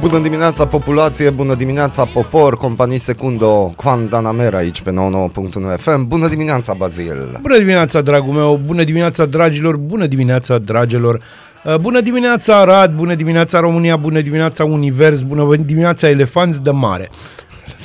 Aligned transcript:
Bună 0.00 0.18
dimineața 0.18 0.66
populație, 0.66 1.30
bună 1.30 1.54
dimineața 1.54 2.04
popor, 2.04 2.56
companii 2.56 2.98
Secundo, 2.98 3.74
Guantanamera 3.76 4.56
aici 4.58 4.80
pe 4.82 4.90
99.1 4.90 4.94
FM. 5.78 6.08
Bună 6.08 6.28
dimineața 6.28 6.72
Bazil. 6.74 7.38
Bună 7.42 7.58
dimineața, 7.58 8.00
dragul 8.00 8.32
meu, 8.32 8.60
bună 8.66 8.82
dimineața, 8.84 9.24
dragilor, 9.26 9.76
bună 9.76 10.06
dimineața, 10.06 10.58
dragilor. 10.58 11.20
Uh, 11.64 11.76
Bună 11.76 12.00
dimineața, 12.00 12.56
Arad, 12.56 12.92
bună 12.94 13.14
dimineața, 13.14 13.60
România, 13.60 13.96
bună 13.96 14.20
dimineața, 14.20 14.64
Univers, 14.64 15.22
bună 15.22 15.56
dimineața, 15.56 16.08
elefanți 16.08 16.62
de 16.62 16.70
mare. 16.70 17.10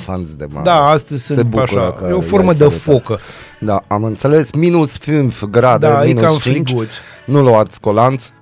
Fans 0.04 0.34
de 0.34 0.46
mare. 0.52 0.64
Da, 0.64 0.88
astăzi 0.88 1.26
Se 1.26 1.32
sunt 1.34 1.46
bucură 1.46 1.80
așa, 1.80 1.92
că 1.92 2.04
e 2.08 2.12
o 2.12 2.16
i-ai 2.16 2.26
formă 2.28 2.52
de 2.52 2.56
salutat. 2.58 2.78
focă. 2.78 3.18
Da, 3.60 3.82
am 3.86 4.04
înțeles, 4.04 4.52
minus 4.52 4.98
5 5.00 5.44
grade, 5.44 5.86
Da, 5.86 6.04
e 6.04 6.06
minus 6.06 6.22
cam 6.22 6.36
5. 6.38 6.66
friguț. 6.68 6.88
Nu 7.24 7.42
luați 7.42 7.80
colanți. 7.80 8.32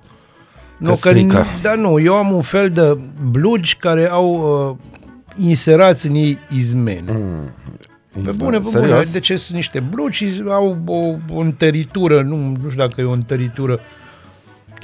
Nu, 0.89 0.97
că, 1.01 1.09
strică. 1.09 1.45
da, 1.61 1.75
nu, 1.75 1.99
eu 1.99 2.15
am 2.15 2.31
un 2.31 2.41
fel 2.41 2.69
de 2.69 2.97
blugi 3.31 3.75
care 3.75 4.09
au 4.09 4.29
uh, 4.69 5.45
inserați 5.47 6.07
în 6.07 6.15
ei 6.15 6.37
izmene. 6.55 7.11
Mm. 7.11 8.23
Pe 8.23 8.31
bune, 8.37 8.57
pe 8.57 8.63
bune, 8.71 8.85
Serios? 8.85 9.11
de 9.11 9.19
ce 9.19 9.35
sunt 9.35 9.55
niște 9.55 9.79
blugi 9.79 10.17
și 10.17 10.43
au 10.47 10.77
o, 10.85 11.35
o 11.35 11.39
întăritură, 11.39 12.21
nu, 12.21 12.35
nu 12.35 12.69
știu 12.69 12.85
dacă 12.87 13.01
e 13.01 13.03
o 13.03 13.11
întăritură, 13.11 13.79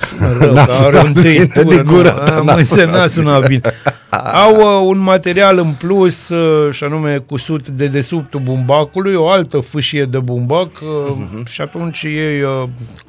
sună 0.08 0.38
rău, 0.40 0.54
N-a 0.54 0.66
dar 0.66 0.70
are 0.84 0.98
o 0.98 1.00
sunat 1.00 1.14
bine 1.14 1.30
întăritură, 1.40 1.76
de 1.76 1.82
gură 1.84 2.16
nu, 2.18 2.24
ta, 2.26 2.38
am 2.38 2.46
n-a 2.46 2.54
înțeles, 2.54 2.86
n-a 2.86 3.08
sunat 3.08 3.10
sunat 3.10 3.48
bine. 3.48 3.62
Au 4.34 4.56
uh, 4.56 4.88
un 4.88 4.98
material 4.98 5.58
în 5.58 5.74
plus, 5.78 6.30
uh, 6.30 6.72
și 6.74 6.84
anume 6.84 7.18
cusut 7.18 7.68
de 7.70 7.88
desubtul 7.88 8.40
bumbacului, 8.40 9.14
o 9.16 9.30
altă 9.30 9.60
fâșie 9.60 10.04
de 10.06 10.18
bumbac 10.20 10.68
uh, 10.82 11.16
Mhm. 11.18 11.46
și 11.46 11.62
atunci 11.62 12.04
ei 12.04 12.42
uh, 12.42 12.64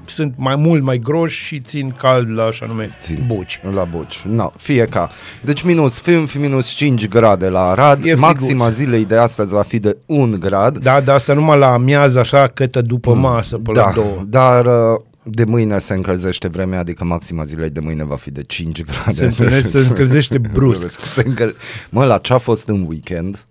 sunt 0.04 0.34
mai 0.36 0.56
mult 0.56 0.82
mai 0.82 0.98
groși 0.98 1.44
și 1.44 1.58
țin 1.60 1.94
cald 1.98 2.38
la, 2.38 2.50
și 2.50 2.62
anume, 2.62 2.90
Țin. 3.00 3.22
buci. 3.26 3.60
La 3.74 3.82
buci. 3.96 4.22
No, 4.26 4.50
fie 4.56 4.84
ca. 4.84 5.10
Deci 5.40 5.62
minus 5.62 6.02
5, 6.02 6.34
minus 6.38 6.68
5 6.68 7.08
grade 7.08 7.48
la 7.48 7.70
Arad. 7.70 8.04
E 8.04 8.14
Maxima 8.14 8.64
friguț. 8.64 8.74
zilei 8.84 9.04
de 9.04 9.16
astăzi 9.16 9.54
va 9.54 9.62
fi 9.62 9.78
de 9.78 9.96
1 10.06 10.36
grad. 10.38 10.78
Da, 10.78 11.00
dar 11.00 11.14
asta 11.14 11.34
numai 11.34 11.58
la 11.58 11.72
amiază, 11.72 12.18
așa, 12.18 12.46
cătă 12.54 12.80
după 12.82 13.14
masă, 13.14 13.56
pe 13.58 13.70
la 13.74 13.82
da, 13.84 13.92
două. 13.94 14.22
dar 14.26 14.66
uh, 14.66 15.00
de 15.22 15.44
mâine 15.44 15.78
se 15.78 15.94
încălzește 15.94 16.48
vremea, 16.48 16.78
adică 16.78 17.04
maxima 17.04 17.44
zilei 17.44 17.70
de 17.70 17.80
mâine 17.80 18.04
va 18.04 18.16
fi 18.16 18.30
de 18.30 18.42
5 18.42 18.84
grade. 18.84 19.12
Se 19.12 19.24
întâlnește, 19.24 19.68
se 19.68 19.78
încălzește 19.78 20.38
brusc. 20.52 21.00
Se 21.00 21.22
încăl... 21.26 21.56
Mă, 21.90 22.04
la 22.04 22.18
ce 22.18 22.32
a 22.32 22.38
fost 22.38 22.68
în 22.68 22.86
weekend? 22.88 23.46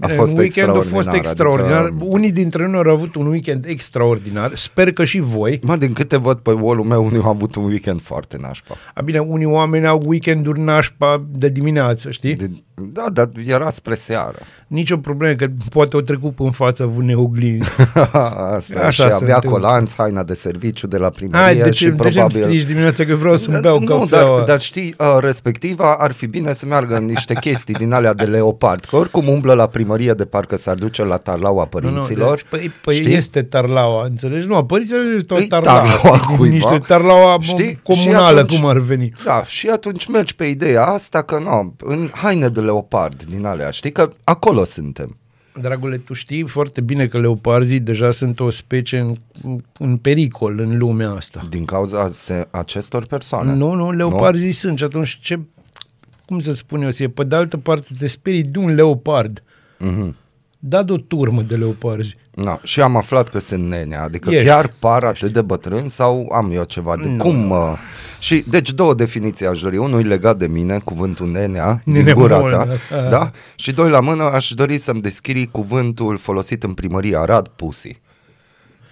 A 0.00 0.06
Bine, 0.06 0.18
fost 0.18 0.32
un 0.32 0.38
weekend 0.38 0.68
a 0.76 0.80
fost 0.80 1.12
extraordinar. 1.12 1.84
Adică, 1.84 2.04
Unii 2.04 2.32
dintre 2.32 2.66
noi 2.66 2.82
au 2.86 2.92
avut 2.94 3.14
un 3.14 3.26
weekend 3.26 3.64
extraordinar. 3.68 4.54
Sper 4.54 4.92
că 4.92 5.04
și 5.04 5.20
voi. 5.20 5.60
mă, 5.62 5.76
din 5.76 5.92
câte 5.92 6.16
văd 6.16 6.38
pe 6.38 6.50
wall 6.50 6.82
meu, 6.82 7.04
unii 7.04 7.20
au 7.22 7.28
avut 7.30 7.54
un 7.54 7.64
weekend 7.64 8.02
foarte 8.02 8.36
nașpa. 8.40 8.74
A, 8.94 9.00
bine, 9.02 9.18
unii 9.18 9.46
oameni 9.46 9.86
au 9.86 10.02
weekenduri 10.04 10.60
nașpa 10.60 11.24
de 11.30 11.48
dimineață, 11.48 12.10
știi? 12.10 12.34
De... 12.34 12.46
De, 12.46 12.62
da, 12.92 13.06
dar 13.12 13.30
era 13.46 13.70
spre 13.70 13.94
seară. 13.94 14.38
Nici 14.66 14.90
o 14.90 14.96
problemă, 14.96 15.34
că 15.34 15.46
poate 15.70 15.96
o 15.96 16.00
trecut 16.00 16.34
în 16.38 16.50
fața 16.50 16.90
unei 16.96 17.14
oglinzi. 17.14 17.68
Asta 18.56 18.80
Așa 18.80 18.90
și 18.90 18.96
se 18.96 19.02
avea 19.02 19.34
întâmplă. 19.34 19.50
colanți, 19.50 19.94
haina 19.96 20.22
de 20.22 20.34
serviciu 20.34 20.86
de 20.86 20.96
la 20.96 21.08
primărie 21.08 21.44
Hai, 21.44 21.54
de 21.56 21.70
și 21.70 21.84
ce, 21.84 21.90
de 21.90 21.96
ce 21.96 22.04
îmi 22.04 22.12
probabil... 22.12 22.42
strici 22.42 22.62
dimineața 22.62 23.04
că 23.04 23.14
vreau 23.14 23.36
să-mi 23.36 23.58
beau 23.60 23.78
nu, 23.80 23.84
cafeaua? 23.86 24.36
dar, 24.36 24.44
dar 24.44 24.60
știi, 24.60 24.94
uh, 24.98 25.16
respectiva 25.20 25.94
ar 25.98 26.12
fi 26.12 26.26
bine 26.26 26.52
să 26.52 26.66
meargă 26.66 26.96
în 26.96 27.04
niște 27.04 27.34
chestii 27.34 27.74
din 27.74 27.92
alea 27.92 28.14
de 28.14 28.24
leopard, 28.24 28.84
că 28.84 28.96
oricum 28.96 29.28
umblă 29.28 29.52
la 29.52 29.66
primărie 29.66 29.88
de 29.98 30.24
parcă 30.24 30.56
s-ar 30.56 30.74
duce 30.74 31.04
la 31.04 31.16
tarlaua 31.16 31.68
Nu, 31.72 31.78
nu, 31.80 31.88
părinților. 31.90 32.34
deci, 32.34 32.46
păi, 32.50 32.72
păi 32.84 32.94
știi? 32.94 33.14
este 33.14 33.42
tarlaua, 33.42 34.04
înțelegi? 34.04 34.46
Nu, 34.46 34.64
părinții 34.64 34.96
nu 35.14 35.22
tot 35.22 35.38
E 35.38 35.46
tarlaua. 35.46 35.80
tarlaua 35.80 36.18
cuiva. 36.36 36.54
Niște 36.54 36.78
tarlaua 36.78 37.36
mă, 37.36 37.42
Știi? 37.42 37.80
comunală, 37.82 38.36
Și 38.36 38.42
atunci- 38.42 38.58
cum 38.60 38.68
ar 38.68 38.78
veni. 38.78 39.12
Da, 39.24 39.44
și 39.44 39.68
atunci 39.68 40.06
mergi 40.06 40.34
pe 40.34 40.44
ideea 40.44 40.86
asta 40.86 41.22
că 41.22 41.38
nu, 41.38 41.74
în 41.78 42.10
haine 42.14 42.48
de 42.48 42.60
leopard 42.60 43.22
din 43.24 43.44
alea, 43.46 43.70
știi 43.70 43.92
că 43.92 44.12
acolo 44.24 44.64
suntem. 44.64 45.14
Dragule, 45.60 45.96
tu 45.98 46.12
știi 46.12 46.42
foarte 46.48 46.80
bine 46.80 47.06
că 47.06 47.18
leoparzii 47.18 47.80
deja 47.80 48.10
sunt 48.10 48.40
o 48.40 48.50
specie 48.50 48.98
în, 48.98 49.14
în 49.78 49.96
pericol 49.96 50.58
în 50.58 50.78
lumea 50.78 51.10
asta. 51.10 51.42
Din 51.50 51.64
cauza 51.64 52.10
se, 52.12 52.46
acestor 52.50 53.04
persoane. 53.06 53.54
Nu, 53.54 53.74
nu, 53.74 53.90
leoparzii 53.92 54.52
sunt 54.52 54.78
și 54.78 54.84
atunci 54.84 55.18
ce, 55.22 55.38
cum 56.26 56.38
să 56.40 56.54
spun 56.54 56.82
eu, 56.82 56.90
ție, 56.90 57.08
pe 57.08 57.24
de 57.24 57.36
altă 57.36 57.56
parte 57.56 57.88
te 57.98 58.06
sperii 58.06 58.42
de 58.42 58.58
un 58.58 58.74
leopard. 58.74 59.42
Mhm. 59.80 60.16
Da 60.62 60.82
de 60.82 60.92
o 60.92 60.96
turmă 60.96 61.42
de 61.42 61.56
leoparzi. 61.56 62.16
No, 62.34 62.56
și 62.62 62.80
am 62.80 62.96
aflat 62.96 63.28
că 63.28 63.38
sunt 63.38 63.68
nene, 63.68 63.96
adică 63.96 64.30
Ești. 64.30 64.44
chiar 64.46 64.72
par 64.78 65.04
atât 65.04 65.32
de 65.32 65.42
bătrân 65.42 65.88
sau 65.88 66.30
am 66.32 66.50
eu 66.52 66.62
ceva 66.64 66.96
de 66.96 67.08
Nu. 67.08 67.22
cum... 67.22 67.50
Uh, 67.50 67.72
și 68.18 68.44
deci 68.48 68.70
două 68.72 68.94
definiții 68.94 69.46
aș 69.46 69.60
dori, 69.60 69.76
unul 69.76 70.00
e 70.00 70.08
legat 70.08 70.36
de 70.38 70.46
mine, 70.46 70.78
cuvântul 70.84 71.30
nenea, 71.30 71.82
din 71.84 71.92
Nene 71.94 72.12
gura 72.12 72.38
mult, 72.38 72.52
ta, 72.54 72.68
da. 72.90 73.08
da? 73.08 73.30
Și 73.54 73.72
doi 73.72 73.90
la 73.90 74.00
mână 74.00 74.22
aș 74.22 74.50
dori 74.50 74.78
să-mi 74.78 75.00
descrii 75.00 75.46
cuvântul 75.50 76.16
folosit 76.16 76.62
în 76.62 76.72
primărie 76.72 77.16
Arad, 77.16 77.48
pussy. 77.48 78.00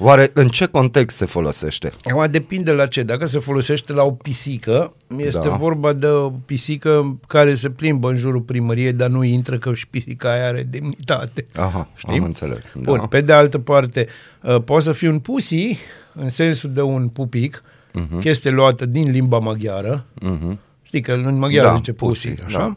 Oare 0.01 0.31
în 0.33 0.49
ce 0.49 0.67
context 0.67 1.17
se 1.17 1.25
folosește? 1.27 1.93
Acum 2.11 2.27
depinde 2.31 2.73
la 2.73 2.87
ce. 2.87 3.03
Dacă 3.03 3.25
se 3.27 3.39
folosește 3.39 3.93
la 3.93 4.03
o 4.03 4.11
pisică, 4.11 4.93
este 5.17 5.49
Da. 5.49 5.55
vorba 5.57 5.93
de 5.93 6.07
o 6.07 6.31
pisică 6.31 7.19
care 7.27 7.55
se 7.55 7.71
plimbă 7.71 8.09
în 8.11 8.17
jurul 8.17 8.41
primăriei, 8.41 8.93
dar 8.93 9.09
nu 9.09 9.23
intră 9.25 9.59
că 9.59 9.75
și 9.75 9.89
pisica 9.89 10.33
aia 10.33 10.47
are 10.47 10.63
demnitate. 10.71 11.47
Aha, 11.55 11.89
Știi? 11.97 12.19
am 12.19 12.25
înțeles. 12.25 12.75
Bun, 12.81 12.99
da. 12.99 13.07
pe 13.07 13.21
de 13.21 13.33
altă 13.33 13.59
parte, 13.59 14.07
uh, 14.43 14.63
poate 14.65 14.85
să 14.85 14.93
fie 14.93 15.09
un 15.09 15.19
pussy, 15.19 15.77
în 16.15 16.29
sensul 16.31 16.71
de 16.73 16.83
un 16.83 17.09
pupic, 17.09 17.63
uh-huh. 17.91 18.21
chestie 18.21 18.51
luată 18.51 18.87
din 18.87 19.11
limba 19.11 19.39
maghiară, 19.39 20.05
Mhm. 20.21 20.59
știi 20.83 21.01
că 21.01 21.13
în 21.13 21.39
maghiară 21.39 21.69
Da, 21.69 21.75
zice 21.75 21.93
pussy, 21.93 22.29
pussy, 22.29 22.45
așa? 22.45 22.59
da. 22.59 22.77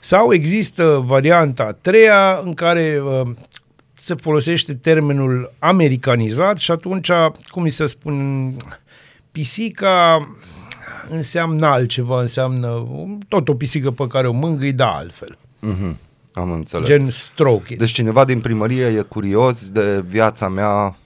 Sau 0.00 0.32
există 0.32 1.02
varianta 1.06 1.62
a 1.62 1.72
treia 1.72 2.40
în 2.44 2.54
care 2.54 3.00
uh, 3.04 3.30
se 3.98 4.14
folosește 4.14 4.74
termenul 4.74 5.52
americanizat 5.58 6.58
și 6.58 6.70
atunci, 6.70 7.10
cum 7.50 7.62
îi 7.62 7.70
se 7.70 7.86
spun, 7.86 8.54
pisica 9.32 10.28
înseamnă 11.08 11.66
altceva, 11.66 12.20
înseamnă 12.20 12.86
tot 13.28 13.48
o 13.48 13.54
pisică 13.54 13.90
pe 13.90 14.06
care 14.06 14.28
o 14.28 14.32
mângâi, 14.32 14.72
da 14.72 14.96
altfel. 14.96 15.38
Mhm. 15.60 15.98
Am 16.32 16.50
înțeles. 16.50 16.86
Gen 16.86 17.10
stroke 17.10 17.72
it. 17.72 17.78
Deci 17.78 17.92
cineva 17.92 18.24
din 18.24 18.40
primărie 18.40 18.86
e 18.86 19.00
curios 19.00 19.70
de 19.70 20.04
viața 20.06 20.48
mea 20.48 20.96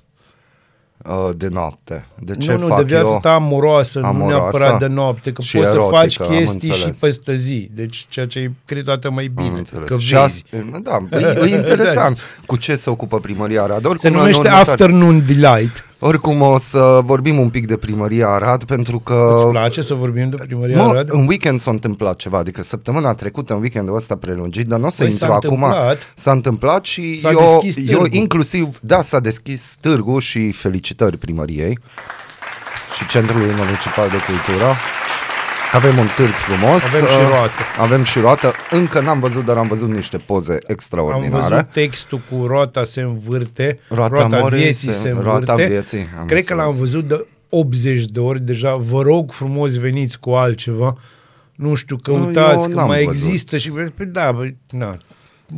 uh, 1.08 1.30
de 1.36 1.48
noapte. 1.48 2.06
De 2.18 2.36
ce 2.36 2.52
nu, 2.52 2.58
nu, 2.58 2.66
fac 2.66 2.78
de 2.78 2.84
viața 2.84 3.08
eu? 3.08 3.18
ta 3.20 3.32
amoroasă, 3.32 4.00
Amoroasă 4.04 4.24
nu 4.34 4.40
neapărat 4.40 4.78
de 4.78 4.86
noapte, 4.86 5.32
că 5.32 5.42
și 5.42 5.56
poți 5.56 5.68
erotică, 5.68 5.96
să 5.98 6.02
faci 6.02 6.20
am 6.20 6.36
chestii 6.36 6.60
și 6.70 6.84
înțeles. 6.84 6.96
peste 6.98 7.34
zi. 7.34 7.70
Deci 7.74 8.06
ceea 8.08 8.26
ce 8.26 8.38
e 8.38 8.50
câteodată 8.64 9.10
mai 9.10 9.32
Am 9.36 9.44
bine, 9.44 9.58
înțeles. 9.58 9.88
că 9.88 9.98
și 9.98 10.14
vezi. 10.14 10.44
asta, 10.52 11.06
da, 11.10 11.18
e, 11.18 11.40
e 11.50 11.54
interesant 11.56 12.18
cu 12.46 12.56
ce 12.56 12.74
se 12.74 12.90
ocupă 12.90 13.20
primăria 13.20 13.62
Arad. 13.62 13.76
Oricum, 13.84 13.96
Se 13.96 14.08
în 14.08 14.14
numește 14.14 14.38
următoare- 14.40 14.70
Afternoon 14.70 15.22
Delight. 15.26 15.84
Oricum 16.04 16.40
o 16.40 16.58
să 16.58 17.00
vorbim 17.04 17.38
un 17.38 17.48
pic 17.48 17.66
de 17.66 17.76
primăria 17.76 18.28
Arad 18.28 18.64
pentru 18.64 18.98
că... 18.98 19.34
Îți 19.42 19.50
place 19.50 19.82
să 19.82 19.94
vorbim 19.94 20.28
de 20.30 20.36
primăria 20.36 20.82
Mă, 20.82 20.88
Arad? 20.88 21.08
în 21.12 21.26
weekend 21.26 21.60
s-a 21.60 21.70
întâmplat 21.70 22.16
ceva, 22.16 22.38
adică 22.38 22.62
săptămâna 22.62 23.14
trecută, 23.14 23.52
în 23.54 23.60
weekendul 23.60 23.96
ăsta 23.96 24.16
prelungit, 24.16 24.66
dar 24.66 24.78
nu 24.78 24.86
o 24.86 24.90
să 24.90 25.02
Păi 25.02 25.10
intru 25.10 25.26
s-a 25.26 25.32
acum. 25.34 25.50
întâmplat. 25.62 25.98
S-a 26.14 26.30
întâmplat 26.32 26.84
și 26.84 27.20
S-a 27.20 27.30
eu, 27.30 27.38
deschis 27.38 27.76
eu 27.88 27.98
târgul. 27.98 28.08
inclusiv, 28.18 28.78
da, 28.80 29.00
s-a 29.02 29.20
deschis 29.20 29.76
târgul 29.80 30.20
și 30.20 30.52
felicitări 30.52 31.16
primăriei 31.16 31.78
și 32.96 33.06
Centrului 33.06 33.46
Municipal 33.56 34.08
de 34.08 34.16
Cultură. 34.26 34.66
Avem 35.72 35.98
un 35.98 36.06
târg 36.16 36.30
frumos. 36.30 36.82
Avem 36.82 37.00
și 37.06 37.18
uh, 37.20 37.26
roată. 37.28 37.52
Avem 37.80 38.02
și 38.04 38.18
roată. 38.18 38.52
Încă 38.70 39.00
n-am 39.00 39.20
văzut, 39.20 39.44
dar 39.44 39.56
am 39.56 39.68
văzut 39.68 39.88
niște 39.90 40.16
poze 40.16 40.52
Am 40.52 40.58
extraordinare. 40.66 41.54
văzut 41.54 41.70
textul 41.70 42.20
cu 42.30 42.46
roata 42.46 42.84
se 42.84 43.00
învârte, 43.00 43.78
Roata 43.88 44.14
roata, 44.14 44.38
Morei 44.38 44.60
vieții 44.62 44.92
se- 44.92 44.98
se 44.98 45.08
învârte. 45.08 45.30
roata 45.30 45.54
vieții, 45.54 46.06
am 46.18 46.26
Cred 46.26 46.44
că 46.44 46.54
l-am 46.54 46.66
înțeles. 46.68 46.90
văzut 46.90 47.08
de 47.08 47.26
80 47.48 48.04
de 48.04 48.20
ori 48.20 48.42
deja. 48.42 48.74
Vă 48.74 49.02
rog 49.02 49.32
frumos 49.32 49.74
veniți 49.78 50.20
cu 50.20 50.30
altceva. 50.30 50.96
Nu 51.54 51.74
știu, 51.74 51.96
căutați, 51.96 52.62
eu 52.62 52.68
că 52.68 52.74
n-am 52.74 52.86
mai 52.88 53.04
văzut. 53.04 53.22
există 53.28 53.58
și... 53.58 53.70
Păi 53.70 54.06
da, 54.06 54.32
băi, 54.32 54.56
na. 54.70 54.98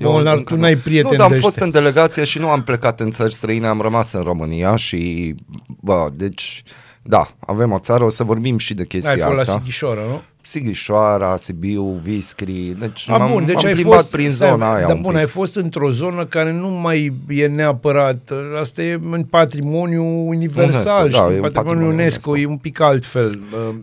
Eu 0.01 0.11
Molnar, 0.13 0.37
încă 0.37 0.55
tu 0.55 0.61
n-ai 0.61 0.73
nu. 0.73 0.79
prieteni 0.85 1.13
Nu, 1.13 1.19
dar 1.19 1.27
am 1.27 1.33
de 1.33 1.39
fost 1.41 1.47
ăștia. 1.61 1.65
în 1.67 1.71
delegație 1.71 2.25
și 2.25 2.39
nu 2.39 2.49
am 2.51 2.63
plecat 2.63 3.01
în 3.01 3.11
țări 3.11 3.35
străine, 3.35 3.67
am 3.67 3.81
rămas 3.81 4.13
în 4.13 4.23
România 4.23 4.77
și, 4.77 5.35
bă, 5.67 6.09
deci, 6.15 6.63
da, 7.07 7.35
avem 7.47 7.73
o 7.73 7.79
țară, 7.79 8.05
o 8.05 8.11
să 8.11 8.25
vorbim 8.25 8.59
și 8.59 8.75
de 8.75 8.81
Ai 8.81 8.87
chestia 8.87 9.25
fost 9.27 9.35
la 9.37 9.41
asta. 9.41 9.59
Sighișoara, 9.59 10.01
nu? 10.01 10.23
Sighișoara, 10.43 11.37
Sibiu, 11.37 12.01
Viscri, 12.03 12.77
deci 12.79 13.09
A, 13.09 13.17
m-am, 13.17 13.31
bun, 13.31 13.45
deci 13.45 13.55
m-am 13.55 13.65
ai 13.67 13.73
plimbat 13.73 13.95
fost, 13.99 14.11
prin 14.11 14.31
stai, 14.31 14.49
zona 14.49 14.75
aia 14.75 14.87
Da, 14.87 14.93
un 14.95 15.01
bun, 15.01 15.11
pic. 15.11 15.21
ai 15.21 15.27
fost 15.27 15.57
într-o 15.57 15.91
zonă 15.91 16.27
care 16.27 16.53
nu 16.53 16.69
mai 16.69 17.13
e 17.29 17.47
neapărat, 17.47 18.31
asta 18.61 18.83
e 18.83 19.01
în 19.11 19.23
patrimoniu 19.25 20.05
universal, 20.29 21.05
UNESCO, 21.05 21.19
da, 21.19 21.25
știi, 21.25 21.37
e 21.37 21.41
un 21.41 21.41
patrimoniu 21.41 21.51
patrimoniu 21.53 21.87
UNESCO, 21.89 22.31
UNESCO. 22.31 22.37
e 22.49 22.53
un 22.53 22.57
pic 22.59 22.81
altfel. 22.81 23.41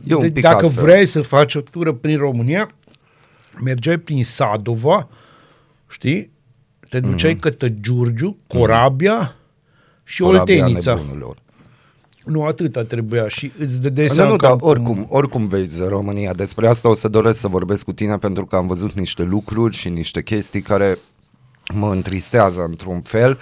E 0.07 0.13
un 0.13 0.19
De- 0.21 0.31
pic 0.31 0.43
Dacă 0.43 0.65
altfel. 0.65 0.83
vrei 0.83 1.05
să 1.05 1.21
faci 1.21 1.55
o 1.55 1.61
tură 1.61 1.91
prin 1.93 2.17
România, 2.17 2.71
mergeai 3.63 3.97
prin 3.97 4.23
Sadova, 4.23 5.07
știi, 5.89 6.31
te 6.89 6.99
duceai 6.99 7.35
mm-hmm. 7.35 7.39
către 7.39 7.77
Giurgiu, 7.81 8.37
Corabia 8.47 9.35
și 10.03 10.21
Mhm. 10.21 10.31
Corabia 10.31 10.55
Oltenița. 10.63 10.93
nebunilor. 10.93 11.35
Nu 12.25 12.45
atâta 12.45 12.83
trebuia 12.83 13.27
și 13.27 13.51
îți 13.59 13.81
dădeai 13.81 14.07
Nu, 14.07 14.13
seama 14.13 14.29
nu, 14.29 14.35
că 14.35 14.47
dar 14.47 14.57
oricum, 14.59 15.05
oricum 15.09 15.47
vezi 15.47 15.87
România. 15.87 16.33
Despre 16.33 16.67
asta 16.67 16.89
o 16.89 16.93
să 16.93 17.07
doresc 17.07 17.39
să 17.39 17.47
vorbesc 17.47 17.85
cu 17.85 17.93
tine 17.93 18.17
pentru 18.17 18.45
că 18.45 18.55
am 18.55 18.67
văzut 18.67 18.91
niște 18.91 19.23
lucruri 19.23 19.75
și 19.75 19.89
niște 19.89 20.21
chestii 20.21 20.61
care 20.61 20.97
mă 21.73 21.91
întristează 21.91 22.61
într-un 22.61 23.01
fel, 23.01 23.39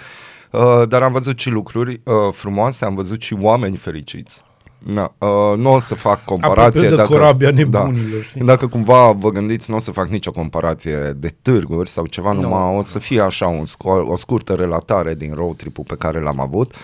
uh, 0.50 0.82
dar 0.88 1.02
am 1.02 1.12
văzut 1.12 1.38
și 1.38 1.50
lucruri 1.50 2.00
uh, 2.04 2.14
frumoase, 2.32 2.84
am 2.84 2.94
văzut 2.94 3.22
și 3.22 3.36
oameni 3.40 3.76
fericiți. 3.76 4.42
Na, 4.78 5.14
uh, 5.18 5.56
nu 5.56 5.72
o 5.72 5.80
să 5.80 5.94
fac 5.94 6.24
comparație 6.24 6.64
Aproape 6.64 6.88
de 6.88 6.94
dacă, 6.94 7.08
corabia 7.08 7.50
nebunilor, 7.50 8.22
știi? 8.22 8.44
dacă 8.44 8.66
cumva 8.66 9.12
vă 9.12 9.30
gândiți, 9.30 9.70
nu 9.70 9.76
o 9.76 9.80
să 9.80 9.90
fac 9.90 10.08
nicio 10.08 10.30
comparație 10.30 11.16
de 11.16 11.34
târguri 11.42 11.90
sau 11.90 12.06
ceva, 12.06 12.32
Nu. 12.32 12.40
numai 12.40 12.76
o 12.76 12.82
să 12.82 12.98
fie 12.98 13.20
așa 13.20 13.46
un, 13.46 13.64
sco- 13.64 14.08
o 14.08 14.16
scurtă 14.16 14.54
relatare 14.54 15.14
din 15.14 15.32
road 15.34 15.56
trip-ul 15.56 15.84
pe 15.84 15.96
care 15.98 16.20
l-am 16.20 16.40
avut. 16.40 16.72
Uh, 16.72 16.78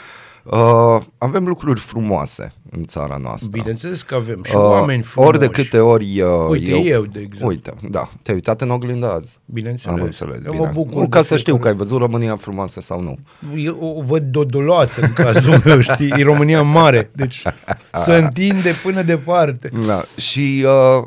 avem 1.18 1.46
lucruri 1.46 1.80
frumoase 1.80 2.52
în 2.70 2.84
țara 2.84 3.16
noastră. 3.16 3.48
Bineînțeles 3.52 4.02
că 4.02 4.14
avem 4.14 4.42
și 4.42 4.54
oameni 4.56 5.02
frumoși. 5.02 5.30
Ori 5.30 5.38
de 5.38 5.48
câte 5.48 5.78
ori 5.78 6.20
uh, 6.20 6.46
Uite, 6.48 6.70
eu, 6.70 6.82
eu, 6.84 7.02
de 7.04 7.20
exemplu. 7.20 7.46
Uite, 7.46 7.74
da, 7.90 8.10
te-ai 8.22 8.36
uitat 8.36 8.60
în 8.60 8.70
oglindă 8.70 9.12
azi. 9.12 9.38
Bineînțeles. 9.44 9.98
Am 9.98 10.04
înțeles, 10.04 10.44
Eu 10.44 10.52
bine. 10.52 10.64
mă 10.64 10.70
bucur 10.72 10.94
nu, 10.94 11.00
de 11.00 11.08
ca 11.08 11.22
să 11.22 11.36
știu 11.36 11.52
că 11.56 11.58
fiecare- 11.62 11.68
ai 11.68 11.76
văzut 11.76 11.98
România 12.00 12.36
frumoasă 12.36 12.80
sau 12.80 13.00
nu. 13.00 13.18
Eu 13.56 13.94
o 13.98 14.02
văd 14.02 14.22
dodoloață 14.22 15.00
în 15.00 15.12
cazul 15.12 15.62
meu, 15.64 15.80
știi? 15.80 16.12
E 16.16 16.22
România 16.22 16.62
mare, 16.62 17.10
deci 17.14 17.42
se 18.04 18.14
întinde 18.14 18.72
până 18.82 19.02
departe. 19.02 19.70
Da. 19.86 20.02
Și 20.16 20.66
uh, 20.98 21.04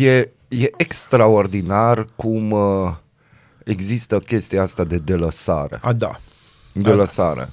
e, 0.00 0.30
e 0.48 0.70
extraordinar 0.76 2.04
cum 2.16 2.50
uh, 2.50 2.90
există 3.64 4.18
chestia 4.18 4.62
asta 4.62 4.84
de 4.84 4.96
delăsare. 4.96 5.78
A, 5.82 5.92
da. 5.92 6.20
De 6.72 6.90
lăsare. 6.90 7.48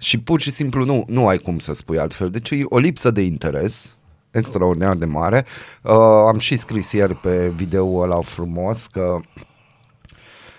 Și 0.00 0.18
pur 0.18 0.40
și 0.40 0.50
simplu 0.50 0.84
nu, 0.84 1.04
nu 1.06 1.26
ai 1.28 1.38
cum 1.38 1.58
să 1.58 1.72
spui 1.74 1.98
altfel. 1.98 2.30
Deci 2.30 2.50
e 2.50 2.60
o 2.64 2.78
lipsă 2.78 3.10
de 3.10 3.20
interes 3.20 3.90
extraordinar 4.30 4.96
de 4.96 5.04
mare. 5.04 5.44
Uh, 5.82 5.92
am 6.26 6.38
și 6.38 6.56
scris 6.56 6.92
ieri 6.92 7.14
pe 7.14 7.48
videoul 7.56 8.02
ăla 8.02 8.20
frumos 8.20 8.86
că 8.86 9.18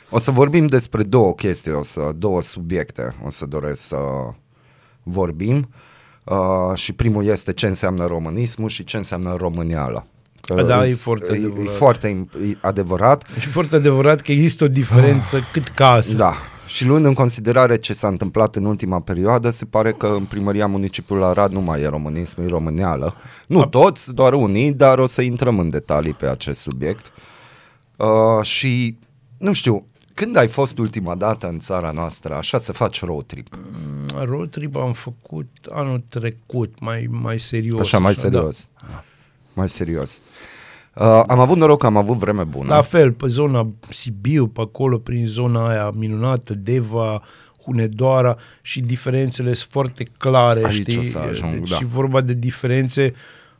o 0.09 0.19
să 0.19 0.31
vorbim 0.31 0.67
despre 0.67 1.03
două 1.03 1.33
chestii, 1.33 1.71
o 1.71 1.83
să, 1.83 2.11
două 2.17 2.41
subiecte 2.41 3.15
o 3.25 3.29
să 3.29 3.45
doresc 3.45 3.81
să 3.81 3.97
vorbim. 5.03 5.69
Uh, 6.23 6.75
și 6.75 6.93
primul 6.93 7.25
este 7.25 7.53
ce 7.53 7.67
înseamnă 7.67 8.05
românismul 8.05 8.69
și 8.69 8.83
ce 8.83 8.97
înseamnă 8.97 9.35
româneala. 9.39 10.05
Că 10.41 10.61
Da, 10.63 10.87
e 10.87 10.91
îs- 10.91 11.01
foarte 11.01 11.33
e, 11.33 11.35
e 11.41 11.45
adevărat. 11.45 11.75
foarte 11.75 12.07
im- 12.09 12.49
e 12.51 12.57
adevărat. 12.61 13.25
Și 13.39 13.47
foarte 13.47 13.75
adevărat 13.75 14.21
că 14.21 14.31
există 14.31 14.63
o 14.63 14.67
diferență 14.67 15.39
cât 15.51 15.67
casă. 15.67 16.13
Da. 16.15 16.35
Și 16.73 16.85
luând 16.85 17.05
în 17.05 17.13
considerare 17.13 17.77
ce 17.77 17.93
s-a 17.93 18.07
întâmplat 18.07 18.55
în 18.55 18.65
ultima 18.65 18.99
perioadă, 18.99 19.49
se 19.49 19.65
pare 19.65 19.93
că 19.93 20.07
în 20.07 20.23
primăria 20.23 20.67
municipiului 20.67 21.25
Arad 21.25 21.51
nu 21.51 21.61
mai 21.61 21.81
e 21.81 21.87
românism, 21.87 22.41
e 22.41 22.47
româneală. 22.47 23.15
Nu 23.47 23.65
toți, 23.65 24.13
doar 24.13 24.33
unii, 24.33 24.71
dar 24.71 24.99
o 24.99 25.05
să 25.05 25.21
intrăm 25.21 25.59
în 25.59 25.69
detalii 25.69 26.13
pe 26.13 26.27
acest 26.27 26.59
subiect. 26.59 27.11
Uh, 27.95 28.45
și, 28.45 28.97
nu 29.37 29.53
știu, 29.53 29.85
când 30.13 30.35
ai 30.35 30.47
fost 30.47 30.77
ultima 30.77 31.15
dată 31.15 31.47
în 31.47 31.59
țara 31.59 31.91
noastră, 31.91 32.33
așa 32.33 32.57
să 32.57 32.73
faci 32.73 33.03
road 33.03 33.25
trip? 33.25 33.57
Road 34.15 34.49
trip 34.49 34.75
am 34.75 34.93
făcut 34.93 35.49
anul 35.69 36.03
trecut, 36.09 36.79
mai, 36.79 37.07
mai 37.09 37.39
serios. 37.39 37.79
Așa, 37.79 37.99
mai 37.99 38.13
da. 38.13 38.19
serios. 38.19 38.67
Mai 39.53 39.69
serios. 39.69 40.21
Uh, 40.95 41.23
am 41.27 41.39
avut 41.39 41.57
noroc 41.57 41.79
că 41.79 41.85
am 41.85 41.97
avut 41.97 42.17
vreme 42.17 42.43
bună. 42.43 42.73
La 42.73 42.81
fel, 42.81 43.11
pe 43.11 43.27
zona 43.27 43.69
Sibiu, 43.89 44.47
pe 44.47 44.61
acolo, 44.61 44.97
prin 44.97 45.27
zona 45.27 45.69
aia 45.69 45.91
minunată, 45.95 46.53
Deva, 46.53 47.21
Hunedoara 47.63 48.37
și 48.61 48.81
diferențele 48.81 49.53
sunt 49.53 49.71
foarte 49.71 50.03
clare, 50.17 50.65
Aici 50.65 50.75
știi? 50.75 50.97
o 50.97 51.03
să 51.03 51.17
ajung, 51.17 51.53
deci 51.53 51.69
da. 51.69 51.75
și 51.75 51.85
vorba 51.85 52.21
de 52.21 52.33
diferențe 52.33 53.13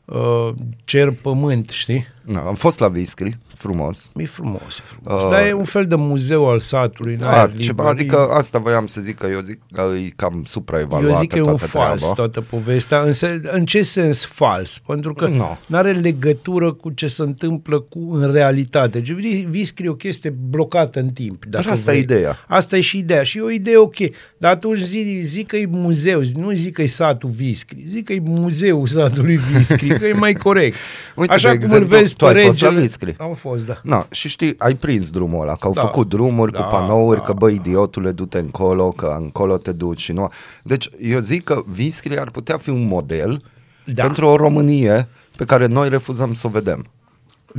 uh, 0.05 0.49
cer-pământ, 0.83 1.69
știi? 1.69 2.05
Da, 2.25 2.39
am 2.39 2.55
fost 2.55 2.79
la 2.79 2.87
Viscri, 2.87 3.37
frumos. 3.55 4.09
E 4.15 4.25
frumos, 4.25 4.77
e 4.77 4.81
frumos. 4.85 5.23
Uh, 5.23 5.29
Dar 5.29 5.45
e 5.45 5.53
un 5.53 5.63
fel 5.63 5.85
de 5.85 5.95
muzeu 5.95 6.47
al 6.49 6.59
satului. 6.59 7.13
în 7.13 7.19
Da, 7.19 7.31
aer 7.39 7.51
ceva, 7.57 7.91
liber. 7.91 8.01
adică 8.17 8.29
asta 8.33 8.59
voiam 8.59 8.87
să 8.87 9.01
zic 9.01 9.17
că 9.17 9.27
eu 9.31 9.39
zic 9.39 9.59
că 9.73 9.91
e 10.05 10.11
cam 10.15 10.43
supraevaluată 10.47 11.13
Eu 11.13 11.19
zic 11.19 11.29
că 11.31 11.37
e 11.37 11.41
un 11.41 11.45
toată 11.47 11.65
fals 11.65 11.97
treaba. 11.99 12.15
toată 12.15 12.41
povestea. 12.41 12.99
În, 13.01 13.11
se, 13.11 13.41
în 13.43 13.65
ce 13.65 13.81
sens 13.81 14.25
fals? 14.25 14.77
Pentru 14.87 15.13
că 15.13 15.27
No. 15.27 15.57
nu 15.65 15.77
are 15.77 15.91
legătură 15.91 16.73
cu 16.73 16.89
ce 16.89 17.07
se 17.07 17.21
întâmplă 17.21 17.79
cu 17.79 18.09
în 18.13 18.31
realitate. 18.31 18.99
Deci 18.99 19.11
vi- 19.11 19.45
Viscri 19.49 19.85
e 19.85 19.89
o 19.89 19.93
chestie 19.95 20.29
blocată 20.49 20.99
în 20.99 21.09
timp. 21.09 21.45
Dar 21.45 21.61
dacă 21.61 21.73
asta 21.73 21.89
e 21.91 21.93
vrei. 21.93 22.03
ideea. 22.03 22.37
Asta 22.47 22.77
e 22.77 22.81
și 22.81 22.97
ideea. 22.97 23.23
Și 23.23 23.37
e 23.37 23.41
o 23.41 23.49
idee 23.51 23.77
ok. 23.77 23.95
Dar 24.37 24.51
atunci 24.51 24.79
zi, 24.79 25.21
zic 25.23 25.47
că 25.47 25.55
e 25.55 25.65
muzeu, 25.69 26.21
zi- 26.21 26.37
nu 26.37 26.51
zic 26.51 26.73
că 26.73 26.81
e 26.81 26.85
satul 26.85 27.29
Viscri. 27.29 27.85
Zic 27.89 28.05
că 28.05 28.13
e 28.13 28.21
muzeul 28.23 28.87
satului 28.87 29.35
Viscri, 29.51 29.99
că 29.99 30.05
e 30.07 30.13
mai 30.13 30.33
corect. 30.33 30.75
Uite, 31.15 31.33
Așa 31.33 31.49
de 31.49 31.53
cum 31.55 31.63
exemplu, 31.63 31.87
îl 31.95 31.99
vezi 31.99 32.10
tu 32.15 32.25
pe 32.25 32.31
ai 32.37 32.45
fost 32.45 32.61
la 32.61 32.67
regele... 32.67 32.85
Viscri. 32.85 33.15
Am 33.19 33.33
fost, 33.33 33.65
da. 33.65 33.79
Na, 33.83 34.07
și 34.11 34.27
știi, 34.29 34.55
ai 34.57 34.73
prins 34.73 35.09
drumul 35.09 35.41
ăla, 35.41 35.55
că 35.55 35.67
au 35.67 35.73
Da. 35.73 35.81
făcut 35.81 36.09
drumuri 36.09 36.51
Da, 36.51 36.61
cu 36.63 36.69
panouri, 36.75 37.19
da. 37.19 37.25
că 37.25 37.33
bă, 37.33 37.49
idiotule, 37.49 38.11
du-te 38.11 38.37
încolo, 38.37 38.91
că 38.91 39.15
încolo 39.19 39.57
te 39.57 39.71
duci 39.71 40.01
și 40.01 40.11
nu. 40.11 40.29
Deci 40.63 40.89
eu 40.99 41.19
zic 41.19 41.43
că 41.43 41.61
Viscri 41.71 42.19
ar 42.19 42.29
putea 42.29 42.57
fi 42.57 42.69
un 42.69 42.87
model 42.87 43.43
Da. 43.85 44.03
pentru 44.03 44.25
o 44.25 44.35
Românie 44.35 45.07
pe 45.35 45.45
care 45.45 45.65
noi 45.65 45.89
refuzăm 45.89 46.33
să 46.33 46.47
o 46.47 46.49
vedem. 46.49 46.85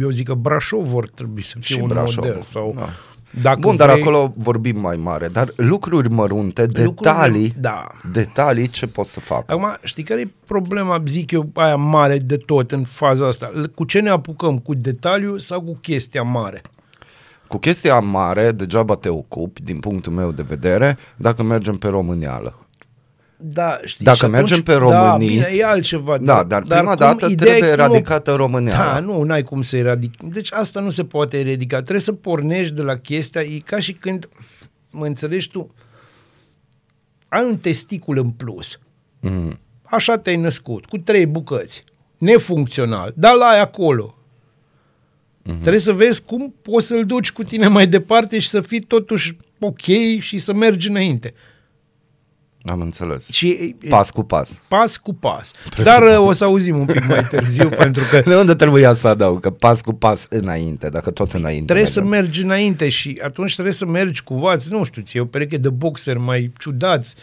Eu 0.01 0.09
zic 0.11 0.27
că 0.27 0.35
Brașov 0.35 0.85
vor 0.87 1.09
trebui 1.09 1.43
să 1.43 1.55
fie 1.61 1.75
Și 1.77 1.83
un 1.83 1.89
Brașov, 1.89 2.25
model. 2.25 2.43
Sau 2.43 2.75
da. 2.77 2.89
Dacă 3.41 3.59
Bun, 3.61 3.77
dar 3.77 3.91
vrei, 3.91 4.03
acolo 4.03 4.33
vorbim 4.37 4.81
mai 4.81 4.97
mare, 4.97 5.29
dar 5.29 5.53
lucruri 5.57 6.11
mărunte, 6.11 6.63
Lucruri- 6.67 6.95
detalii, 6.95 7.55
da. 7.61 7.87
detalii 8.13 8.69
ce 8.69 8.87
pot 8.87 9.07
să 9.07 9.21
fac. 9.21 9.51
Acum, 9.51 9.77
știi 9.83 10.03
care 10.03 10.21
e 10.21 10.31
problema, 10.47 11.03
zic 11.07 11.31
eu, 11.31 11.51
aia 11.55 11.77
mare 11.77 12.19
de 12.19 12.37
tot 12.37 12.73
în 12.73 12.85
faza 12.85 13.27
asta? 13.27 13.51
Cu 13.75 13.85
ce 13.85 14.01
ne 14.01 14.11
apucăm? 14.11 14.59
Cu 14.59 14.75
detaliu 14.75 15.39
sau 15.39 15.61
cu 15.61 15.79
chestia 15.81 16.23
mare? 16.23 16.63
Cu 17.47 17.59
chestia 17.59 17.99
mare, 17.99 18.51
degeaba 18.53 18.95
te 18.97 19.09
ocupi, 19.09 19.63
din 19.63 19.79
punctul 19.81 20.13
meu 20.13 20.31
de 20.33 20.45
vedere, 20.49 20.99
dacă 21.17 21.43
mergem 21.43 21.77
pe 21.77 21.89
româneală. 21.89 22.55
Da, 23.45 23.81
știi, 23.85 24.05
Dacă 24.05 24.17
și 24.17 24.25
atunci- 24.25 24.39
mergem 24.41 24.63
pe 24.63 24.73
Da, 24.73 24.79
românism- 24.79 25.29
bine, 25.29 25.47
e 25.57 25.65
altceva. 25.65 26.19
Da, 26.19 26.43
dar 26.45 26.63
prima 26.63 26.83
cum- 26.85 26.95
dată 26.97 27.27
ideea 27.27 27.55
e 27.55 27.59
trebuie 27.59 27.71
cum 27.77 27.81
o- 27.81 27.87
eradicată 27.87 28.35
româneala. 28.35 28.93
Da, 28.93 28.99
nu, 29.01 29.23
n-ai 29.23 29.43
cum 29.43 29.63
să 29.63 29.77
eradici. 29.77 30.15
Deci 30.33 30.53
asta 30.53 30.81
nu 30.81 30.91
se 30.91 31.05
poate 31.05 31.39
eradica. 31.39 31.77
Trebuie 31.77 32.01
să 32.01 32.13
pornești 32.13 32.75
de 32.75 32.83
la 32.83 32.97
chestia, 32.97 33.41
e 33.41 33.59
ca 33.65 33.79
și 33.81 33.93
când, 33.93 34.29
mă 34.91 35.07
înțelegi 35.07 35.51
tu, 35.51 35.75
ai 37.29 37.45
un 37.45 37.57
testicul 37.57 38.19
în 38.19 38.31
plus. 38.31 38.79
Mm. 39.21 39.59
Așa 39.83 40.19
te-ai 40.19 40.37
născut, 40.37 40.87
cu 40.87 40.99
trei 40.99 41.27
bucăți. 41.27 41.85
Nefuncțional, 42.19 43.13
dar 43.17 43.35
la 43.35 43.47
ai 43.47 43.61
acolo. 43.61 44.17
Mm-hmm. 45.43 45.61
Trebuie 45.61 45.79
să 45.81 45.93
vezi 45.93 46.23
cum 46.23 46.55
poți 46.63 46.87
să-l 46.87 47.05
duci 47.07 47.33
cu 47.33 47.43
tine 47.43 47.69
mai 47.69 47.87
departe 47.87 48.39
și 48.39 48.49
să 48.49 48.61
fii 48.61 48.81
totuși 48.81 49.37
ok 49.61 49.81
și 50.19 50.39
să 50.39 50.53
mergi 50.53 50.89
înainte. 50.89 51.35
Am 52.65 52.81
înțeles. 52.81 53.29
Și 53.31 53.49
e- 53.83 53.89
Pas 53.89 54.11
cu 54.11 54.23
pas. 54.23 54.63
pas 54.69 54.97
cu 54.97 55.15
pas. 55.15 55.51
Dar 55.83 56.03
uh, 56.03 56.27
o 56.27 56.33
să 56.33 56.45
auzim 56.45 56.79
un 56.79 56.87
pic 56.87 57.07
mai 57.07 57.25
târziu 57.25 57.69
pentru 57.85 58.03
că 58.11 58.23
De 58.27 58.37
unde 58.37 58.55
trebuia 58.55 58.95
să 58.95 59.09
adaug? 59.09 59.41
Că 59.41 59.51
pas 59.51 59.81
cu 59.81 59.93
pas 59.93 60.27
înainte, 60.31 60.89
dacă 60.89 61.11
tot 61.11 61.33
înainte 61.33 61.65
trebuie 61.65 61.87
să 61.87 62.01
mergem. 62.01 62.21
mergi 62.25 62.43
înainte 62.43 62.89
și 62.89 63.21
atunci 63.23 63.53
trebuie 63.53 63.75
să 63.75 63.87
mergi 63.87 64.23
cumva, 64.23 64.53
îți- 64.53 64.73
nu 64.73 64.85
știu, 64.85 65.03
ți 65.03 65.19
o 65.19 65.25
pereche 65.25 65.57
de 65.57 65.69
boxer 65.69 66.17
mai 66.19 66.53
ciudați, 66.59 67.15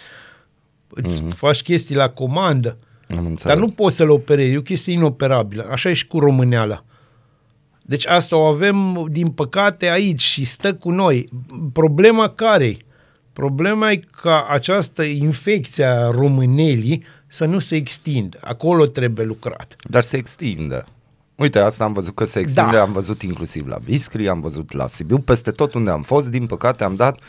îți 0.89 1.21
mm-hmm. 1.21 1.35
faci 1.35 1.61
chestii 1.61 1.95
la 1.95 2.09
comandă, 2.09 2.77
Am 3.09 3.17
înțeles. 3.25 3.41
dar 3.43 3.57
nu 3.57 3.69
poți 3.71 3.95
să-l 3.95 4.09
operezi, 4.09 4.53
e 4.53 4.57
o 4.57 4.61
chestie 4.61 4.93
inoperabilă. 4.93 5.67
Așa 5.71 5.89
e 5.89 5.93
și 5.93 6.07
cu 6.07 6.19
româneala. 6.19 6.83
Deci 7.81 8.07
asta 8.07 8.35
o 8.35 8.43
avem, 8.45 9.05
din 9.11 9.27
păcate, 9.27 9.89
aici 9.89 10.21
și 10.21 10.45
stă 10.45 10.73
cu 10.73 10.91
noi. 10.91 11.29
Problema 11.73 12.29
care 12.29 12.77
Problema 13.39 13.91
e 13.91 14.01
ca 14.21 14.47
această 14.49 15.03
infecție 15.03 15.85
a 15.85 16.09
românelii 16.11 17.03
să 17.27 17.45
nu 17.45 17.59
se 17.59 17.75
extindă. 17.75 18.37
Acolo 18.41 18.85
trebuie 18.85 19.25
lucrat. 19.25 19.75
Dar 19.89 20.03
se 20.03 20.17
extinde. 20.17 20.83
Uite, 21.35 21.59
asta 21.59 21.83
am 21.83 21.93
văzut 21.93 22.15
că 22.15 22.25
se 22.25 22.39
extinde, 22.39 22.75
Da. 22.75 22.81
am 22.81 22.91
văzut 22.91 23.21
inclusiv 23.21 23.67
la 23.67 23.77
Viscri, 23.77 24.29
am 24.29 24.39
văzut 24.39 24.71
la 24.71 24.87
Sibiu, 24.87 25.17
peste 25.19 25.51
tot 25.51 25.73
unde 25.73 25.89
am 25.89 26.01
fost, 26.01 26.27
din 26.27 26.45
păcate 26.45 26.83
am 26.83 26.95
dat 26.95 27.19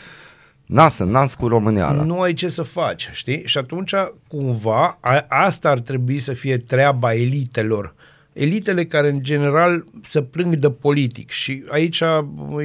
nas 0.65 0.97
în 0.97 1.09
nas 1.09 1.35
cu 1.35 1.47
româneala. 1.47 2.03
Nu 2.03 2.21
ai 2.21 2.33
ce 2.33 2.47
să 2.47 2.63
faci, 2.63 3.09
știi? 3.13 3.41
Și 3.45 3.57
atunci, 3.57 3.93
cumva, 4.27 4.97
a, 5.01 5.25
asta 5.29 5.69
ar 5.69 5.79
trebui 5.79 6.19
să 6.19 6.33
fie 6.33 6.57
treaba 6.57 7.13
elitelor. 7.13 7.95
Elitele 8.33 8.85
care, 8.85 9.09
în 9.09 9.23
general, 9.23 9.85
se 10.01 10.21
plâng 10.21 10.55
de 10.55 10.69
politic. 10.69 11.29
Și 11.29 11.63
aici 11.69 11.99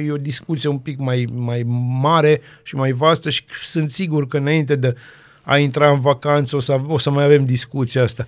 e 0.05 0.11
o 0.11 0.17
discuție 0.17 0.69
un 0.69 0.77
pic 0.77 0.99
mai, 0.99 1.27
mai 1.33 1.63
mare 2.01 2.41
și 2.63 2.75
mai 2.75 2.91
vastă 2.91 3.29
și 3.29 3.43
sunt 3.63 3.89
sigur 3.89 4.27
că 4.27 4.37
înainte 4.37 4.75
de 4.75 4.93
a 5.41 5.57
intra 5.57 5.91
în 5.91 5.99
vacanță 5.99 6.55
o 6.55 6.59
să, 6.59 6.79
o 6.87 6.97
să 6.97 7.09
mai 7.09 7.23
avem 7.23 7.45
discuția 7.45 8.03
asta. 8.03 8.27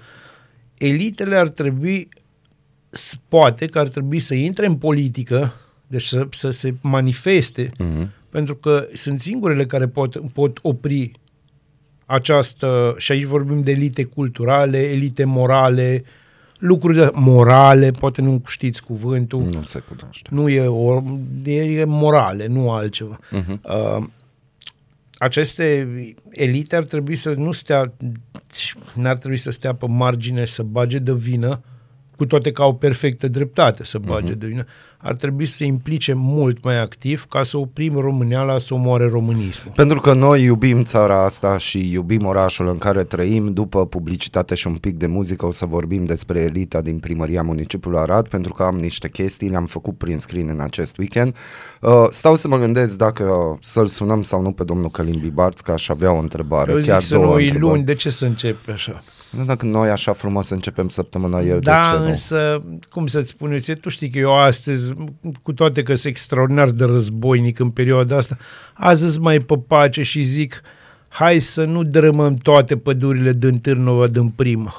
Elitele 0.78 1.36
ar 1.36 1.48
trebui, 1.48 2.08
s- 2.90 3.20
poate 3.28 3.66
că 3.66 3.80
ar 3.80 3.88
trebui 3.88 4.20
să 4.20 4.34
intre 4.34 4.66
în 4.66 4.76
politică, 4.76 5.54
deci 5.88 6.06
să, 6.06 6.28
să 6.32 6.50
se 6.50 6.74
manifeste, 6.82 7.72
Mhm. 7.78 8.12
pentru 8.30 8.56
că 8.56 8.88
sunt 8.94 9.20
singurele 9.20 9.66
care 9.66 9.88
pot, 9.88 10.32
pot 10.34 10.60
opri 10.62 11.12
această, 12.06 12.96
și 12.98 13.12
aici 13.12 13.24
vorbim 13.24 13.62
de 13.64 13.72
elite 13.72 14.04
culturale, 14.04 14.78
elite 14.90 15.24
morale, 15.24 16.04
lucruri 16.60 17.10
morale, 17.14 17.92
poate 17.92 18.22
nu 18.22 18.42
știți 18.48 18.84
cuvântul. 18.84 19.44
Nu 19.44 19.64
se 19.64 19.80
cunoaște. 19.80 20.30
Nu 20.32 20.50
e, 20.50 20.68
o, 20.68 21.04
e 21.46 21.84
morale, 21.84 22.48
nu 22.48 22.72
altceva. 22.72 23.20
Uh-huh. 23.20 23.60
Uh, 23.62 24.08
aceste 25.18 25.88
elite 26.30 26.76
ar 26.76 26.86
trebui 26.86 27.16
să 27.16 27.34
nu 27.34 27.52
stea, 27.52 27.94
n-ar 28.94 29.18
trebui 29.18 29.38
să 29.38 29.52
stea 29.52 29.74
pe 29.74 29.86
margine 29.88 30.46
să 30.46 30.64
bage 30.64 31.00
de 31.00 31.14
vină, 31.14 31.62
cu 32.16 32.26
toate 32.26 32.52
că 32.52 32.62
au 32.62 32.76
perfectă 32.76 33.28
dreptate 33.28 33.84
să 33.84 33.98
bage 33.98 34.34
uh-huh. 34.34 34.38
de 34.38 34.48
vină, 34.48 34.66
ar 35.02 35.14
trebui 35.14 35.46
să 35.46 35.56
se 35.56 35.66
implice 35.66 36.14
mult 36.14 36.64
mai 36.64 36.82
activ 36.82 37.26
ca 37.30 37.44
să 37.44 37.58
oprim 37.58 37.94
România 38.00 38.58
să 38.58 38.74
omoare 38.74 39.08
românismul. 39.10 39.74
Pentru 39.76 40.00
că 40.00 40.14
noi 40.14 40.44
iubim 40.44 40.84
țara 40.84 41.24
asta 41.24 41.58
și 41.58 41.92
iubim 41.92 42.26
orașul 42.26 42.68
în 42.68 42.78
care 42.78 43.04
trăim. 43.04 43.54
După 43.54 43.86
publicitate 43.86 44.56
și 44.56 44.68
un 44.68 44.76
pic 44.76 44.98
de 44.98 45.08
muzică 45.08 45.46
o 45.46 45.52
să 45.52 45.66
vorbim 45.66 46.06
despre 46.06 46.40
elita 46.40 46.82
din 46.82 47.00
primăria 47.00 47.42
municipiului 47.42 48.00
Arad, 48.00 48.28
pentru 48.28 48.54
că 48.54 48.64
am 48.64 48.76
niște 48.76 49.10
chestii, 49.10 49.50
le-am 49.50 49.66
făcut 49.66 49.98
prin 49.98 50.20
screen 50.20 50.48
în 50.50 50.60
acest 50.60 50.98
weekend. 50.98 51.36
Uh, 51.82 51.92
stau 52.10 52.36
să 52.36 52.48
mă 52.48 52.58
gândesc 52.58 52.98
dacă 52.98 53.58
să-l 53.62 53.88
sunăm 53.88 54.24
sau 54.24 54.42
nu 54.42 54.52
pe 54.52 54.64
domnul 54.64 54.90
Călim 54.90 55.20
Bibarț, 55.20 55.60
că 55.60 55.72
aș 55.72 55.90
avea 55.90 56.12
o 56.12 56.18
întrebare. 56.20 56.72
Eu 56.72 56.78
zic 56.78 56.90
chiar 56.90 57.02
să 57.02 57.14
două 57.14 57.26
nu 57.26 57.32
întrebări. 57.34 57.60
luni, 57.60 57.84
de 57.84 57.94
ce 57.94 58.10
să 58.10 58.26
începe 58.26 58.72
așa? 58.72 59.02
Nu, 59.38 59.44
Dacă 59.46 59.66
noi 59.66 59.90
așa 59.90 60.14
frumos 60.14 60.50
începem 60.50 60.88
săptămâna 60.90 61.40
el, 61.42 61.60
Da, 61.60 61.82
de 61.82 61.96
ce 61.96 62.02
nu? 62.02 62.08
însă, 62.08 62.64
cum 62.90 63.08
să-ți 63.08 63.30
spun 63.30 63.52
eu, 63.52 63.58
ție, 63.60 63.74
tu 63.74 63.90
știi 63.90 64.10
că 64.10 64.18
eu 64.18 64.38
astăzi, 64.38 64.89
cu 65.42 65.54
toate 65.54 65.84
că 65.84 65.94
sunt 65.94 66.06
extraordinar 66.06 66.70
de 66.70 66.86
războinic 66.86 67.60
în 67.60 67.70
perioada 67.70 68.18
asta, 68.18 68.38
azi 68.74 69.06
îți 69.06 69.20
mai 69.20 69.40
pe 69.40 69.58
pace 69.68 70.04
și 70.04 70.24
zic, 70.24 70.62
hai 71.10 71.40
să 71.40 71.64
nu 71.64 71.84
drămăm 71.84 72.36
toate 72.36 72.78
pădurile 72.78 73.34
din 73.34 73.60
Târnova 73.60 74.08
din 74.08 74.30
primă. 74.30 74.74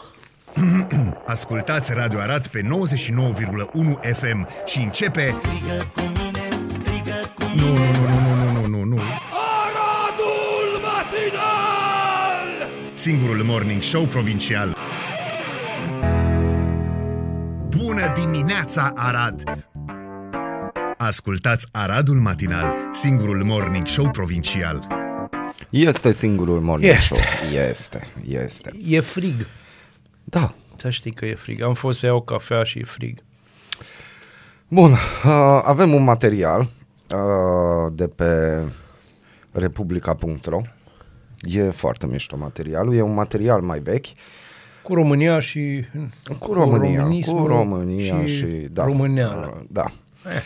Ascultați 1.27 1.93
Radio 1.95 2.19
Arad 2.19 2.47
pe 2.47 2.61
99,1 2.61 2.69
FM 4.13 4.49
și 4.67 4.79
începe... 4.79 5.27
Strigă 5.29 5.93
cu 5.95 6.01
mine, 6.01 6.49
strigă 6.67 7.33
cu 7.35 7.43
Nu, 7.57 7.67
nu, 7.67 7.85
nu, 7.93 8.19
nu, 8.19 8.51
nu, 8.53 8.67
nu, 8.67 8.67
nu, 8.67 8.85
nu. 8.85 9.01
Aradul 9.63 10.81
matinal! 10.83 12.69
Singurul 12.95 13.43
morning 13.45 13.83
show 13.83 14.05
provincial. 14.05 14.77
Bună 17.77 18.13
dimineața, 18.15 18.93
Arad! 18.97 19.70
Ascultați 21.03 21.67
Aradul 21.73 22.15
Matinal, 22.15 22.75
singurul 22.93 23.45
morning 23.45 23.87
show 23.87 24.11
provincial. 24.11 24.87
Este 25.71 26.13
singurul 26.13 26.61
morning 26.61 26.93
Este. 26.93 27.15
show. 27.15 27.19
Este, 27.69 28.07
este. 28.29 28.73
E 28.87 29.01
frig. 29.01 29.47
Da. 30.25 30.55
Să 30.77 30.91
știi 30.91 31.11
că 31.13 31.27
e 31.27 31.35
frig. 31.35 31.63
Am 31.63 31.75
fost 31.75 31.99
să 31.99 32.07
iau 32.07 32.21
cafea 32.23 32.63
și 32.63 32.79
e 32.79 32.85
frig. 32.85 33.19
Bun, 34.69 34.91
uh, 34.93 35.61
avem 35.65 35.95
un 35.95 36.03
material 36.05 36.61
uh, 36.61 37.93
de 37.93 38.07
pe 38.09 38.59
republica.ro. 39.53 40.61
E 41.43 41.63
foarte 41.63 42.07
mișto 42.07 42.37
materialul, 42.37 42.95
e 42.95 43.01
un 43.03 43.15
material 43.15 43.61
mai 43.61 43.79
vechi. 43.79 44.07
Cu 44.83 44.95
România 44.95 45.41
și... 45.41 45.85
Cu 46.39 46.53
România, 46.53 46.91
cu 46.91 46.97
românismul 46.99 47.47
România 47.47 48.27
și, 48.27 48.37
și 48.37 48.45
da, 48.47 48.85
româneală. 48.85 49.53
uh, 49.57 49.63
Da. 49.69 49.85
Eh. 50.35 50.43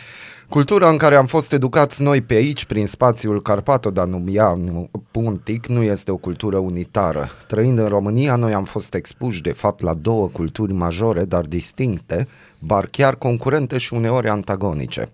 Cultura 0.49 0.89
în 0.89 0.97
care 0.97 1.15
am 1.15 1.25
fost 1.25 1.53
educați 1.53 2.01
noi 2.01 2.21
pe 2.21 2.33
aici, 2.33 2.65
prin 2.65 2.87
spațiul 2.87 3.41
Carpato-Danubian 3.41 4.89
Puntic, 5.11 5.65
nu 5.65 5.83
este 5.83 6.11
o 6.11 6.17
cultură 6.17 6.57
unitară. 6.57 7.29
Trăind 7.47 7.77
în 7.77 7.87
România, 7.87 8.35
noi 8.35 8.53
am 8.53 8.63
fost 8.63 8.93
expuși 8.93 9.41
de 9.41 9.51
fapt 9.51 9.81
la 9.81 9.93
două 9.93 10.27
culturi 10.27 10.73
majore, 10.73 11.25
dar 11.25 11.45
distincte, 11.45 12.27
bar 12.59 12.87
chiar 12.91 13.15
concurente 13.15 13.77
și 13.77 13.93
uneori 13.93 14.29
antagonice. 14.29 15.09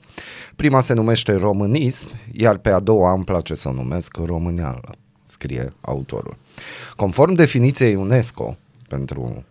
Prima 0.56 0.80
se 0.80 0.94
numește 0.94 1.34
românism, 1.34 2.08
iar 2.32 2.58
pe 2.58 2.70
a 2.70 2.80
doua 2.80 3.14
îmi 3.14 3.24
place 3.24 3.56
să 3.56 3.70
o 3.70 3.74
numesc 3.74 4.18
româneală, 4.26 4.96
scrie 5.26 5.74
autorul. 5.82 6.36
Conform 6.96 7.34
definiției 7.34 7.96
UNESCO 7.96 8.58
pentru 8.88 9.44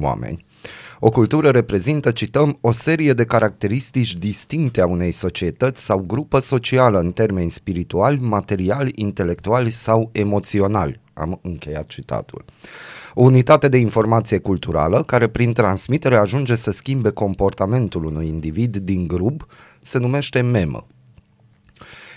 oameni, 0.00 0.44
o 1.00 1.10
cultură 1.10 1.50
reprezintă, 1.50 2.10
cităm, 2.10 2.58
o 2.60 2.72
serie 2.72 3.12
de 3.12 3.24
caracteristici 3.24 4.14
distincte 4.14 4.80
a 4.80 4.86
unei 4.86 5.10
societăți 5.10 5.84
sau 5.84 5.98
grupă 5.98 6.38
socială 6.38 6.98
în 6.98 7.12
termeni 7.12 7.50
spirituali, 7.50 8.20
materiali, 8.20 8.92
intelectuali 8.94 9.70
sau 9.70 10.08
emoționali. 10.12 11.00
Am 11.14 11.38
încheiat 11.42 11.86
citatul. 11.86 12.44
O 13.14 13.22
unitate 13.22 13.68
de 13.68 13.76
informație 13.76 14.38
culturală 14.38 15.02
care 15.02 15.26
prin 15.26 15.52
transmitere 15.52 16.16
ajunge 16.16 16.54
să 16.54 16.70
schimbe 16.70 17.10
comportamentul 17.10 18.04
unui 18.04 18.28
individ 18.28 18.76
din 18.76 19.06
grup 19.06 19.46
se 19.82 19.98
numește 19.98 20.40
memă. 20.40 20.86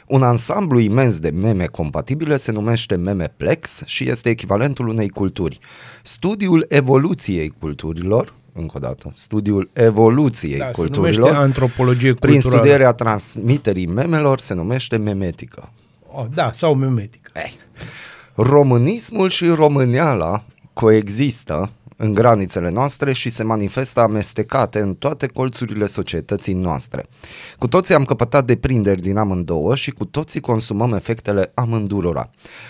Un 0.08 0.24
ansamblu 0.24 0.80
imens 0.80 1.20
de 1.20 1.30
meme 1.30 1.66
compatibile 1.66 2.38
se 2.38 2.52
numește 2.52 2.96
memeplex 2.96 3.82
și 3.86 4.10
este 4.10 4.30
echivalentul 4.30 4.88
unei 4.88 5.10
culturi. 5.10 5.60
Studiul 6.04 6.66
evoluției 6.70 7.54
culturilor, 7.60 8.34
încă 8.60 8.74
o 8.78 8.80
dată, 8.80 9.12
studiul 9.14 9.70
evoluției 9.74 10.58
Da, 10.58 10.66
se 10.66 10.72
culturilor, 10.72 11.18
numește 11.20 11.44
antropologie 11.44 12.14
prin 12.14 12.34
culturală. 12.34 12.62
studierea 12.62 12.92
transmiterii 12.94 13.86
memelor 13.88 14.40
se 14.40 14.54
numește 14.54 14.98
memetică. 14.98 15.70
Oh, 16.12 16.26
da, 16.34 16.52
sau 16.54 16.76
memetică. 16.76 17.32
Românismul 18.36 19.30
și 19.30 19.48
româneala 19.48 20.44
coexistă 20.74 21.70
în 22.02 22.14
granițele 22.14 22.70
noastre 22.70 23.14
și 23.14 23.30
se 23.30 23.44
manifestă 23.44 24.00
amestecate 24.00 24.80
în 24.80 24.96
toate 24.96 25.28
colțurile 25.28 25.86
societății 25.86 26.54
noastre. 26.54 27.06
Cu 27.58 27.68
toții 27.68 27.94
am 27.94 28.04
căpătat 28.06 28.46
deprinderi 28.46 29.02
din 29.02 29.18
amândouă 29.18 29.76
și 29.76 29.92
cu 29.92 30.06
toții 30.06 30.40
consumăm 30.40 30.94
efectele 30.94 31.52
amândurora. 31.54 32.30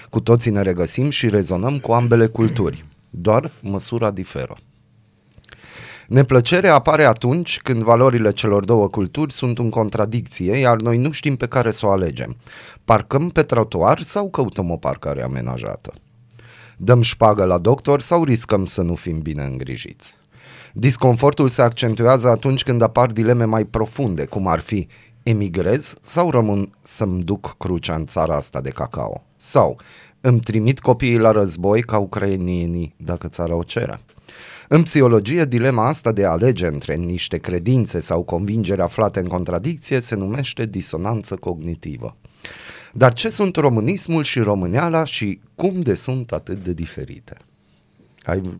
Cu 0.09 0.19
toții 0.19 0.51
ne 0.51 0.61
regăsim 0.61 1.09
și 1.09 1.29
rezonăm 1.29 1.79
cu 1.79 1.91
ambele 1.91 2.25
culturi. 2.27 2.85
Doar 3.09 3.51
măsura 3.61 4.11
diferă. 4.11 4.55
Neplăcerea 6.09 6.73
apare 6.73 7.03
atunci 7.03 7.59
când 7.61 7.81
valorile 7.81 8.31
celor 8.31 8.65
două 8.65 8.87
culturi 8.87 9.33
sunt 9.33 9.57
în 9.57 9.69
contradicție, 9.69 10.57
iar 10.57 10.75
noi 10.81 10.97
nu 10.97 11.11
știm 11.11 11.35
pe 11.35 11.47
care 11.47 11.71
să 11.71 11.85
o 11.85 11.89
alegem. 11.89 12.35
Parcăm 12.85 13.29
pe 13.29 13.43
trotuar 13.43 14.01
sau 14.01 14.29
căutăm 14.29 14.71
o 14.71 14.75
parcare 14.75 15.21
amenajată? 15.21 15.93
Dăm 16.77 17.01
șpagă 17.01 17.43
la 17.43 17.57
doctor 17.57 18.01
sau 18.01 18.23
riscăm 18.23 18.65
să 18.65 18.81
nu 18.81 18.95
fim 18.95 19.19
bine 19.19 19.43
îngrijiți? 19.43 20.15
Disconfortul 20.73 21.47
se 21.47 21.61
accentuează 21.61 22.27
atunci 22.27 22.63
când 22.63 22.81
apar 22.81 23.11
dileme 23.11 23.45
mai 23.45 23.63
profunde, 23.63 24.25
cum 24.25 24.47
ar 24.47 24.59
fi 24.59 24.87
emigrez 25.23 25.93
sau 26.01 26.31
rămân 26.31 26.77
să-mi 26.81 27.23
duc 27.23 27.55
crucea 27.57 27.95
în 27.95 28.05
țara 28.05 28.35
asta 28.35 28.61
de 28.61 28.69
cacao? 28.69 29.23
Sau 29.37 29.79
îmi 30.21 30.39
trimit 30.39 30.79
copiii 30.79 31.17
la 31.17 31.31
război 31.31 31.81
ca 31.81 31.97
ucrainienii 31.97 32.93
dacă 32.97 33.27
țara 33.27 33.55
o 33.55 33.63
cere? 33.63 33.99
În 34.71 34.83
psihologie, 34.83 35.45
dilema 35.45 35.87
asta 35.87 36.11
de 36.11 36.25
a 36.25 36.29
alege 36.29 36.67
între 36.67 36.95
niște 36.95 37.37
credințe 37.37 37.99
sau 37.99 38.21
convingeri 38.21 38.81
aflate 38.81 39.19
în 39.19 39.27
contradicție 39.27 39.99
se 39.99 40.15
numește 40.15 40.65
disonanță 40.65 41.35
cognitivă. 41.35 42.15
Dar 42.93 43.13
ce 43.13 43.29
sunt 43.29 43.55
românismul 43.55 44.23
și 44.23 44.39
româneala 44.39 45.03
și 45.03 45.39
cum 45.55 45.81
de 45.81 45.93
sunt 45.93 46.31
atât 46.31 46.63
de 46.63 46.73
diferite? 46.73 47.37
Ai, 48.23 48.59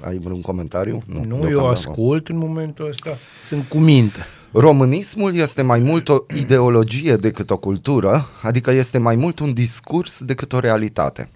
ai 0.00 0.18
vreun 0.18 0.40
comentariu? 0.40 1.02
Nu, 1.06 1.14
deocamdată. 1.14 1.50
eu 1.50 1.68
ascult 1.68 2.28
în 2.28 2.36
momentul 2.36 2.88
ăsta. 2.88 3.16
Sunt 3.44 3.64
cu 3.68 3.78
minte. 3.78 4.18
Românismul 4.52 5.34
este 5.34 5.62
mai 5.62 5.80
mult 5.80 6.08
o 6.08 6.16
ideologie 6.36 7.16
decât 7.16 7.50
o 7.50 7.56
cultură, 7.56 8.28
adică 8.42 8.70
este 8.70 8.98
mai 8.98 9.16
mult 9.16 9.38
un 9.38 9.52
discurs 9.52 10.22
decât 10.22 10.52
o 10.52 10.58
realitate. 10.58 11.28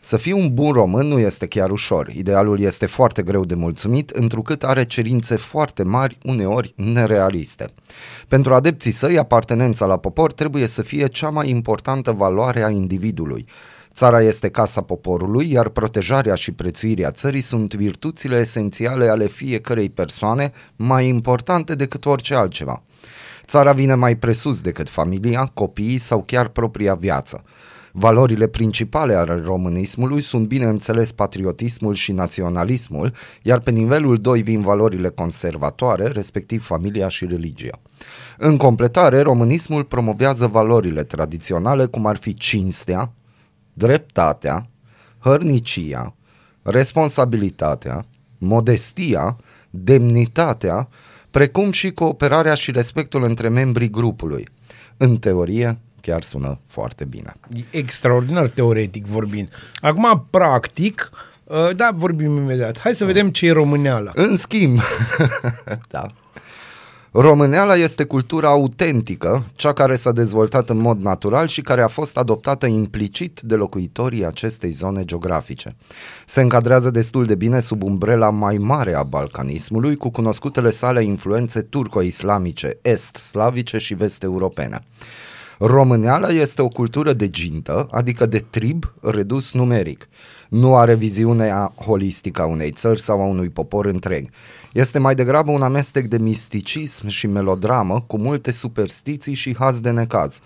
Să 0.00 0.16
fii 0.16 0.32
un 0.32 0.54
bun 0.54 0.72
român 0.72 1.06
nu 1.06 1.18
este 1.18 1.46
chiar 1.46 1.70
ușor. 1.70 2.08
Idealul 2.08 2.60
este 2.60 2.86
foarte 2.86 3.22
greu 3.22 3.44
de 3.44 3.54
mulțumit, 3.54 4.10
întrucât 4.10 4.64
are 4.64 4.84
cerințe 4.84 5.36
foarte 5.36 5.82
mari, 5.82 6.18
uneori 6.24 6.72
nerealiste. 6.76 7.66
Pentru 8.28 8.54
adepții 8.54 8.90
săi, 8.90 9.18
apartenența 9.18 9.86
la 9.86 9.96
popor 9.96 10.32
trebuie 10.32 10.66
să 10.66 10.82
fie 10.82 11.06
cea 11.06 11.30
mai 11.30 11.48
importantă 11.48 12.12
valoare 12.12 12.64
a 12.64 12.70
individului. 12.70 13.46
Țara 13.94 14.22
este 14.22 14.48
casa 14.48 14.80
poporului, 14.80 15.52
iar 15.52 15.68
protejarea 15.68 16.34
și 16.34 16.52
prețuirea 16.52 17.10
țării 17.10 17.40
sunt 17.40 17.74
virtuțile 17.74 18.36
esențiale 18.36 19.08
ale 19.08 19.26
fiecărei 19.26 19.90
persoane, 19.90 20.52
mai 20.76 21.06
importante 21.06 21.74
decât 21.74 22.04
orice 22.06 22.34
altceva. 22.34 22.82
Țara 23.46 23.72
vine 23.72 23.94
mai 23.94 24.16
presus 24.16 24.60
decât 24.60 24.88
familia, 24.88 25.50
copiii 25.54 25.98
sau 25.98 26.22
chiar 26.22 26.48
propria 26.48 26.94
viață. 26.94 27.44
Valorile 27.92 28.46
principale 28.46 29.14
ale 29.14 29.42
românismului 29.44 30.22
sunt 30.22 30.46
bineînțeles 30.46 31.12
patriotismul 31.12 31.94
și 31.94 32.12
naționalismul, 32.12 33.12
iar 33.42 33.60
pe 33.60 33.70
nivelul 33.70 34.16
2 34.16 34.42
vin 34.42 34.60
valorile 34.60 35.08
conservatoare, 35.08 36.06
respectiv 36.06 36.64
familia 36.64 37.08
și 37.08 37.26
religia. 37.26 37.80
În 38.38 38.56
completare, 38.56 39.20
românismul 39.20 39.84
promovează 39.84 40.46
valorile 40.46 41.02
tradiționale 41.02 41.86
cum 41.86 42.06
ar 42.06 42.16
fi 42.16 42.34
cinstea, 42.34 43.12
dreptatea, 43.72 44.68
hărnicia, 45.18 46.14
responsabilitatea, 46.62 48.06
modestia, 48.38 49.36
demnitatea, 49.70 50.88
precum 51.30 51.70
și 51.70 51.90
cooperarea 51.90 52.54
și 52.54 52.70
respectul 52.70 53.24
între 53.24 53.48
membrii 53.48 53.90
grupului. 53.90 54.48
În 54.96 55.16
teorie, 55.16 55.78
chiar 56.08 56.22
sună 56.22 56.58
foarte 56.66 57.04
bine. 57.04 57.34
E 57.54 57.78
extraordinar 57.78 58.48
teoretic 58.48 59.06
vorbind. 59.06 59.48
Acum, 59.80 60.26
practic, 60.30 61.10
uh, 61.44 61.76
da, 61.76 61.90
vorbim 61.94 62.36
imediat. 62.36 62.78
Hai 62.78 62.92
să 62.92 63.04
vedem 63.04 63.30
ce 63.30 63.46
e 63.46 63.50
româneala. 63.50 64.12
În 64.14 64.36
schimb, 64.36 64.80
da. 65.90 66.06
Româneala 67.10 67.76
este 67.76 68.04
cultura 68.04 68.48
autentică, 68.48 69.44
cea 69.54 69.72
care 69.72 69.96
s-a 69.96 70.12
dezvoltat 70.12 70.68
în 70.68 70.78
mod 70.78 71.00
natural 71.00 71.48
și 71.48 71.60
care 71.60 71.82
a 71.82 71.86
fost 71.86 72.16
adoptată 72.16 72.66
implicit 72.66 73.40
de 73.40 73.54
locuitorii 73.54 74.26
acestei 74.26 74.70
zone 74.70 75.04
geografice. 75.04 75.76
Se 76.26 76.40
încadrează 76.40 76.90
destul 76.90 77.24
de 77.26 77.34
bine 77.34 77.60
sub 77.60 77.82
umbrela 77.82 78.30
mai 78.30 78.56
mare 78.56 78.94
a 78.94 79.02
balcanismului, 79.02 79.96
cu 79.96 80.10
cunoscutele 80.10 80.70
sale 80.70 81.04
influențe 81.04 81.60
turco-islamice, 81.60 82.78
est-slavice 82.82 83.78
și 83.78 83.94
vest-europene. 83.94 84.82
Româneala 85.58 86.28
este 86.28 86.62
o 86.62 86.68
cultură 86.68 87.12
de 87.12 87.28
gintă, 87.28 87.88
adică 87.90 88.26
de 88.26 88.44
trib 88.50 88.92
redus 89.00 89.52
numeric. 89.52 90.08
Nu 90.48 90.76
are 90.76 90.94
viziunea 90.94 91.72
holistică 91.84 92.42
a 92.42 92.46
unei 92.46 92.70
țări 92.70 93.00
sau 93.00 93.20
a 93.20 93.24
unui 93.24 93.48
popor 93.48 93.86
întreg. 93.86 94.28
Este 94.72 94.98
mai 94.98 95.14
degrabă 95.14 95.50
un 95.50 95.62
amestec 95.62 96.06
de 96.06 96.18
misticism 96.18 97.08
și 97.08 97.26
melodramă 97.26 98.04
cu 98.06 98.18
multe 98.18 98.50
superstiții 98.50 99.34
și 99.34 99.56
haz 99.58 99.80
de 99.80 99.90
necaz. 99.90 100.40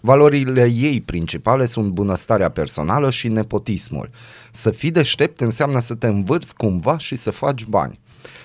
Valorile 0.00 0.70
ei 0.74 1.00
principale 1.00 1.66
sunt 1.66 1.90
bunăstarea 1.90 2.50
personală 2.50 3.10
și 3.10 3.28
nepotismul. 3.28 4.10
Să 4.52 4.70
fii 4.70 4.90
deștept 4.90 5.40
înseamnă 5.40 5.80
să 5.80 5.94
te 5.94 6.06
învârți 6.06 6.54
cumva 6.54 6.98
și 6.98 7.16
să 7.16 7.30
faci 7.30 7.64
bani. 7.64 7.98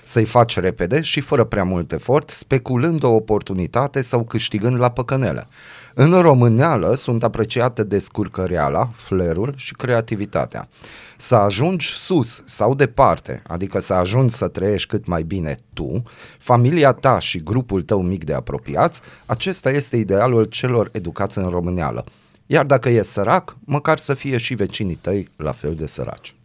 Să-i 0.03 0.25
faci 0.25 0.59
repede 0.59 1.01
și 1.01 1.19
fără 1.19 1.43
prea 1.43 1.63
mult 1.63 1.91
efort, 1.91 2.29
speculând 2.29 3.03
o 3.03 3.09
oportunitate 3.09 4.01
sau 4.01 4.23
câștigând 4.23 4.77
la 4.77 4.91
păcănele. 4.91 5.47
În 5.93 6.21
româneală 6.21 6.93
sunt 6.95 7.23
apreciate 7.23 7.83
descurcăreala, 7.83 8.89
flerul 8.95 9.53
și 9.55 9.73
creativitatea. 9.73 10.67
Să 11.17 11.35
ajungi 11.35 11.87
sus 11.87 12.43
sau 12.45 12.75
departe, 12.75 13.41
adică 13.47 13.79
să 13.79 13.93
ajungi 13.93 14.35
să 14.35 14.47
trăiești 14.47 14.87
cât 14.87 15.05
mai 15.05 15.23
bine 15.23 15.59
tu, 15.73 16.03
familia 16.39 16.91
ta 16.91 17.19
și 17.19 17.43
grupul 17.43 17.81
tău 17.81 18.01
mic 18.01 18.23
de 18.23 18.33
apropiați, 18.33 19.01
acesta 19.25 19.69
este 19.69 19.95
idealul 19.97 20.43
celor 20.43 20.89
educați 20.91 21.37
în 21.37 21.49
româneală. 21.49 22.03
Iar 22.45 22.65
dacă 22.65 22.89
e 22.89 23.01
sărac, 23.01 23.55
măcar 23.65 23.97
să 23.97 24.13
fie 24.13 24.37
și 24.37 24.53
vecinii 24.53 24.95
tăi 24.95 25.29
la 25.35 25.51
fel 25.51 25.75
de 25.75 25.87
săraci. 25.87 26.35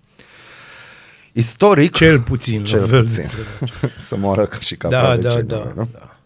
Istoric, 1.33 1.93
Cel 1.95 2.21
puțin. 2.21 2.65
cel 2.65 2.81
la 2.81 2.87
fel 2.87 3.01
de 3.03 3.07
puțin. 3.07 3.25
săraci. 3.25 3.93
să 4.09 4.17
moară 4.17 4.47
ca 4.47 4.59
și 4.59 4.77
Da, 4.77 4.89
capra 4.89 5.17
de 5.17 5.23
da, 5.23 5.29
cineva, 5.31 5.55
da, 5.65 5.73
nu? 5.75 5.89
da. 5.93 6.18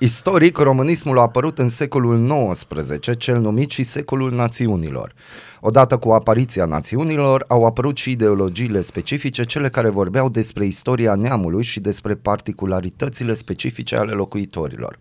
Istoric, 0.00 0.56
românismul 0.56 1.18
a 1.18 1.20
apărut 1.20 1.58
în 1.58 1.68
secolul 1.68 2.52
XIX, 2.52 3.18
cel 3.18 3.38
numit 3.38 3.70
și 3.70 3.82
secolul 3.82 4.32
națiunilor. 4.32 5.12
Odată 5.60 5.96
cu 5.96 6.10
apariția 6.10 6.64
națiunilor, 6.64 7.44
au 7.48 7.66
apărut 7.66 7.96
și 7.96 8.10
ideologiile 8.10 8.80
specifice, 8.80 9.44
cele 9.44 9.68
care 9.68 9.88
vorbeau 9.88 10.28
despre 10.28 10.66
istoria 10.66 11.14
neamului 11.14 11.62
și 11.62 11.80
despre 11.80 12.14
particularitățile 12.14 13.34
specifice 13.34 13.96
ale 13.96 14.12
locuitorilor. 14.12 14.98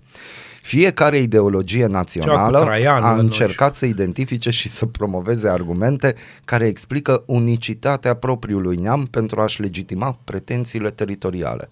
Fiecare 0.68 1.18
ideologie 1.18 1.86
națională 1.86 2.60
Traian 2.60 3.02
la 3.02 3.08
a 3.08 3.12
noi. 3.12 3.24
încercat 3.24 3.76
să 3.76 3.86
identifice 3.86 4.50
și 4.50 4.70
să 4.70 4.86
promoveze 4.86 5.50
argumente 5.50 6.16
care 6.46 6.68
explică 6.68 7.24
unicitatea 7.26 8.14
propriului 8.14 8.76
neam 8.76 9.06
pentru 9.06 9.42
a-și 9.42 9.62
legitima 9.62 10.20
pretențiile 10.24 10.90
teritoriale. 10.90 11.68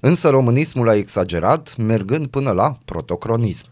Însă 0.00 0.28
românismul 0.28 0.88
a 0.88 0.94
exagerat, 0.94 1.74
mergând 1.76 2.26
până 2.26 2.50
la 2.50 2.78
protocronism. 2.84 3.66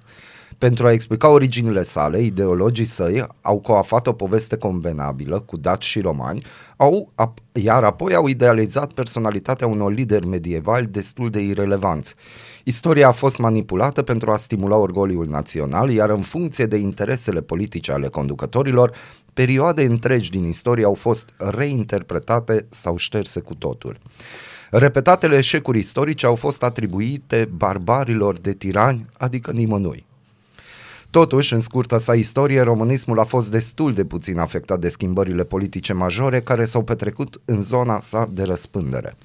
Pentru 0.59 0.87
a 0.87 0.93
explica 0.93 1.29
originile 1.29 1.83
sale, 1.83 2.23
ideologii 2.23 2.85
săi 2.85 3.27
au 3.41 3.59
coafat 3.59 4.07
o 4.07 4.13
poveste 4.13 4.57
convenabilă 4.57 5.41
cu 5.41 5.57
daci 5.57 5.85
și 5.85 6.01
romani, 6.01 6.45
au, 6.77 7.13
ap- 7.23 7.53
iar 7.53 7.85
apoi 7.85 8.15
au 8.15 8.27
idealizat 8.27 8.93
personalitatea 8.93 9.67
unor 9.67 9.93
lideri 9.93 10.27
medievali 10.27 10.87
destul 10.87 11.31
de 11.31 11.41
irelevanți. 11.41 12.15
Istoria 12.69 13.09
a 13.09 13.13
fost 13.13 13.39
manipulată 13.39 14.03
pentru 14.03 14.31
a 14.31 14.37
stimula 14.37 14.77
orgoliul 14.77 15.27
național, 15.27 15.91
iar 15.91 16.11
în 16.11 16.23
funcție 16.23 16.67
de 16.67 16.77
interesele 16.77 17.41
politice 17.41 17.93
ale 17.93 18.09
conducătorilor, 18.09 18.97
perioade 19.33 19.85
întregi 19.85 20.31
din 20.31 20.45
istorie 20.45 20.85
au 20.85 20.95
fost 20.95 21.33
reinterpretate 21.37 22.67
sau 22.69 22.97
șterse 22.97 23.41
cu 23.41 23.55
totul. 23.55 23.99
Repetatele 24.71 25.37
eșecuri 25.37 25.79
istorice 25.79 26.27
au 26.27 26.35
fost 26.35 26.63
atribuite 26.63 27.49
barbarilor 27.57 28.39
de 28.39 28.53
tirani, 28.53 29.07
adică 29.19 29.51
nimănui. 29.51 30.06
Totuși, 31.17 31.53
în 31.53 31.61
scurta 31.61 31.99
sa 31.99 32.15
istorie, 32.15 32.61
românismul 32.61 33.19
a 33.19 33.25
fost 33.25 33.51
destul 33.51 33.93
de 33.93 34.05
puțin 34.05 34.39
afectat 34.39 34.81
de 34.81 34.89
schimbările 34.89 35.45
politice 35.45 35.93
majore 35.93 36.41
care 36.41 36.65
s-au 36.65 36.83
petrecut 36.83 37.41
în 37.45 37.63
zona 37.63 38.01
sa 38.01 38.29
de 38.33 38.43
răspândere. 38.43 39.17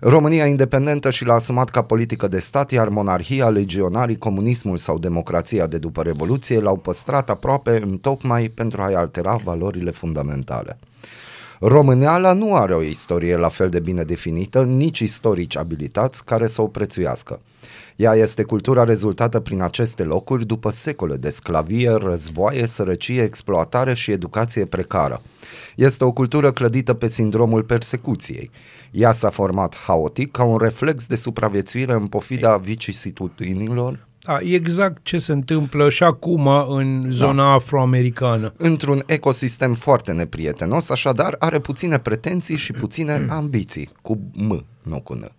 România 0.00 0.46
independentă 0.46 1.10
și 1.10 1.24
l-a 1.24 1.34
asumat 1.34 1.70
ca 1.70 1.82
politică 1.82 2.28
de 2.28 2.38
stat, 2.38 2.70
iar 2.70 2.88
monarhia, 2.88 3.48
legionarii, 3.48 4.18
comunismul 4.18 4.76
sau 4.76 4.98
democrația 4.98 5.66
de 5.66 5.78
după 5.78 6.02
Revoluție 6.02 6.60
l-au 6.60 6.76
păstrat 6.76 7.30
aproape 7.30 7.80
în 7.82 7.98
tocmai 7.98 8.48
pentru 8.48 8.82
a-i 8.82 8.94
altera 8.94 9.36
valorile 9.36 9.90
fundamentale. 9.90 10.78
Româneala 11.60 12.32
nu 12.32 12.54
are 12.54 12.74
o 12.74 12.82
istorie 12.82 13.36
la 13.36 13.48
fel 13.48 13.68
de 13.68 13.80
bine 13.80 14.02
definită, 14.02 14.64
nici 14.64 14.98
istorici 14.98 15.56
abilitați 15.56 16.24
care 16.24 16.46
să 16.46 16.62
o 16.62 16.66
prețuiască. 16.66 17.40
Ea 17.96 18.14
este 18.14 18.42
cultura 18.42 18.84
rezultată 18.84 19.40
prin 19.40 19.62
aceste 19.62 20.02
locuri 20.02 20.46
după 20.46 20.70
secole 20.70 21.16
de 21.16 21.30
sclavie, 21.30 21.90
războaie, 21.90 22.66
sărăcie, 22.66 23.22
exploatare 23.22 23.94
și 23.94 24.10
educație 24.10 24.64
precară. 24.64 25.20
Este 25.76 26.04
o 26.04 26.12
cultură 26.12 26.52
clădită 26.52 26.94
pe 26.94 27.08
sindromul 27.08 27.62
persecuției. 27.62 28.50
Ea 28.90 29.12
s-a 29.12 29.30
format 29.30 29.76
haotic 29.86 30.30
ca 30.30 30.42
un 30.42 30.58
reflex 30.58 31.06
de 31.06 31.16
supraviețuire 31.16 31.92
în 31.92 32.06
pofida 32.06 32.56
vicisitudinilor 32.56 34.06
Da, 34.24 34.40
e 34.40 34.54
exact 34.54 34.98
ce 35.02 35.18
se 35.18 35.32
întâmplă 35.32 35.90
și 35.90 36.02
acum 36.02 36.46
în 36.68 37.02
zona 37.08 37.42
Da. 37.42 37.52
afroamericană. 37.52 38.52
într-un 38.56 39.02
ecosistem 39.06 39.74
foarte 39.74 40.12
neprietenos, 40.12 40.90
așadar 40.90 41.36
are 41.38 41.58
puține 41.58 41.98
pretenții 41.98 42.56
și 42.56 42.72
puține 42.72 43.26
ambiții, 43.28 43.90
cu 44.02 44.18
M, 44.32 44.64
nu 44.82 45.00
cu 45.00 45.14
N. 45.14 45.32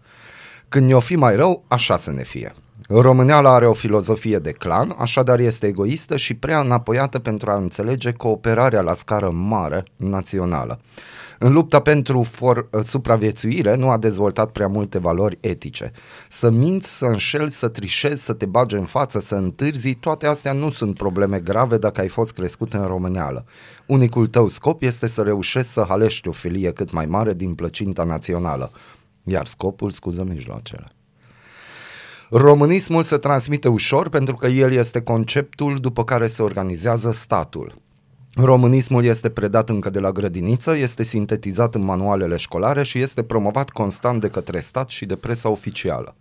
Când 0.69 0.87
ne-o 0.87 0.99
fi 0.99 1.15
mai 1.15 1.35
rău, 1.35 1.63
așa 1.67 1.97
să 1.97 2.11
ne 2.11 2.23
fie. 2.23 2.53
Româneala 2.87 3.53
are 3.53 3.67
o 3.67 3.73
filozofie 3.73 4.37
de 4.37 4.51
clan, 4.51 4.95
așadar 4.97 5.39
este 5.39 5.67
egoistă 5.67 6.17
și 6.17 6.33
prea 6.33 6.59
înapoiată 6.59 7.19
pentru 7.19 7.51
a 7.51 7.55
înțelege 7.55 8.11
cooperarea 8.11 8.81
la 8.81 8.93
scară 8.93 9.29
mare 9.29 9.83
națională. 9.95 10.79
În 11.39 11.53
lupta 11.53 11.79
pentru 11.79 12.25
for- 12.25 12.83
supraviețuire 12.83 13.75
nu 13.75 13.89
a 13.89 13.97
dezvoltat 13.97 14.51
prea 14.51 14.67
multe 14.67 14.99
valori 14.99 15.37
etice. 15.41 15.91
Să 16.29 16.49
minți, 16.49 16.97
să 16.97 17.05
înșeli, 17.05 17.51
să 17.51 17.67
trișezi, 17.67 18.23
să 18.23 18.33
te 18.33 18.45
bagi 18.45 18.75
în 18.75 18.85
față, 18.85 19.19
să 19.19 19.35
întârzi, 19.35 19.93
toate 19.93 20.27
astea 20.27 20.53
nu 20.53 20.71
sunt 20.71 20.97
probleme 20.97 21.39
grave 21.39 21.77
dacă 21.77 22.01
ai 22.01 22.07
fost 22.07 22.31
crescut 22.31 22.73
în 22.73 22.85
româneală. 22.85 23.45
Unicul 23.85 24.27
tău 24.27 24.47
scop 24.47 24.81
este 24.83 25.07
să 25.07 25.21
reușești 25.21 25.71
să 25.71 25.85
halești 25.87 26.27
o 26.27 26.31
filie 26.31 26.71
cât 26.71 26.91
mai 26.91 27.05
mare 27.05 27.33
din 27.33 27.53
plăcinta 27.53 28.03
națională. 28.03 28.71
Iar 29.25 29.45
scopul 29.45 29.91
scuză 29.91 30.23
mijloacele. 30.23 30.85
Românismul 32.29 33.03
se 33.03 33.17
transmite 33.17 33.67
ușor 33.67 34.09
pentru 34.09 34.35
că 34.35 34.47
el 34.47 34.71
este 34.71 35.01
conceptul 35.01 35.75
după 35.75 36.03
care 36.03 36.27
se 36.27 36.43
organizează 36.43 37.11
statul. 37.11 37.81
Românismul 38.35 39.03
este 39.05 39.29
predat 39.29 39.69
încă 39.69 39.89
de 39.89 39.99
la 39.99 40.11
grădiniță, 40.11 40.75
este 40.77 41.03
sintetizat 41.03 41.75
în 41.75 41.83
manualele 41.83 42.35
școlare 42.35 42.83
și 42.83 42.99
este 42.99 43.23
promovat 43.23 43.69
constant 43.69 44.21
de 44.21 44.29
către 44.29 44.59
stat 44.59 44.89
și 44.89 45.05
de 45.05 45.15
presa 45.15 45.49
oficială. 45.49 46.15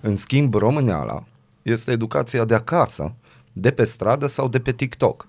În 0.00 0.16
schimb, 0.16 0.54
româneala 0.54 1.24
este 1.62 1.92
educația 1.92 2.44
de 2.44 2.54
acasă, 2.54 3.14
de 3.52 3.70
pe 3.70 3.84
stradă 3.84 4.26
sau 4.26 4.48
de 4.48 4.58
pe 4.58 4.72
TikTok. 4.72 5.28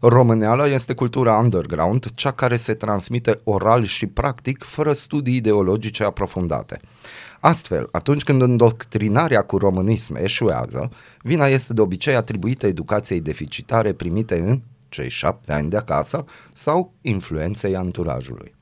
Româneala 0.00 0.66
este 0.66 0.94
cultura 0.94 1.36
underground, 1.36 2.06
cea 2.14 2.30
care 2.30 2.56
se 2.56 2.74
transmite 2.74 3.40
oral 3.44 3.84
și 3.84 4.06
practic, 4.06 4.62
fără 4.62 4.92
studii 4.92 5.36
ideologice 5.36 6.04
aprofundate. 6.04 6.80
Astfel, 7.40 7.88
atunci 7.92 8.24
când 8.24 8.42
îndoctrinarea 8.42 9.42
cu 9.42 9.58
românism 9.58 10.14
eșuează, 10.14 10.90
vina 11.22 11.46
este 11.46 11.72
de 11.72 11.80
obicei 11.80 12.14
atribuită 12.14 12.66
educației 12.66 13.20
deficitare 13.20 13.92
primite 13.92 14.40
în 14.40 14.60
cei 14.88 15.08
șapte 15.08 15.52
ani 15.52 15.70
de 15.70 15.76
acasă 15.76 16.24
sau 16.52 16.92
influenței 17.00 17.76
anturajului. 17.76 18.54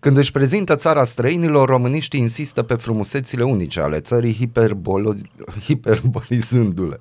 Când 0.00 0.16
își 0.16 0.32
prezintă 0.32 0.76
țara 0.76 1.04
străinilor, 1.04 1.68
româniștii 1.68 2.20
insistă 2.20 2.62
pe 2.62 2.74
frumusețile 2.74 3.44
unice 3.44 3.80
ale 3.80 4.00
țării, 4.00 4.34
hiperbolo- 4.34 5.30
hiperbolizându-le. 5.64 6.98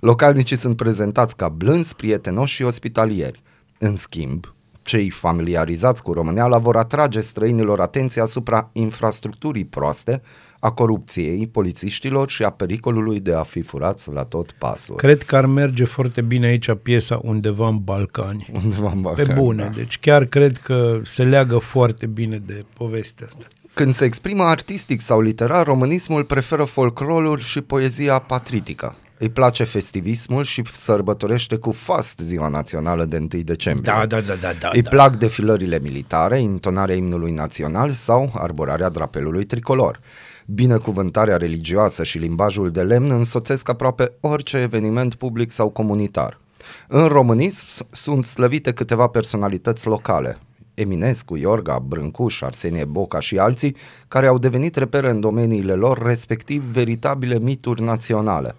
Localnicii 0.00 0.56
sunt 0.56 0.76
prezentați 0.76 1.36
ca 1.36 1.48
blânzi, 1.48 1.94
prietenoși 1.94 2.54
și 2.54 2.62
ospitalieri. 2.62 3.42
În 3.78 3.96
schimb, 3.96 4.54
Cei 4.86 5.10
familiarizați 5.10 6.02
cu 6.02 6.12
româneala 6.12 6.58
vor 6.58 6.76
atrage 6.76 7.20
străinilor 7.20 7.80
atenția 7.80 8.22
asupra 8.22 8.70
infrastructurii 8.72 9.64
proaste, 9.64 10.22
a 10.66 10.70
corupției 10.70 11.46
polițiștilor 11.46 12.30
și 12.30 12.42
a 12.42 12.50
pericolului 12.50 13.20
de 13.20 13.34
a 13.34 13.42
fi 13.42 13.62
furați 13.62 14.12
la 14.12 14.24
tot 14.24 14.50
pasul. 14.50 14.94
Cred 14.96 15.22
că 15.22 15.36
ar 15.36 15.46
merge 15.46 15.84
foarte 15.84 16.20
bine 16.20 16.46
aici 16.46 16.70
piesa 16.82 17.20
undeva 17.22 17.68
în 17.68 17.78
Balcani. 17.78 18.50
Undeva 18.64 18.90
în 18.90 19.00
Pe 19.00 19.00
Balcani, 19.02 19.40
bune, 19.40 19.62
da. 19.62 19.68
deci 19.68 19.98
chiar 19.98 20.24
cred 20.24 20.56
că 20.56 21.00
se 21.04 21.24
leagă 21.24 21.58
foarte 21.58 22.06
bine 22.06 22.42
de 22.46 22.64
povestea 22.72 23.26
asta. 23.26 23.46
Când 23.74 23.94
se 23.94 24.04
exprimă 24.04 24.42
artistic 24.42 25.00
sau 25.00 25.20
literar, 25.20 25.66
românismul 25.66 26.24
preferă 26.24 26.64
folclorul 26.64 27.38
și 27.38 27.60
poezia 27.60 28.18
patritică. 28.18 28.96
Îi 29.18 29.28
place 29.28 29.64
festivismul 29.64 30.44
și 30.44 30.62
sărbătorește 30.72 31.56
cu 31.56 31.72
fast 31.72 32.18
ziua 32.18 32.48
națională 32.48 33.04
de 33.04 33.16
1 33.16 33.28
decembrie. 33.42 33.92
Da, 33.96 34.06
da, 34.06 34.20
da, 34.20 34.34
da, 34.34 34.52
da. 34.60 34.70
Îi 34.72 34.82
da. 34.82 34.88
plac 34.88 35.16
defilările 35.16 35.78
militare, 35.78 36.40
intonarea 36.40 36.94
imnului 36.94 37.32
național 37.32 37.90
sau 37.90 38.32
arborarea 38.34 38.88
drapelului 38.88 39.44
tricolor. 39.44 40.00
Binecuvântarea 40.48 41.36
religioasă 41.36 42.04
și 42.04 42.18
limbajul 42.18 42.70
de 42.70 42.82
lemn 42.82 43.10
însoțesc 43.10 43.68
aproape 43.68 44.12
orice 44.20 44.56
eveniment 44.56 45.14
public 45.14 45.50
sau 45.50 45.68
comunitar. 45.68 46.40
În 46.88 47.06
românism 47.06 47.66
s- 47.68 47.82
sunt 47.90 48.24
slăvite 48.26 48.72
câteva 48.72 49.06
personalități 49.06 49.86
locale. 49.86 50.38
Eminescu, 50.74 51.36
Iorga, 51.36 51.78
Brâncuș, 51.78 52.40
Arsenie 52.42 52.84
Boca 52.84 53.20
și 53.20 53.38
alții 53.38 53.76
care 54.08 54.26
au 54.26 54.38
devenit 54.38 54.76
repere 54.76 55.10
în 55.10 55.20
domeniile 55.20 55.72
lor, 55.74 56.02
respectiv 56.02 56.62
veritabile 56.62 57.38
mituri 57.38 57.82
naționale. 57.82 58.54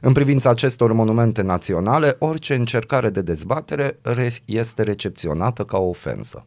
În 0.00 0.12
privința 0.12 0.50
acestor 0.50 0.92
monumente 0.92 1.42
naționale, 1.42 2.16
orice 2.18 2.54
încercare 2.54 3.10
de 3.10 3.22
dezbatere 3.22 3.98
re- 4.02 4.32
este 4.44 4.82
recepționată 4.82 5.64
ca 5.64 5.78
o 5.78 5.88
ofensă. 5.88 6.46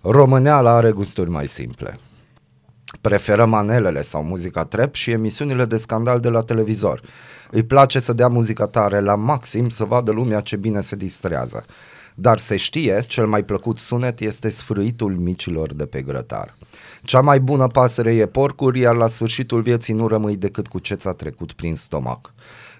Româneala 0.00 0.70
are 0.70 0.90
gusturi 0.90 1.30
mai 1.30 1.46
simple. 1.46 1.98
Preferă 3.00 3.46
manelele 3.46 4.02
sau 4.02 4.22
muzica 4.22 4.64
trap 4.64 4.94
și 4.94 5.10
emisiunile 5.10 5.64
de 5.64 5.76
scandal 5.76 6.20
de 6.20 6.28
la 6.28 6.40
televizor. 6.40 7.00
Îi 7.50 7.62
place 7.62 7.98
să 7.98 8.12
dea 8.12 8.28
muzica 8.28 8.66
tare 8.66 9.00
la 9.00 9.14
maxim 9.14 9.68
să 9.68 9.84
vadă 9.84 10.10
lumea 10.10 10.40
ce 10.40 10.56
bine 10.56 10.80
se 10.80 10.96
distrează. 10.96 11.64
Dar 12.18 12.38
se 12.38 12.56
știe, 12.56 13.04
cel 13.06 13.26
mai 13.26 13.42
plăcut 13.42 13.78
sunet 13.78 14.20
este 14.20 14.48
sfârâitul 14.48 15.12
micilor 15.12 15.74
de 15.74 15.86
pe 15.86 16.02
grătar. 16.02 16.54
Cea 17.02 17.20
mai 17.20 17.40
bună 17.40 17.66
pasăre 17.66 18.14
e 18.14 18.26
porcul, 18.26 18.76
iar 18.76 18.94
la 18.94 19.08
sfârșitul 19.08 19.60
vieții 19.60 19.94
nu 19.94 20.06
rămâi 20.06 20.36
decât 20.36 20.66
cu 20.66 20.78
ce 20.78 20.94
ți-a 20.94 21.12
trecut 21.12 21.52
prin 21.52 21.74
stomac. 21.74 22.32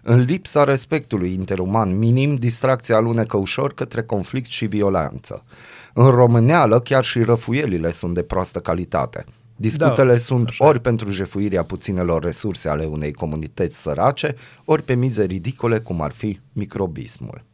În 0.02 0.20
lipsa 0.20 0.64
respectului 0.64 1.33
interuman 1.33 1.98
minim, 1.98 2.35
distracția 2.35 2.96
alunecă 2.96 3.37
ușor 3.37 3.74
către 3.74 4.02
conflict 4.02 4.50
și 4.50 4.66
violență. 4.66 5.44
În 5.92 6.11
româneală, 6.11 6.81
chiar 6.81 7.05
și 7.05 7.22
răfuielile 7.22 7.90
sunt 7.90 8.14
de 8.14 8.22
proastă 8.22 8.59
calitate. 8.59 9.24
Disputele 9.57 10.12
Da, 10.12 10.19
sunt 10.19 10.49
ori 10.59 10.81
pentru 10.81 11.11
jefuirea 11.11 11.62
puținelor 11.62 12.23
resurse 12.23 12.69
ale 12.69 12.85
unei 12.85 13.12
comunități 13.12 13.81
sărace, 13.81 14.37
ori 14.64 14.83
pe 14.83 14.95
mize 14.95 15.25
ridicole 15.25 15.79
cum 15.79 16.01
ar 16.01 16.12
fi 16.12 16.40
microbismul. 16.53 17.45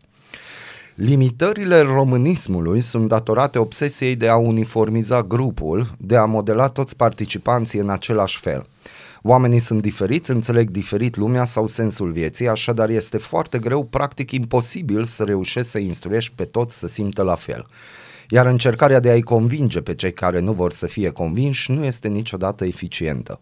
Limitările 0.95 1.81
românismului 1.81 2.81
sunt 2.81 3.09
datorate 3.09 3.59
obsesiei 3.59 4.17
de 4.17 4.29
a 4.29 4.37
uniformiza 4.37 5.23
grupul, 5.23 5.95
de 5.99 6.17
a 6.17 6.25
modela 6.25 6.69
toți 6.69 6.97
participanții 6.97 7.79
în 7.79 7.91
același 7.91 8.39
fel. 8.39 8.67
Oamenii 9.23 9.59
sunt 9.59 9.83
diferiți, 9.83 10.31
înțeleg 10.31 10.71
diferit 10.71 11.17
lumea 11.17 11.45
sau 11.45 11.67
sensul 11.67 12.13
vieții, 12.13 12.49
așadar 12.49 12.89
este 12.89 13.17
foarte 13.17 13.59
greu, 13.59 13.85
practic 13.85 14.31
imposibil 14.31 15.05
să 15.07 15.25
reușești 15.25 15.71
să 15.71 15.79
instruiești 15.79 16.33
pe 16.35 16.45
toți 16.45 16.79
să 16.79 16.87
simtă 16.87 17.23
la 17.23 17.35
fel. 17.35 17.67
Iar 18.29 18.47
încercarea 18.47 19.01
de 19.01 19.09
a-i 19.09 19.21
convinge 19.21 19.81
pe 19.81 19.95
cei 19.95 20.13
care 20.13 20.41
nu 20.41 20.53
vor 20.53 20.73
să 20.73 20.87
fie 20.87 21.11
convinși 21.11 21.73
nu 21.73 21.85
este 21.85 22.09
niciodată 22.09 22.65
eficientă. 22.65 23.41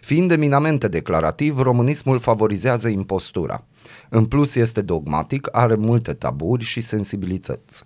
Fiind 0.00 0.30
eminamente 0.30 0.88
declarativ, 0.88 1.60
românismul 1.60 2.18
favorizează 2.18 2.88
impostura. 2.88 3.64
În 4.08 4.24
plus 4.24 4.54
este 4.54 4.80
dogmatic, 4.80 5.48
are 5.52 5.74
multe 5.74 6.12
taburi 6.12 6.64
și 6.64 6.80
sensibilități. 6.80 7.82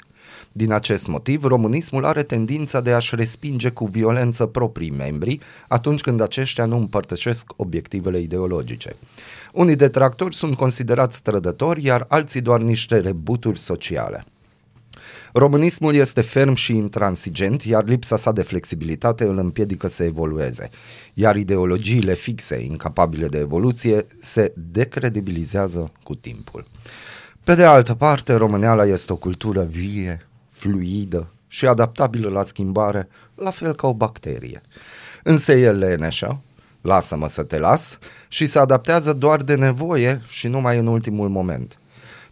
Din 0.52 0.72
acest 0.72 1.06
motiv, 1.06 1.44
românismul 1.44 2.04
are 2.04 2.22
tendința 2.22 2.80
de 2.80 2.92
a-și 2.92 3.14
respinge 3.14 3.70
cu 3.70 3.86
violență 3.86 4.46
proprii 4.46 4.90
membri 4.90 5.40
atunci 5.68 6.00
când 6.00 6.20
aceștia 6.20 6.64
nu 6.64 6.76
împărtășesc 6.76 7.52
obiectivele 7.56 8.20
ideologice. 8.20 8.96
Unii 9.52 9.76
detractori 9.76 10.34
sunt 10.34 10.56
considerați 10.56 11.22
trădători, 11.22 11.84
iar 11.84 12.04
alții 12.08 12.40
doar 12.40 12.60
niște 12.60 12.98
rebuturi 12.98 13.58
sociale. 13.58 14.24
Românismul 15.32 15.94
este 15.94 16.20
ferm 16.20 16.54
și 16.54 16.74
intransigent, 16.76 17.62
iar 17.62 17.84
lipsa 17.84 18.16
sa 18.16 18.32
de 18.32 18.42
flexibilitate 18.42 19.24
îl 19.24 19.38
împiedică 19.38 19.88
să 19.88 20.04
evolueze, 20.04 20.70
iar 21.14 21.36
ideologiile 21.36 22.14
fixe, 22.14 22.64
incapabile 22.64 23.28
de 23.28 23.38
evoluție, 23.38 24.06
se 24.20 24.52
decredibilizează 24.72 25.92
cu 26.02 26.14
timpul. 26.14 26.64
Pe 27.44 27.54
de 27.54 27.64
altă 27.64 27.94
parte, 27.94 28.34
româneala 28.34 28.86
este 28.86 29.12
o 29.12 29.16
cultură 29.16 29.62
vie, 29.62 30.26
fluidă 30.50 31.26
și 31.48 31.66
adaptabilă 31.66 32.28
la 32.28 32.44
schimbare, 32.44 33.08
la 33.34 33.50
fel 33.50 33.74
ca 33.74 33.86
o 33.86 33.94
bacterie. 33.94 34.62
Însă 35.22 35.52
e 35.52 35.72
leneșă, 35.72 36.40
lasă-mă 36.80 37.28
să 37.28 37.42
te 37.42 37.58
las, 37.58 37.98
și 38.28 38.46
se 38.46 38.58
adaptează 38.58 39.12
doar 39.12 39.42
de 39.42 39.54
nevoie 39.54 40.22
și 40.28 40.48
numai 40.48 40.78
în 40.78 40.86
ultimul 40.86 41.28
moment. 41.28 41.78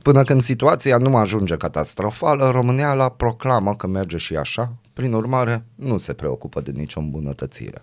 Până 0.06 0.22
când 0.22 0.42
situația 0.42 0.96
nu 0.98 1.16
ajunge 1.16 1.56
catastrofală, 1.56 2.50
Româneala 2.50 3.08
proclamă 3.08 3.74
că 3.74 3.86
merge 3.86 4.16
și 4.16 4.36
așa, 4.36 4.72
prin 4.92 5.12
urmare 5.12 5.64
nu 5.74 5.98
se 5.98 6.12
preocupă 6.12 6.60
de 6.60 6.70
nicio 6.70 7.00
îmbunătățire. 7.00 7.82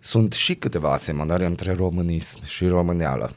Sunt 0.00 0.32
și 0.32 0.54
câteva 0.54 0.92
asemănări 0.92 1.44
între 1.44 1.72
românism 1.72 2.44
și 2.44 2.66
româneală. 2.66 3.32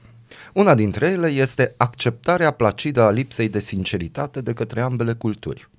Una 0.54 0.76
dintre 0.76 1.08
ele 1.08 1.28
este 1.28 1.74
acceptarea 1.78 2.52
placidă 2.52 3.02
a 3.02 3.10
lipsei 3.10 3.50
de 3.50 3.60
sinceritate 3.60 4.42
de 4.42 4.54
către 4.54 4.82
ambele 4.82 5.14
culturi. 5.14 5.70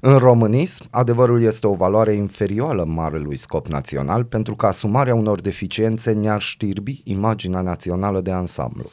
În 0.00 0.16
românism, 0.16 0.84
adevărul 0.90 1.42
este 1.42 1.66
o 1.66 1.74
valoare 1.74 2.12
inferioară 2.12 2.84
marelui 2.84 3.36
scop 3.36 3.66
național 3.66 4.24
pentru 4.24 4.56
că 4.56 4.66
asumarea 4.66 5.14
unor 5.14 5.40
deficiențe 5.40 6.12
ne-ar 6.12 6.40
știrbi 6.40 7.00
imaginea 7.04 7.60
națională 7.60 8.20
de 8.20 8.30
ansamblu. 8.30 8.90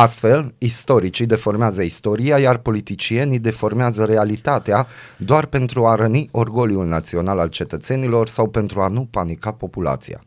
Astfel, 0.00 0.54
istoricii 0.58 1.26
deformează 1.26 1.82
istoria, 1.82 2.38
iar 2.38 2.56
politicienii 2.56 3.38
deformează 3.38 4.04
realitatea 4.04 4.86
doar 5.16 5.46
pentru 5.46 5.86
a 5.86 5.94
răni 5.94 6.28
orgoliul 6.32 6.86
național 6.86 7.38
al 7.38 7.48
cetățenilor 7.48 8.28
sau 8.28 8.48
pentru 8.48 8.80
a 8.80 8.88
nu 8.88 9.08
panica 9.10 9.52
populația. 9.52 10.24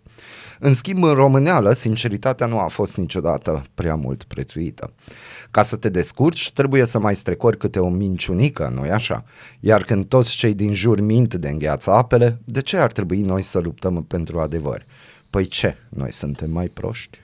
În 0.60 0.74
schimb, 0.74 1.04
în 1.04 1.14
româneală, 1.14 1.72
sinceritatea 1.72 2.48
nu 2.48 2.60
a 2.60 2.68
fost 2.68 2.98
niciodată 2.98 3.64
prea 3.76 3.96
mult 3.96 4.24
prețuită. 4.24 4.94
Ca 5.52 5.64
să 5.64 5.76
te 5.76 5.90
descurci, 5.90 6.52
trebuie 6.52 6.86
să 6.86 7.00
mai 7.00 7.16
strecori 7.16 7.58
câte 7.58 7.80
o 7.80 7.90
minciunică, 7.90 8.72
nu-i 8.76 8.92
așa? 8.92 9.24
Iar 9.60 9.84
când 9.84 10.06
toți 10.06 10.36
cei 10.36 10.54
din 10.54 10.74
jur 10.74 11.00
mint 11.00 11.34
de 11.34 11.50
îngheață 11.50 11.92
apele, 11.92 12.40
de 12.46 12.62
ce 12.62 12.78
ar 12.78 12.92
trebui 12.92 13.22
noi 13.22 13.42
să 13.42 13.60
luptăm 13.60 14.04
pentru 14.04 14.40
adevăr? 14.40 14.86
Păi 15.30 15.46
ce, 15.46 15.78
noi 15.90 16.12
suntem 16.12 16.52
mai 16.52 16.68
proști? 16.68 17.21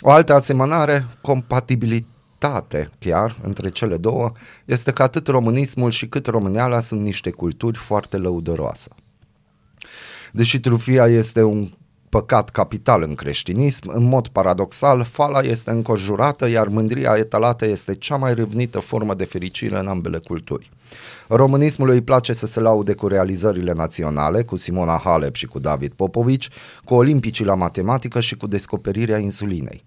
O 0.00 0.10
altă 0.10 0.34
asemănare, 0.34 1.06
compatibilitate 1.20 2.90
chiar 2.98 3.36
între 3.42 3.68
cele 3.68 3.96
două, 3.96 4.32
este 4.64 4.92
că 4.92 5.02
atât 5.02 5.26
românismul 5.26 5.90
și 5.90 6.08
cât 6.08 6.26
româneala 6.26 6.80
sunt 6.80 7.00
niște 7.00 7.30
culturi 7.30 7.78
foarte 7.78 8.16
lăudăroase. 8.16 8.88
Deși 10.32 10.60
trufia 10.60 11.06
este 11.06 11.42
un 11.42 11.70
păcat 12.14 12.50
capital 12.50 13.02
în 13.02 13.14
creștinism, 13.14 13.90
în 13.94 14.04
mod 14.04 14.26
paradoxal, 14.26 15.04
fala 15.04 15.40
este 15.40 15.70
înconjurată, 15.70 16.48
iar 16.48 16.68
mândria 16.68 17.14
etalată 17.16 17.66
este 17.66 17.94
cea 17.94 18.16
mai 18.16 18.34
râvnită 18.34 18.78
formă 18.78 19.14
de 19.14 19.24
fericire 19.24 19.78
în 19.78 19.86
ambele 19.86 20.18
culturi. 20.24 20.70
Românismului 21.28 21.94
îi 21.94 22.02
place 22.02 22.32
să 22.32 22.46
se 22.46 22.60
laude 22.60 22.92
cu 22.92 23.06
realizările 23.06 23.72
naționale, 23.72 24.42
cu 24.42 24.56
Simona 24.56 25.00
Halep 25.04 25.34
și 25.34 25.46
cu 25.46 25.58
David 25.58 25.92
Popovici, 25.92 26.48
cu 26.84 26.94
olimpicii 26.94 27.44
la 27.44 27.54
matematică 27.54 28.20
și 28.20 28.36
cu 28.36 28.46
descoperirea 28.46 29.18
insulinei. 29.18 29.84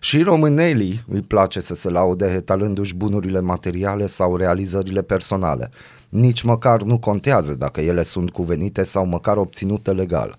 Și 0.00 0.22
românelii 0.22 1.04
îi 1.08 1.22
place 1.22 1.60
să 1.60 1.74
se 1.74 1.90
laude 1.90 2.26
etalându-și 2.26 2.94
bunurile 2.94 3.40
materiale 3.40 4.06
sau 4.06 4.36
realizările 4.36 5.02
personale. 5.02 5.70
Nici 6.08 6.42
măcar 6.42 6.82
nu 6.82 6.98
contează 6.98 7.54
dacă 7.54 7.80
ele 7.80 8.02
sunt 8.02 8.30
cuvenite 8.30 8.82
sau 8.82 9.06
măcar 9.06 9.36
obținute 9.36 9.92
legal. 9.92 10.38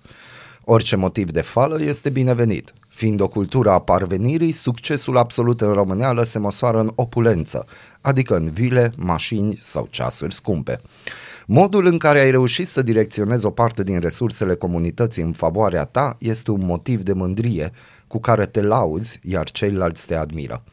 Orice 0.68 0.96
motiv 0.96 1.32
de 1.32 1.42
fală 1.42 1.82
este 1.82 2.10
binevenit. 2.10 2.74
Fiind 2.88 3.22
o 3.22 3.28
cultură 3.28 3.70
a 3.70 3.80
parvenirii, 3.80 4.52
succesul 4.52 5.18
absolut 5.18 5.62
în 5.62 5.74
româneală 5.74 6.24
se 6.24 6.40
măsoară 6.40 6.80
în 6.80 6.92
opulență, 6.96 7.66
adică 8.02 8.36
în 8.36 8.50
vile, 8.50 8.92
mașini 8.98 9.58
sau 9.62 9.88
ceasuri 9.90 10.34
scumpe. 10.34 10.82
Modul 11.46 11.86
în 11.86 11.98
care 11.98 12.20
ai 12.20 12.32
reușit 12.32 12.68
să 12.68 12.82
direcționezi 12.82 13.46
o 13.46 13.50
parte 13.50 13.84
din 13.84 14.00
resursele 14.00 14.56
comunității 14.56 15.24
în 15.24 15.32
favoarea 15.32 15.84
ta 15.84 16.16
este 16.20 16.52
un 16.52 16.66
motiv 16.66 17.02
de 17.02 17.14
mândrie, 17.14 17.72
cu 18.08 18.20
care 18.20 18.46
te 18.46 18.62
lauzi, 18.62 19.20
iar 19.24 19.52
ceilalți 19.52 20.06
te 20.06 20.16
admiră. 20.16 20.64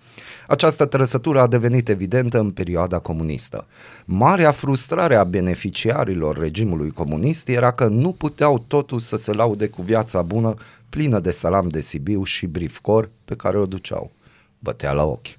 Această 0.53 0.87
trăsătură 0.87 1.41
a 1.41 1.47
devenit 1.47 1.89
evidentă 1.89 2.39
în 2.39 2.51
perioada 2.51 2.99
comunistă. 2.99 3.67
Marea 4.05 4.51
frustrare 4.51 5.15
a 5.15 5.25
beneficiarilor 5.25 6.39
regimului 6.39 6.91
comunist 6.91 7.49
era 7.49 7.73
că 7.73 7.87
nu 7.87 8.13
puteau 8.13 8.65
totuși 8.67 9.05
să 9.05 9.17
se 9.17 9.33
laude 9.33 9.67
cu 9.67 9.83
viața 9.83 10.23
bună 10.23 10.55
plină 10.89 11.21
de 11.21 11.31
salam 11.31 11.69
de 11.69 11.81
Sibiu 11.81 12.25
și 12.25 12.47
brifcor 12.47 13.11
pe 13.25 13.35
care 13.35 13.59
o 13.59 13.67
duceau. 13.67 14.11
Bătea 14.59 14.93
la 14.93 15.05
ochi. 15.05 15.37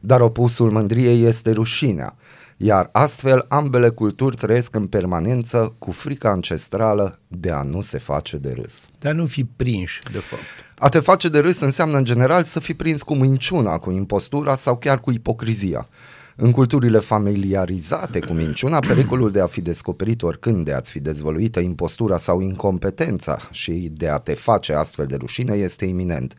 Dar 0.00 0.20
opusul 0.20 0.70
mândriei 0.70 1.24
este 1.24 1.50
rușinea, 1.50 2.16
iar 2.56 2.88
astfel 2.92 3.44
ambele 3.48 3.88
culturi 3.88 4.36
trăiesc 4.36 4.74
în 4.74 4.86
permanență 4.86 5.74
cu 5.78 5.90
frica 5.90 6.30
ancestrală 6.30 7.18
de 7.28 7.50
a 7.50 7.62
nu 7.62 7.80
se 7.80 7.98
face 7.98 8.36
de 8.36 8.52
râs. 8.52 8.88
Dar 8.98 9.12
nu 9.12 9.26
fi 9.26 9.44
prinși, 9.44 10.02
de 10.12 10.18
fapt. 10.18 10.42
A 10.82 10.88
te 10.88 11.00
face 11.00 11.28
de 11.28 11.38
râs 11.38 11.60
înseamnă 11.60 11.96
în 11.96 12.04
general 12.04 12.44
să 12.44 12.60
fii 12.60 12.74
prins 12.74 13.02
cu 13.02 13.14
minciuna, 13.14 13.78
cu 13.78 13.90
impostura 13.90 14.54
sau 14.54 14.76
chiar 14.76 15.00
cu 15.00 15.10
ipocrizia. 15.10 15.88
În 16.36 16.50
culturile 16.50 16.98
familiarizate 16.98 18.18
cu 18.18 18.32
minciuna, 18.32 18.78
pericolul 18.78 19.30
de 19.30 19.40
a 19.40 19.46
fi 19.46 19.60
descoperit 19.60 20.22
oricând, 20.22 20.64
de 20.64 20.72
a-ți 20.72 20.90
fi 20.90 21.00
dezvăluită 21.00 21.60
impostura 21.60 22.18
sau 22.18 22.40
incompetența 22.40 23.38
și 23.50 23.90
de 23.92 24.08
a 24.08 24.18
te 24.18 24.34
face 24.34 24.72
astfel 24.72 25.06
de 25.06 25.16
rușine 25.16 25.54
este 25.54 25.84
iminent. 25.84 26.34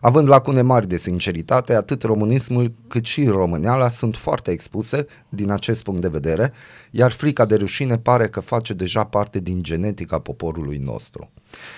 Având 0.00 0.28
lacune 0.28 0.62
mari 0.62 0.88
de 0.88 0.96
sinceritate, 0.96 1.74
atât 1.74 2.02
românismul 2.02 2.72
cât 2.88 3.04
și 3.04 3.26
româneala 3.26 3.88
sunt 3.88 4.16
foarte 4.16 4.50
expuse 4.50 5.06
din 5.28 5.50
acest 5.50 5.82
punct 5.82 6.00
de 6.00 6.08
vedere, 6.08 6.52
iar 6.90 7.12
frica 7.12 7.44
de 7.44 7.54
rușine 7.54 7.98
pare 7.98 8.28
că 8.28 8.40
face 8.40 8.72
deja 8.72 9.04
parte 9.04 9.40
din 9.40 9.62
genetica 9.62 10.18
poporului 10.18 10.78
nostru. 10.78 11.30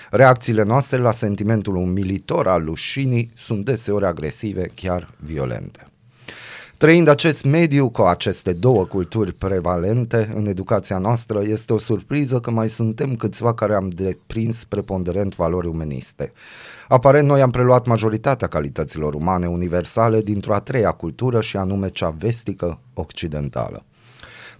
Reacțiile 0.09 0.63
noastre 0.63 0.97
la 0.97 1.11
sentimentul 1.11 1.75
umilitor 1.75 2.47
al 2.47 2.63
rușinii 2.65 3.31
sunt 3.37 3.65
deseori 3.65 4.05
agresive, 4.05 4.71
chiar 4.75 5.09
violente. 5.19 5.92
Trăind 6.83 7.07
acest 7.07 7.43
mediu 7.43 7.89
cu 7.89 8.01
aceste 8.01 8.53
două 8.53 8.85
culturi 8.85 9.33
prevalente 9.33 10.31
în 10.35 10.45
educația 10.45 10.97
noastră, 10.97 11.41
este 11.43 11.73
o 11.73 11.77
surpriză 11.77 12.39
că 12.39 12.51
mai 12.51 12.69
suntem 12.69 13.15
câțiva 13.15 13.53
care 13.53 13.73
am 13.73 13.89
deprins 13.89 14.63
preponderent 14.63 15.35
valori 15.35 15.67
umaniste. 15.67 16.31
Aparent, 16.87 17.27
noi 17.27 17.41
am 17.41 17.51
preluat 17.51 17.85
majoritatea 17.85 18.47
calităților 18.47 19.13
umane 19.13 19.47
universale 19.47 20.21
dintr-o 20.21 20.53
a 20.53 20.59
treia 20.59 20.91
cultură 20.91 21.41
și 21.41 21.57
anume 21.57 21.89
cea 21.89 22.09
vestică 22.09 22.79
occidentală. 22.93 23.85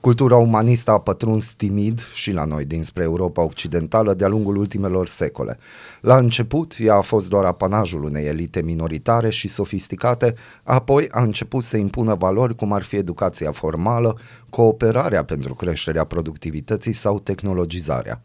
Cultura 0.04 0.38
umanistă 0.38 0.92
a 0.92 1.00
pătruns 1.00 1.54
timid 1.54 2.00
și 2.14 2.32
la 2.32 2.46
noi 2.46 2.66
dinspre 2.66 3.04
Europa 3.04 3.42
Occidentală 3.42 4.14
de-a 4.14 4.28
lungul 4.28 4.56
ultimelor 4.56 5.08
secole. 5.08 5.58
La 6.02 6.18
început, 6.18 6.76
ea 6.80 6.96
a 6.96 7.02
fost 7.02 7.30
doar 7.30 7.46
apanajul 7.46 8.04
unei 8.04 8.26
elite 8.26 8.62
minoritare 8.62 9.30
și 9.30 9.48
sofisticate, 9.48 10.36
apoi 10.64 11.08
a 11.12 11.22
început 11.22 11.64
să 11.64 11.78
impună 11.78 12.14
valori 12.16 12.56
cum 12.56 12.74
ar 12.74 12.84
fi 12.84 12.96
educația 12.96 13.52
formală, 13.52 14.20
cooperarea 14.50 15.24
pentru 15.24 15.54
creșterea 15.54 16.04
productivității 16.04 16.94
sau 16.94 17.20
tehnologizarea. 17.20 18.22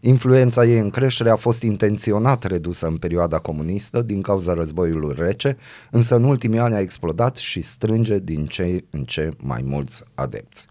Influența 0.00 0.64
ei 0.64 0.78
în 0.78 0.90
creștere 0.90 1.30
a 1.30 1.36
fost 1.36 1.62
intenționat 1.62 2.44
redusă 2.44 2.86
în 2.86 2.96
perioada 2.96 3.38
comunistă 3.38 4.02
din 4.02 4.22
cauza 4.22 4.54
războiului 4.54 5.14
rece, 5.18 5.56
însă 5.90 6.16
în 6.16 6.24
ultimii 6.24 6.58
ani 6.58 6.74
a 6.74 6.80
explodat 6.80 7.36
și 7.36 7.60
strânge 7.60 8.18
din 8.18 8.46
ce 8.46 8.84
în 8.90 9.04
ce 9.04 9.30
mai 9.36 9.62
mulți 9.64 10.02
adepți. 10.14 10.70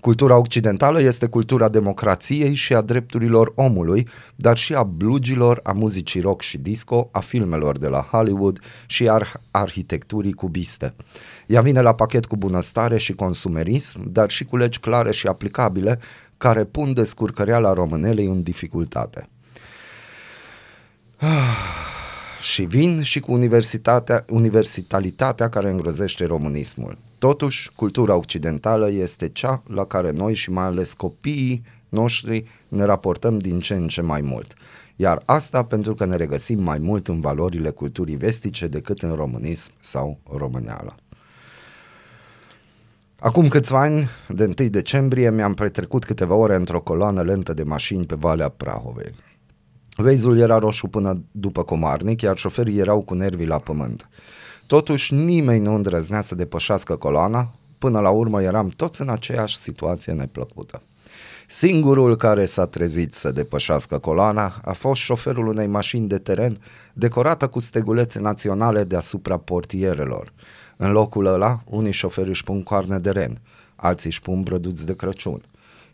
Cultura 0.00 0.38
occidentală 0.38 1.00
este 1.00 1.26
cultura 1.26 1.68
democrației 1.68 2.54
și 2.54 2.74
a 2.74 2.80
drepturilor 2.80 3.52
omului, 3.54 4.08
dar 4.34 4.56
și 4.56 4.74
a 4.74 4.82
blugilor, 4.82 5.60
a 5.62 5.72
muzicii 5.72 6.20
rock 6.20 6.40
și 6.40 6.58
disco, 6.58 7.08
a 7.12 7.20
filmelor 7.20 7.78
de 7.78 7.88
la 7.88 8.00
Hollywood 8.10 8.58
și 8.86 9.08
a 9.08 9.18
arhitecturii 9.50 10.32
cubiste. 10.32 10.94
Ea 11.46 11.60
vine 11.60 11.80
la 11.80 11.94
pachet 11.94 12.26
cu 12.26 12.36
bunăstare 12.36 12.98
și 12.98 13.12
consumerism, 13.12 14.12
dar 14.12 14.30
și 14.30 14.44
cu 14.44 14.56
legi 14.56 14.78
clare 14.78 15.12
și 15.12 15.26
aplicabile 15.26 15.98
care 16.36 16.64
pun 16.64 16.92
descurcăreala 16.92 17.72
românelei 17.72 18.26
în 18.26 18.42
dificultate. 18.42 19.28
și 22.52 22.62
vin 22.62 23.02
și 23.02 23.20
cu 23.20 23.32
universitatea, 23.32 24.24
universalitatea 24.28 25.48
care 25.48 25.70
îngrozește 25.70 26.24
românismul. 26.24 26.98
Totuși, 27.18 27.70
cultura 27.74 28.16
occidentală 28.16 28.90
este 28.90 29.28
cea 29.28 29.62
la 29.66 29.84
care 29.84 30.10
noi 30.10 30.34
și 30.34 30.50
mai 30.50 30.64
ales 30.64 30.92
copiii 30.92 31.62
noștri 31.88 32.44
ne 32.68 32.84
raportăm 32.84 33.38
din 33.38 33.60
ce 33.60 33.74
în 33.74 33.88
ce 33.88 34.00
mai 34.00 34.20
mult. 34.20 34.54
Iar 34.96 35.22
asta 35.24 35.64
pentru 35.64 35.94
că 35.94 36.04
ne 36.04 36.16
regăsim 36.16 36.62
mai 36.62 36.78
mult 36.78 37.08
în 37.08 37.20
valorile 37.20 37.70
culturii 37.70 38.16
vestice 38.16 38.66
decât 38.66 38.98
în 38.98 39.14
românism 39.14 39.72
sau 39.80 40.18
româneală. 40.36 40.94
Acum 43.18 43.48
câțiva 43.48 43.80
ani, 43.80 44.08
de 44.28 44.54
1 44.58 44.68
decembrie, 44.68 45.30
mi-am 45.30 45.54
petrecut 45.54 46.04
câteva 46.04 46.34
ore 46.34 46.54
într-o 46.54 46.80
coloană 46.80 47.22
lentă 47.22 47.52
de 47.52 47.62
mașini 47.62 48.06
pe 48.06 48.14
Valea 48.14 48.48
Prahovei. 48.48 49.14
Veizul 49.96 50.38
era 50.38 50.58
roșu 50.58 50.86
până 50.86 51.24
după 51.30 51.62
Comarnic, 51.62 52.20
iar 52.20 52.36
șoferii 52.36 52.78
erau 52.78 53.02
cu 53.02 53.14
nervii 53.14 53.46
la 53.46 53.58
pământ. 53.58 54.08
Totuși, 54.68 55.14
nimeni 55.14 55.64
nu 55.64 55.74
îndrăznea 55.74 56.22
să 56.22 56.34
depășească 56.34 56.96
coloana, 56.96 57.50
până 57.78 58.00
la 58.00 58.10
urmă 58.10 58.42
eram 58.42 58.68
toți 58.68 59.00
în 59.00 59.08
aceeași 59.08 59.56
situație 59.56 60.12
neplăcută. 60.12 60.82
Singurul 61.48 62.16
care 62.16 62.46
s-a 62.46 62.66
trezit 62.66 63.14
să 63.14 63.30
depășească 63.30 63.98
coloana 63.98 64.60
a 64.64 64.72
fost 64.72 65.00
șoferul 65.00 65.46
unei 65.46 65.66
mașini 65.66 66.08
de 66.08 66.18
teren 66.18 66.60
decorată 66.92 67.46
cu 67.46 67.60
stegulețe 67.60 68.18
naționale 68.20 68.84
deasupra 68.84 69.36
portierelor. 69.36 70.32
În 70.76 70.92
locul 70.92 71.26
ăla, 71.26 71.60
unii 71.64 71.92
șoferi 71.92 72.28
își 72.28 72.44
pun 72.44 72.62
coarne 72.62 72.98
de 72.98 73.10
ren, 73.10 73.40
alții 73.76 74.08
își 74.08 74.20
pun 74.20 74.42
brăduți 74.42 74.86
de 74.86 74.96
Crăciun. 74.96 75.42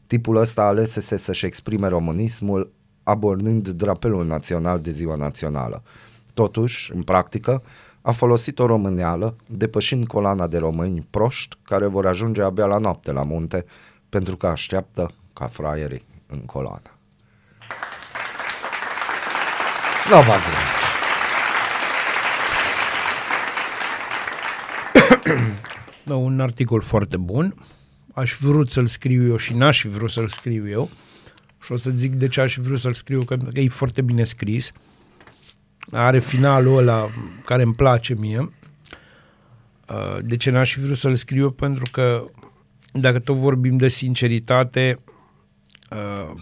Tipul 0.07 0.37
ăsta 0.37 0.63
alesese 0.63 1.17
să-și 1.17 1.47
exprime 1.47 1.89
românismul 1.89 2.73
abordând 3.03 3.69
drapelul 3.69 4.27
național 4.27 4.81
de 4.81 4.91
ziua 4.91 5.17
națională. 5.17 5.83
Totuși, 6.35 6.93
în 6.95 7.03
practică, 7.03 7.63
a 8.07 8.13
folosit 8.13 8.59
o 8.59 8.67
româneală, 8.67 9.37
depășind 9.47 10.07
colana 10.07 10.47
de 10.47 10.59
români 10.59 11.07
proști 11.11 11.57
care 11.63 11.87
vor 11.87 12.07
ajunge 12.07 12.43
abia 12.43 12.67
la 12.67 12.79
noapte 12.79 13.13
la 13.13 13.23
munte, 13.23 13.65
pentru 14.09 14.37
că 14.37 14.47
așteaptă 14.47 15.11
ca 15.33 15.47
fraierii 15.47 16.05
în 16.27 16.39
coloană. 16.39 16.91
Nu 20.11 20.17
no, 20.17 20.23
da, 26.15 26.17
un 26.17 26.41
articol 26.41 26.81
foarte 26.81 27.17
bun. 27.17 27.55
Aș 28.15 28.33
fi 28.33 28.45
vrut 28.45 28.71
să-l 28.71 28.87
scriu 28.87 29.27
eu 29.29 29.37
și 29.37 29.55
n-aș 29.55 29.81
fi 29.81 29.89
vrut 29.89 30.11
să-l 30.11 30.29
scriu 30.29 30.69
eu. 30.69 30.91
Și 31.63 31.73
o 31.73 31.77
să 31.77 31.91
zic 31.91 32.15
de 32.15 32.29
ce 32.29 32.41
aș 32.41 32.53
fi 32.53 32.61
vrut 32.61 32.81
să-l 32.81 32.95
scriu, 32.95 33.25
că 33.25 33.39
e 33.53 33.69
foarte 33.69 34.03
bine 34.03 34.25
scris. 34.25 34.73
Are 35.91 36.19
finalul 36.19 36.77
ăla 36.77 37.11
care 37.45 37.63
îmi 37.63 37.75
place 37.75 38.15
mie. 38.15 38.53
Uh, 39.89 40.19
de 40.23 40.37
ce 40.37 40.51
n-aș 40.51 40.73
fi 40.73 40.81
vrut 40.81 40.97
să-l 40.97 41.15
scriu? 41.15 41.51
Pentru 41.51 41.85
că 41.93 42.25
dacă 42.93 43.19
tot 43.19 43.37
vorbim 43.37 43.77
de 43.77 43.89
sinceritate, 43.89 44.99
uh, 45.91 46.35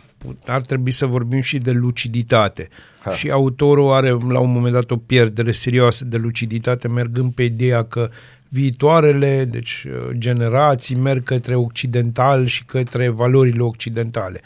ar 0.47 0.61
trebui 0.61 0.91
să 0.91 1.07
vorbim 1.07 1.41
și 1.41 1.59
de 1.59 1.71
luciditate. 1.71 2.69
Ha. 3.03 3.11
Și 3.11 3.31
autorul 3.31 3.93
are 3.93 4.11
la 4.11 4.39
un 4.39 4.53
moment 4.53 4.75
dat 4.75 4.91
o 4.91 4.97
pierdere 4.97 5.53
serioasă 5.53 6.05
de 6.05 6.17
luciditate, 6.17 6.89
mergând 6.89 7.33
pe 7.33 7.43
ideea 7.43 7.85
că 7.85 8.11
viitoarele, 8.49 9.45
deci 9.45 9.87
uh, 9.87 10.17
generații, 10.19 10.97
merg 10.97 11.25
către 11.25 11.55
occidental 11.55 12.47
și 12.47 12.65
către 12.65 13.09
valorile 13.09 13.63
occidentale. 13.63 14.41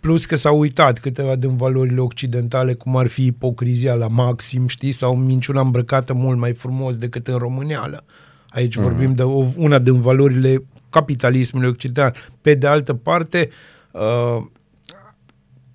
Plus 0.00 0.24
că 0.26 0.36
s-au 0.36 0.58
uitat 0.58 0.98
câteva 0.98 1.36
din 1.36 1.56
valorile 1.56 2.00
occidentale, 2.00 2.74
cum 2.74 2.96
ar 2.96 3.06
fi 3.06 3.24
ipocrizia 3.24 3.94
la 3.94 4.06
maxim, 4.06 4.66
știi, 4.66 4.92
sau 4.92 5.16
minciuna 5.16 5.60
îmbrăcată 5.60 6.12
mult 6.12 6.38
mai 6.38 6.52
frumos 6.52 6.96
decât 6.96 7.28
în 7.28 7.36
româneală. 7.36 8.04
Aici 8.48 8.76
mm. 8.76 8.82
vorbim 8.82 9.14
de 9.14 9.22
o, 9.22 9.44
una 9.56 9.78
din 9.78 10.00
valorile 10.00 10.64
capitalismului 10.90 11.68
occidental. 11.68 12.14
Pe 12.40 12.54
de 12.54 12.66
altă 12.66 12.94
parte, 12.94 13.48
uh, 13.92 14.44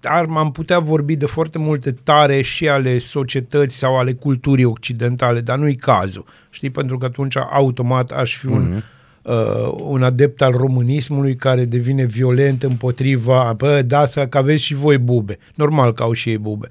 ar, 0.01 0.25
am 0.29 0.51
putea 0.51 0.79
vorbi 0.79 1.15
de 1.15 1.25
foarte 1.25 1.57
multe 1.57 1.91
tare 1.91 2.41
și 2.41 2.69
ale 2.69 2.97
societății 2.97 3.77
sau 3.77 3.97
ale 3.97 4.13
culturii 4.13 4.65
occidentale, 4.65 5.41
dar 5.41 5.57
nu-i 5.57 5.75
cazul, 5.75 6.25
știi, 6.49 6.69
pentru 6.69 6.97
că 6.97 7.05
atunci 7.05 7.37
automat 7.37 8.11
aș 8.11 8.37
fi 8.37 8.45
un, 8.45 8.73
mm-hmm. 8.73 8.94
Uh, 9.25 9.75
un 9.83 10.03
adept 10.03 10.41
al 10.41 10.51
românismului 10.51 11.35
care 11.35 11.65
devine 11.65 12.05
violent 12.05 12.63
împotriva, 12.63 13.53
bă, 13.57 13.81
da, 13.81 14.05
să 14.05 14.27
că 14.27 14.37
aveți 14.37 14.63
și 14.63 14.75
voi 14.75 14.97
bube, 14.97 15.37
normal 15.55 15.93
că 15.93 16.03
au 16.03 16.11
și 16.11 16.29
ei 16.29 16.37
bube. 16.37 16.67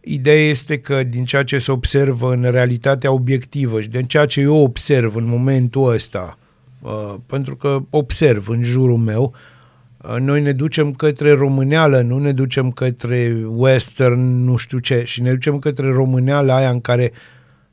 Ideea 0.00 0.48
este 0.48 0.76
că 0.76 1.02
din 1.02 1.24
ceea 1.24 1.44
ce 1.44 1.58
se 1.58 1.72
observă 1.72 2.32
în 2.32 2.50
realitatea 2.50 3.12
obiectivă 3.12 3.80
și 3.80 3.88
din 3.88 4.04
ceea 4.04 4.26
ce 4.26 4.40
eu 4.40 4.56
observ 4.56 5.16
în 5.16 5.26
momentul 5.26 5.92
ăsta, 5.92 6.38
uh, 6.80 7.14
pentru 7.26 7.56
că 7.56 7.78
observ 7.90 8.48
în 8.48 8.62
jurul 8.62 8.96
meu, 8.96 9.34
Uh, 10.08 10.16
Noi 10.18 10.42
ne 10.42 10.52
ducem 10.52 10.92
către 10.92 11.32
româneală, 11.32 12.00
nu 12.00 12.18
ne 12.18 12.32
ducem 12.32 12.70
către 12.70 13.36
western, 13.48 14.44
nu 14.44 14.56
știu 14.56 14.78
ce, 14.78 15.02
și 15.04 15.22
ne 15.22 15.30
ducem 15.30 15.58
către 15.58 15.92
româneală 15.92 16.52
aia 16.52 16.70
în 16.70 16.80
care 16.80 17.12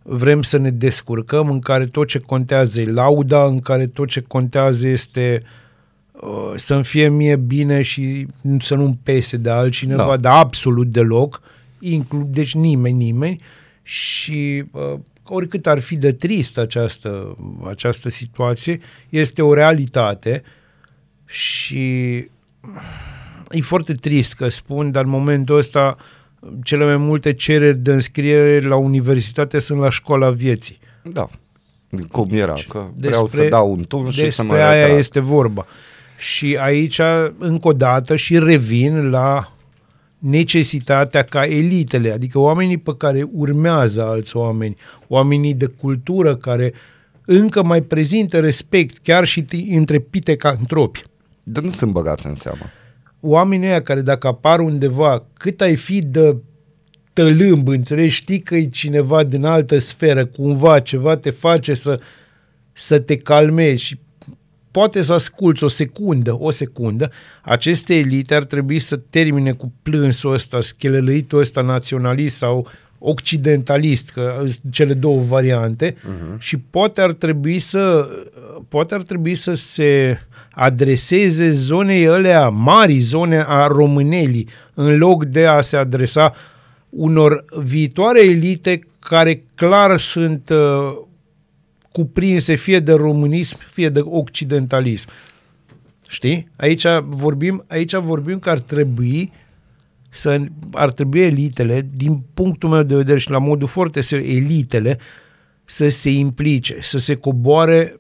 vrem 0.10 0.42
să 0.42 0.58
ne 0.58 0.70
descurcăm, 0.70 1.50
în 1.50 1.60
care 1.60 1.86
tot 1.86 2.08
ce 2.08 2.20
contează 2.20 2.82
e 2.82 2.92
lauda, 2.92 3.46
în 3.46 3.60
care 3.60 3.88
tot 3.88 4.08
ce 4.08 4.22
contează 4.22 4.88
este 4.88 5.42
uh, 6.12 6.54
să-mi 6.56 6.84
fie 6.84 7.10
mie 7.10 7.36
bine 7.36 7.82
și 7.82 8.28
să 8.60 8.76
nu-mi 8.76 9.00
pese 9.04 9.38
de 9.38 9.50
altcineva, 9.50 10.06
Da. 10.06 10.18
dar 10.18 10.38
absolut 10.38 10.88
deloc, 10.88 11.42
inclu- 11.80 12.28
deci 12.32 12.54
nimeni, 12.54 12.98
nimeni, 12.98 13.42
și 13.84 14.64
uh, 14.72 14.94
oricât 15.24 15.68
ar 15.68 15.80
fi 15.80 15.96
de 15.96 16.12
trist 16.12 16.58
această, 16.58 17.38
această 17.68 18.10
situație, 18.10 18.80
este 19.10 19.42
o 19.42 19.54
realitate 19.54 20.44
și 21.26 22.16
e 23.50 23.62
foarte 23.62 23.94
trist 23.94 24.34
că 24.34 24.48
spun, 24.48 24.92
dar 24.92 25.04
în 25.04 25.10
momentul 25.10 25.58
ăsta 25.58 25.98
cele 26.64 26.86
mai 26.86 26.98
multe 26.98 27.34
cereri 27.34 27.78
de 27.78 27.92
înscriere 27.92 28.60
la 28.68 28.76
universitate 28.76 29.60
sunt 29.60 29.80
la 29.80 29.90
școala 29.90 30.30
vieții. 30.30 30.78
Da. 31.04 31.30
Cum 32.12 32.30
era, 32.32 32.54
că 32.54 32.86
Despre- 32.94 33.08
vreau 33.10 33.28
să 33.28 33.44
dau 33.50 33.72
un 33.72 33.84
tun 33.84 34.10
și 34.10 34.30
să 34.30 34.44
mă 34.44 34.48
Despre 34.50 34.68
aia 34.70 34.80
retrag. 34.80 34.98
este 34.98 35.20
vorba. 35.20 35.66
Și 36.18 36.58
aici, 36.60 37.00
încă 37.38 37.68
o 37.68 37.74
dată, 37.74 38.16
și 38.16 38.40
revin 38.40 39.10
la 39.10 39.52
necesitatea 40.20 41.24
ca 41.24 41.46
elitele, 41.46 42.12
adică 42.12 42.40
oamenii 42.40 42.78
pe 42.78 42.96
care 42.98 43.28
urmează 43.32 44.04
alți 44.06 44.36
oameni, 44.38 44.76
oamenii 45.08 45.54
de 45.54 45.66
cultură 45.66 46.36
care 46.36 46.74
încă 47.26 47.64
mai 47.64 47.82
prezintă 47.82 48.40
respect 48.40 48.98
chiar 48.98 49.26
și 49.26 49.42
ti- 49.44 49.68
între 49.72 50.00
pitecantropi. 50.00 51.04
Dar 51.44 51.64
nu 51.64 51.70
sunt 51.70 51.92
băgați 51.92 52.26
în 52.28 52.36
seamă. 52.36 52.62
Oamenii 53.20 53.68
ăia 53.68 53.82
care 53.82 54.02
dacă 54.02 54.28
apar 54.28 54.60
undeva, 54.60 55.26
cât 55.34 55.62
ai 55.62 55.76
fi 55.76 56.02
de 56.02 56.36
tălâmb, 57.14 57.68
înțelegi, 57.68 58.14
știi 58.14 58.40
că 58.40 58.56
e 58.56 58.66
cineva 58.66 59.24
din 59.24 59.46
altă 59.46 59.78
sferă, 59.78 60.26
cumva 60.26 60.80
ceva 60.80 61.18
te 61.18 61.30
face 61.30 61.74
să, 61.74 62.00
să 62.74 63.00
te 63.00 63.18
calmezi 63.18 63.84
și 63.84 64.00
poate 64.72 65.02
să 65.02 65.14
asculți 65.14 65.64
o 65.64 65.68
secundă, 65.68 66.38
o 66.40 66.52
secundă, 66.52 67.12
aceste 67.42 67.96
elite 67.96 68.36
ar 68.36 68.46
trebui 68.46 68.80
să 68.80 68.98
termine 68.98 69.52
cu 69.52 69.74
plânsul 69.82 70.34
ăsta, 70.34 70.62
schelelăitul 70.62 71.40
ăsta 71.40 71.62
naționalist 71.62 72.38
sau 72.38 72.68
occidentalist, 73.00 74.10
că 74.10 74.36
sunt 74.40 74.74
cele 74.74 74.94
două 74.94 75.22
variante, 75.22 75.94
uh-huh. 75.94 76.38
și 76.38 76.58
poate 76.58 77.02
ar 77.02 77.14
trebui 77.14 77.60
să 77.60 78.10
poate 78.70 78.94
ar 78.94 79.02
trebui 79.02 79.36
să 79.36 79.54
se 79.54 80.20
adreseze 80.52 81.50
zonei 81.50 82.08
alea 82.08 82.50
mari, 82.50 83.00
zone 83.00 83.44
a 83.48 83.68
românelii, 83.68 84.50
în 84.74 84.98
loc 84.98 85.26
de 85.26 85.46
a 85.46 85.62
se 85.62 85.78
adresa 85.78 86.34
unor 86.90 87.46
viitoare 87.64 88.26
elite 88.26 88.80
care 89.00 89.44
clar 89.56 90.00
sunt 90.00 90.50
uh, 90.50 90.98
cuprinse 91.92 92.56
fie 92.56 92.80
de 92.80 92.94
românism, 92.94 93.58
fie 93.72 93.90
de 93.90 94.02
occidentalism. 94.04 95.08
Știi? 96.08 96.50
Aici 96.56 96.86
vorbim, 97.02 97.66
aici 97.68 97.96
vorbim 97.96 98.40
că 98.40 98.50
ar 98.50 98.60
trebui 98.60 99.32
să 100.10 100.42
ar 100.72 100.92
trebui 100.92 101.20
elitele, 101.20 101.90
din 101.94 102.24
punctul 102.34 102.70
meu 102.70 102.84
de 102.84 102.96
vedere 102.96 103.20
și 103.20 103.30
la 103.30 103.38
modul 103.38 103.68
foarte 103.68 104.02
serios, 104.02 104.36
elitele 104.36 104.98
să 105.66 105.88
se 105.88 106.10
implice, 106.10 106.78
să 106.82 106.98
se 106.98 107.16
coboare 107.16 107.96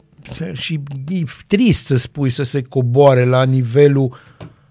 și 0.53 0.79
e 1.09 1.23
trist 1.47 1.85
să 1.85 1.95
spui 1.95 2.29
să 2.29 2.43
se 2.43 2.61
coboare 2.61 3.25
la 3.25 3.43
nivelul 3.43 4.15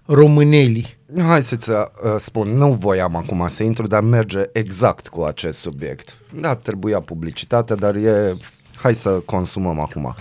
românelii. 0.05 0.97
Hai 1.17 1.41
să-ți 1.41 1.69
uh, 1.69 1.77
spun, 2.17 2.47
nu 2.47 2.73
voiam 2.73 3.15
acum 3.15 3.47
să 3.47 3.63
intru, 3.63 3.87
dar 3.87 4.01
merge 4.01 4.41
exact 4.51 5.07
cu 5.07 5.21
acest 5.21 5.59
subiect. 5.59 6.17
Da, 6.39 6.55
trebuia 6.55 6.99
publicitate, 6.99 7.75
dar 7.75 7.95
e... 7.95 8.37
Hai 8.75 8.93
să 8.93 9.09
consumăm 9.09 9.79
acum 9.79 10.15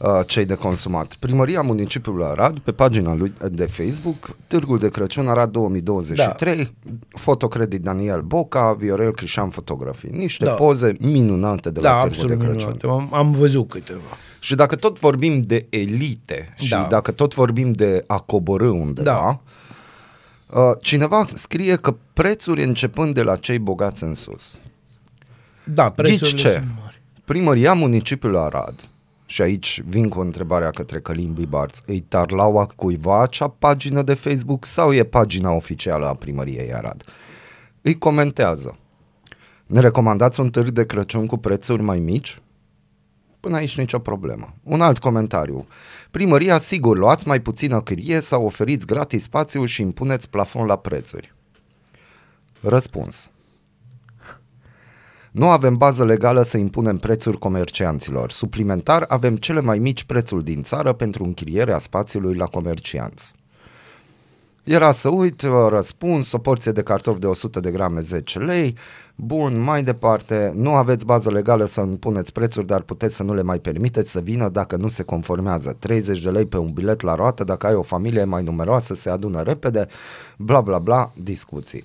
uh, 0.00 0.20
cei 0.26 0.44
de 0.44 0.54
consumat. 0.54 1.14
Primăria 1.14 1.60
Municipiului 1.62 2.24
Arad, 2.24 2.58
pe 2.58 2.72
pagina 2.72 3.14
lui 3.14 3.32
de 3.50 3.66
Facebook, 3.66 4.30
Târgul 4.46 4.78
de 4.78 4.88
Crăciun 4.88 5.28
Arad 5.28 5.50
2023, 5.50 6.56
da. 6.56 6.90
fotocredit 7.18 7.82
Daniel 7.82 8.20
Boca, 8.20 8.72
Viorel 8.72 9.12
Crișan 9.12 9.48
Fotografii. 9.50 10.10
Niște 10.10 10.44
Da. 10.44 10.50
da. 10.50 10.56
poze 10.56 10.96
minunate 11.00 11.70
de 11.70 11.80
la 11.80 11.88
Da, 11.88 11.92
Târgul 11.92 12.08
absolut 12.10 12.38
de 12.38 12.44
Crăciun. 12.44 12.76
minunat. 12.82 13.10
Am, 13.12 13.14
am 13.18 13.30
văzut 13.30 13.68
câteva. 13.68 14.00
Și 14.38 14.54
dacă 14.54 14.76
tot 14.76 14.98
vorbim 14.98 15.40
de 15.40 15.66
elite 15.68 16.54
și 16.58 16.70
Da. 16.70 16.86
dacă 16.90 17.10
tot 17.10 17.34
vorbim 17.34 17.72
de 17.72 18.04
a 18.06 18.18
coborâ 18.18 18.68
undeva, 18.70 19.02
Da. 20.48 20.60
uh, 20.60 20.76
cineva 20.80 21.26
scrie 21.34 21.76
că 21.76 21.94
prețuri 22.12 22.62
începând 22.64 23.14
de 23.14 23.22
la 23.22 23.36
cei 23.36 23.58
bogați 23.58 24.02
în 24.04 24.14
sus. 24.14 24.58
Da, 25.64 25.90
prețurile 25.90 26.30
Ghici 26.30 26.40
ce? 26.40 26.50
sunt 26.52 26.68
mari. 26.82 27.00
Primăria 27.24 27.72
municipiului 27.72 28.38
Arad, 28.38 28.74
și 29.30 29.42
aici 29.42 29.82
vin 29.86 30.08
cu 30.08 30.20
întrebarea 30.20 30.70
către 30.70 31.00
Călim 31.00 31.32
Bibarț, 31.32 31.78
îi 31.86 32.00
tarlaua 32.00 32.66
cuiva 32.66 33.22
acea 33.22 33.48
pagină 33.48 34.02
de 34.02 34.14
Facebook 34.14 34.64
sau 34.64 34.92
e 34.92 35.04
pagina 35.04 35.50
oficială 35.50 36.06
a 36.06 36.14
primăriei 36.14 36.74
Arad? 36.74 37.04
Îi 37.82 37.98
comentează. 37.98 38.78
Ne 39.66 39.80
recomandați 39.80 40.40
un 40.40 40.50
târg 40.50 40.70
de 40.70 40.86
Crăciun 40.86 41.26
cu 41.26 41.36
prețuri 41.36 41.82
mai 41.82 41.98
mici? 41.98 42.42
Până 43.40 43.56
aici 43.56 43.78
nicio 43.78 43.98
problemă. 43.98 44.54
Un 44.62 44.80
alt 44.80 44.98
comentariu. 44.98 45.66
Primăria, 46.10 46.58
sigur, 46.58 46.98
luați 46.98 47.28
mai 47.28 47.40
puțină 47.40 47.80
chirie 47.80 48.20
sau 48.20 48.44
oferiți 48.44 48.86
gratis 48.86 49.22
spațiu 49.22 49.64
și 49.64 49.80
impuneți 49.80 50.30
plafon 50.30 50.66
la 50.66 50.76
prețuri. 50.76 51.34
Răspuns. 52.60 53.30
Nu 55.30 55.48
avem 55.48 55.76
bază 55.76 56.04
legală 56.04 56.42
să 56.42 56.56
impunem 56.56 56.96
prețuri 56.96 57.38
comercianților. 57.38 58.30
Suplimentar, 58.30 59.04
avem 59.08 59.36
cele 59.36 59.60
mai 59.60 59.78
mici 59.78 60.04
prețuri 60.04 60.44
din 60.44 60.62
țară 60.62 60.92
pentru 60.92 61.24
închirierea 61.24 61.78
spațiului 61.78 62.34
la 62.34 62.46
comercianți. 62.46 63.32
Era 64.64 64.90
să 64.90 65.08
uit, 65.08 65.42
uh, 65.42 65.50
răspuns, 65.68 66.32
o 66.32 66.38
porție 66.38 66.72
de 66.72 66.82
cartofi 66.82 67.20
de 67.20 67.26
100 67.26 67.60
de 67.60 67.70
grame 67.70 68.00
10 68.00 68.38
lei. 68.38 68.76
Bun, 69.14 69.60
mai 69.60 69.82
departe, 69.82 70.52
nu 70.54 70.74
aveți 70.74 71.06
bază 71.06 71.30
legală 71.30 71.64
să 71.64 71.80
impuneți 71.80 72.32
prețuri, 72.32 72.66
dar 72.66 72.80
puteți 72.80 73.14
să 73.14 73.22
nu 73.22 73.34
le 73.34 73.42
mai 73.42 73.58
permiteți 73.58 74.10
să 74.10 74.20
vină 74.20 74.48
dacă 74.48 74.76
nu 74.76 74.88
se 74.88 75.02
conformează. 75.02 75.76
30 75.78 76.20
de 76.22 76.30
lei 76.30 76.46
pe 76.46 76.56
un 76.56 76.72
bilet 76.72 77.00
la 77.00 77.14
roată, 77.14 77.44
dacă 77.44 77.66
ai 77.66 77.74
o 77.74 77.82
familie 77.82 78.24
mai 78.24 78.42
numeroasă, 78.42 78.94
se 78.94 79.10
adună 79.10 79.42
repede, 79.42 79.86
bla 80.36 80.60
bla 80.60 80.78
bla, 80.78 81.10
discuții. 81.22 81.84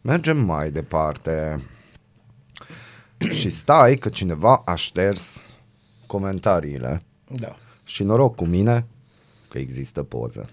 Mergem 0.00 0.38
mai 0.38 0.70
departe. 0.70 1.60
Și 3.32 3.50
stai 3.50 3.96
că 3.96 4.08
cineva 4.08 4.62
a 4.64 4.74
șters 4.74 5.46
comentariile. 6.06 7.02
Da. 7.28 7.56
Și 7.84 8.02
noroc 8.02 8.34
cu 8.34 8.44
mine 8.44 8.86
că 9.48 9.58
există 9.58 10.02
poză. 10.02 10.48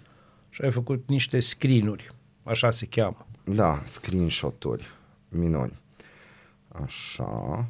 Și 0.49 0.61
ai 0.61 0.71
făcut 0.71 1.03
niște 1.07 1.39
screen-uri. 1.39 2.13
Așa 2.43 2.71
se 2.71 2.85
cheamă. 2.85 3.27
Da, 3.43 3.81
screenshot-uri 3.85 4.85
minuni. 5.29 5.73
Așa. 6.83 7.65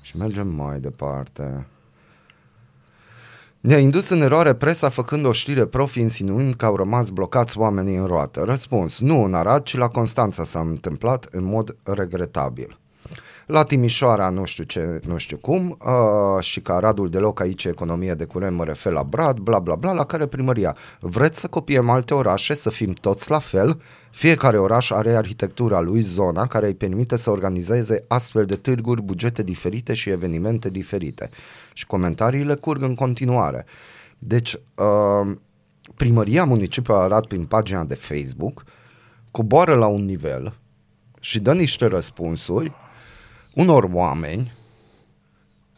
Și 0.00 0.16
mergem 0.16 0.48
mai 0.48 0.80
departe. 0.80 1.66
Ne-a 3.60 3.78
indus 3.78 4.08
în 4.08 4.20
eroare 4.20 4.54
presa 4.54 4.88
făcând 4.88 5.24
o 5.24 5.32
știre 5.32 5.66
profi 5.66 6.00
insinuând 6.00 6.54
că 6.54 6.64
au 6.64 6.76
rămas 6.76 7.10
blocați 7.10 7.58
oamenii 7.58 7.96
în 7.96 8.06
roată. 8.06 8.42
Răspuns, 8.44 9.00
nu 9.00 9.24
în 9.24 9.34
Arad, 9.34 9.62
ci 9.62 9.76
la 9.76 9.88
Constanța 9.88 10.44
s-a 10.44 10.60
întâmplat 10.60 11.24
în 11.30 11.44
mod 11.44 11.76
regretabil. 11.82 12.78
La 13.46 13.62
Timișoara 13.62 14.28
nu 14.28 14.44
știu 14.44 14.64
ce, 14.64 15.00
nu 15.04 15.16
știu 15.16 15.36
cum 15.36 15.78
uh, 15.80 16.44
și 16.44 16.60
că 16.60 16.72
Aradul 16.72 17.08
deloc 17.08 17.40
aici 17.40 17.64
e 17.64 17.68
economie 17.68 18.14
de 18.14 18.24
curent, 18.24 18.56
mă 18.56 18.64
refer 18.64 18.92
la 18.92 19.02
Brad, 19.02 19.38
bla 19.38 19.58
bla 19.58 19.74
bla, 19.74 19.92
la 19.92 20.04
care 20.04 20.26
primăria. 20.26 20.76
Vreți 21.00 21.40
să 21.40 21.46
copiem 21.46 21.90
alte 21.90 22.14
orașe, 22.14 22.54
să 22.54 22.70
fim 22.70 22.92
toți 22.92 23.30
la 23.30 23.38
fel? 23.38 23.80
Fiecare 24.10 24.58
oraș 24.58 24.90
are 24.90 25.14
arhitectura 25.14 25.80
lui, 25.80 26.00
zona 26.00 26.46
care 26.46 26.66
îi 26.66 26.74
permite 26.74 27.16
să 27.16 27.30
organizeze 27.30 28.04
astfel 28.08 28.44
de 28.44 28.56
târguri, 28.56 29.02
bugete 29.02 29.42
diferite 29.42 29.94
și 29.94 30.10
evenimente 30.10 30.70
diferite. 30.70 31.30
Și 31.72 31.86
comentariile 31.86 32.54
curg 32.54 32.82
în 32.82 32.94
continuare. 32.94 33.64
Deci, 34.18 34.54
uh, 34.54 35.36
primăria 35.94 36.44
municipiului 36.44 37.02
Arad 37.02 37.26
prin 37.26 37.44
pagina 37.44 37.84
de 37.84 37.94
Facebook 37.94 38.64
coboară 39.30 39.74
la 39.74 39.86
un 39.86 40.04
nivel 40.04 40.56
și 41.20 41.40
dă 41.40 41.52
niște 41.52 41.86
răspunsuri 41.86 42.72
unor 43.56 43.88
oameni 43.92 44.52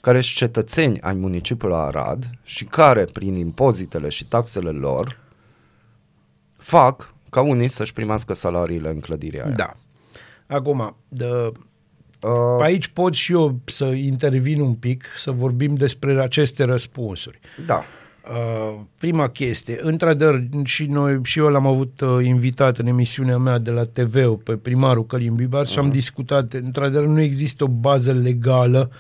care 0.01 0.21
sunt 0.21 0.37
cetățeni 0.37 1.01
ai 1.01 1.15
municipiului 1.15 1.77
Arad 1.77 2.31
și 2.43 2.65
care, 2.65 3.05
prin 3.05 3.35
impozitele 3.35 4.09
și 4.09 4.25
taxele 4.25 4.71
lor, 4.71 5.21
fac 6.57 7.15
ca 7.31 7.41
unii 7.41 7.69
să-și 7.69 7.93
primească 7.93 8.35
salariile 8.35 8.89
în 8.89 9.01
clădirea 9.01 9.45
aia. 9.45 9.55
Da. 9.55 9.77
Acum, 10.47 10.97
de, 11.09 11.53
Uh, 12.23 12.63
aici 12.63 12.87
pot 12.87 13.15
și 13.15 13.33
eu 13.33 13.61
să 13.65 13.85
intervin 13.85 14.61
un 14.61 14.75
pic, 14.75 15.05
să 15.17 15.31
vorbim 15.31 15.75
despre 15.75 16.21
aceste 16.21 16.65
răspunsuri. 16.65 17.39
da. 17.67 17.77
Uh, 17.77 17.85
prima 18.99 19.29
chestie, 19.29 19.79
într-adevăr, 19.83 20.43
și 20.65 20.87
noi 20.87 21.21
și 21.23 21.39
eu 21.39 21.49
l-am 21.49 21.67
avut 21.67 22.01
uh, 22.01 22.25
invitat 22.25 22.79
în 22.79 22.87
emisiunea 22.87 23.39
mea 23.39 23.59
de 23.59 23.71
la 23.71 23.85
TV 23.85 24.43
pe 24.43 24.57
primarul 24.57 25.07
Călim 25.07 25.35
Bibar 25.35 25.67
uh-huh. 25.67 25.71
și 25.71 25.79
am 25.79 25.91
discutat, 25.91 26.53
într-adevăr 26.53 27.07
nu 27.07 27.21
există 27.21 27.65
o 27.65 27.69
bază 27.69 28.13
legală 28.13 28.91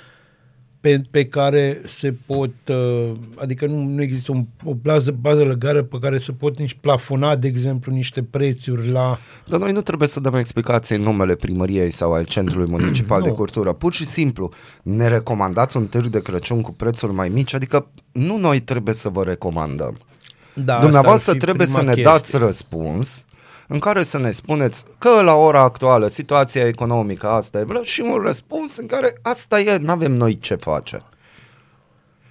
pe, 0.80 1.00
pe 1.10 1.24
care 1.24 1.80
se 1.84 2.14
pot, 2.26 2.50
uh, 2.68 3.10
adică 3.36 3.66
nu, 3.66 3.82
nu 3.82 4.02
există 4.02 4.32
un, 4.32 4.46
o 4.64 4.74
bază, 4.74 5.10
bază 5.20 5.44
legală 5.44 5.82
pe 5.82 5.98
care 6.00 6.18
se 6.18 6.32
pot 6.32 6.58
nici 6.58 6.76
plafona, 6.80 7.36
de 7.36 7.46
exemplu, 7.48 7.92
niște 7.92 8.22
prețuri 8.22 8.88
la... 8.88 9.18
Dar 9.46 9.60
noi 9.60 9.72
nu 9.72 9.80
trebuie 9.80 10.08
să 10.08 10.20
dăm 10.20 10.34
explicații 10.34 10.96
în 10.96 11.02
numele 11.02 11.34
primăriei 11.34 11.90
sau 11.90 12.12
al 12.12 12.24
Centrului 12.24 12.70
Municipal 12.70 13.22
de 13.22 13.28
Nu. 13.28 13.34
Cultură. 13.34 13.72
Pur 13.72 13.92
și 13.92 14.06
simplu, 14.06 14.52
ne 14.82 15.08
recomandați 15.08 15.76
un 15.76 15.86
târg 15.86 16.06
de 16.06 16.22
Crăciun 16.22 16.60
cu 16.60 16.72
prețuri 16.72 17.14
mai 17.14 17.28
mici? 17.28 17.54
Adică 17.54 17.88
nu 18.12 18.36
noi 18.36 18.60
trebuie 18.60 18.94
să 18.94 19.08
vă 19.08 19.22
recomandăm. 19.22 19.98
Da, 20.54 20.72
asta 20.72 20.82
Dumneavoastră 20.82 21.30
ar 21.30 21.36
fi 21.36 21.42
trebuie 21.42 21.66
să 21.66 21.76
prima 21.76 21.88
ne 21.88 21.94
chestie. 21.94 22.12
dați 22.12 22.38
răspuns 22.38 23.24
în 23.68 23.78
care 23.78 24.02
să 24.02 24.18
ne 24.18 24.30
spuneți 24.30 24.84
că 24.98 25.22
la 25.22 25.34
ora 25.34 25.60
actuală 25.60 26.06
situația 26.06 26.66
economică 26.66 27.28
asta 27.28 27.58
e 27.58 27.64
bla, 27.64 27.80
și 27.82 28.00
un 28.00 28.22
răspuns 28.22 28.76
în 28.76 28.86
care 28.86 29.18
asta 29.22 29.60
e, 29.60 29.76
nu 29.76 29.92
avem 29.92 30.12
noi 30.12 30.38
ce 30.38 30.54
face. 30.54 31.02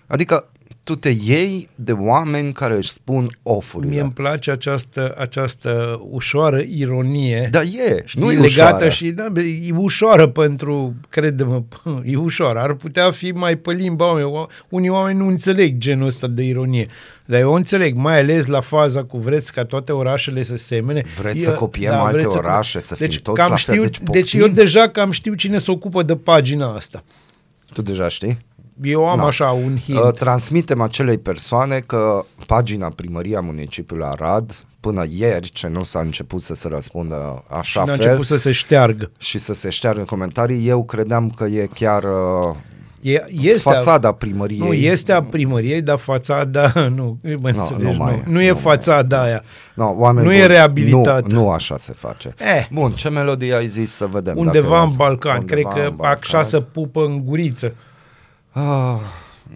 Adică 0.08 0.50
tu 0.88 0.96
te 0.96 1.10
iei 1.24 1.70
de 1.76 1.92
oameni 1.92 2.52
care 2.54 2.76
își 2.76 2.90
spun 2.90 3.22
Mie 3.22 3.30
ofurile. 3.44 4.00
îmi 4.00 4.12
place 4.12 4.52
această, 4.52 5.16
această 5.18 6.02
ușoară 6.10 6.60
ironie. 6.60 7.48
Da, 7.52 7.62
e, 7.62 8.02
Știi, 8.06 8.22
nu 8.22 8.32
e 8.32 8.36
legată 8.36 8.46
ușoară. 8.76 8.90
și 8.90 9.10
da, 9.10 9.30
be, 9.32 9.42
e 9.42 9.72
ușoară 9.76 10.28
pentru, 10.28 10.94
crede-mă, 11.10 11.64
e 12.06 12.16
ușoară. 12.16 12.60
Ar 12.60 12.74
putea 12.74 13.12
fi 13.12 13.32
mai 13.32 13.56
pe 13.56 13.72
limba 13.72 14.06
oameni. 14.06 14.26
O- 14.32 14.46
Unii 14.70 14.90
oameni 14.90 15.20
nu 15.20 15.28
înțeleg 15.28 15.78
genul 15.78 16.08
ăsta 16.08 16.28
de 16.28 16.44
ironie. 16.44 16.88
Dar 17.26 17.40
eu 17.40 17.52
o 17.52 17.56
înțeleg, 17.56 17.96
mai 17.96 18.20
ales 18.20 18.46
la 18.46 18.60
faza 18.62 19.04
cu 19.04 19.18
vreți 19.18 19.54
ca 19.54 19.64
toate 19.64 19.92
orașele 19.92 20.44
să 20.44 20.56
semene. 20.58 21.04
Vreți 21.20 21.38
Eu- 21.38 21.44
să 21.44 21.52
copiem 21.54 21.94
alte 21.94 22.12
vreți 22.18 22.32
să- 22.32 22.38
orașe, 22.38 22.80
să 22.80 22.96
fim 22.96 23.06
deci, 23.06 23.20
toți 23.20 23.40
cam 23.40 23.50
la 23.50 23.56
fel, 23.56 23.74
știu, 23.76 23.82
deci 23.82 24.00
deci 24.00 24.22
poftim? 24.22 24.40
eu 24.42 24.48
deja 24.48 24.90
cam 24.90 25.12
știu 25.12 25.34
cine 25.34 25.58
se 25.58 25.72
ocupă 25.72 26.04
de 26.04 26.16
pagina 26.16 26.74
asta. 26.76 27.04
Tu 27.74 27.82
deja 27.82 28.08
știi? 28.08 28.38
Eu 28.82 29.08
am 29.08 29.18
Da. 29.18 29.24
așa 29.26 29.50
un 29.50 29.78
hint. 29.78 30.00
Uh, 30.00 30.12
transmitem 30.12 30.82
acelei 30.82 31.18
persoane 31.18 31.80
că 31.86 32.24
pagina 32.46 32.90
primăria 32.96 33.40
municipiului 33.42 34.06
Arad 34.06 34.66
până 34.80 35.06
ieri, 35.16 35.50
ce 35.50 35.68
nu 35.68 35.84
s-a 35.84 36.00
început 36.00 36.42
să 36.42 36.54
se 36.54 36.68
răspundă 36.68 37.44
și 37.48 37.54
așa 37.58 37.80
n-a 37.80 37.86
fel 37.86 38.06
început 38.06 38.26
să 38.26 38.36
se 38.36 38.52
șteargă. 38.52 39.12
și 39.18 39.38
să 39.38 39.54
se 39.54 39.70
șteargă 39.70 40.00
în 40.00 40.06
comentarii, 40.06 40.68
eu 40.68 40.84
credeam 40.84 41.30
că 41.30 41.44
e 41.46 41.68
chiar 41.74 42.04
uh, 42.04 42.56
E, 43.02 43.26
este 43.42 43.70
a- 43.70 43.72
fațada 43.72 44.12
primăriei. 44.12 44.60
Nu, 44.68 44.74
este 44.74 45.12
a 45.12 45.24
primăriei, 45.24 45.82
dar 45.82 45.98
fațada, 45.98 46.72
nu, 46.96 47.18
mă 47.22 47.52
Nu, 47.52 47.60
înțelegi, 47.60 47.84
nu 47.84 47.92
nu, 47.92 48.04
mai 48.04 48.24
nu, 48.28 48.42
e, 48.42 48.46
e 48.46 48.50
nu 48.50 48.56
fațada 48.56 49.22
aia. 49.22 49.44
No, 49.74 49.94
oameni 49.98 50.26
nu 50.28 50.34
e 50.34 50.38
buni, 50.38 50.48
reabilitată. 50.48 51.26
Nu, 51.28 51.40
nu 51.42 51.50
așa 51.50 51.78
se 51.78 51.94
face. 51.98 52.34
Eh. 52.38 52.68
Bun, 52.72 52.92
ce 52.92 53.10
melodie 53.10 53.56
ai 53.56 53.68
zis 53.68 53.92
să 53.92 54.08
vedem? 54.12 54.38
Undeva 54.38 54.70
dacă- 54.70 54.84
în 54.90 54.96
Balcan, 54.96 55.40
undeva 55.40 55.70
cred 55.70 55.82
că 55.84 55.88
în 55.90 55.96
Balcan. 55.96 56.20
așa 56.24 56.42
să 56.42 56.60
pupă 56.60 57.06
în 57.06 57.22
guriță. 57.26 57.74
Ah, 58.60 59.00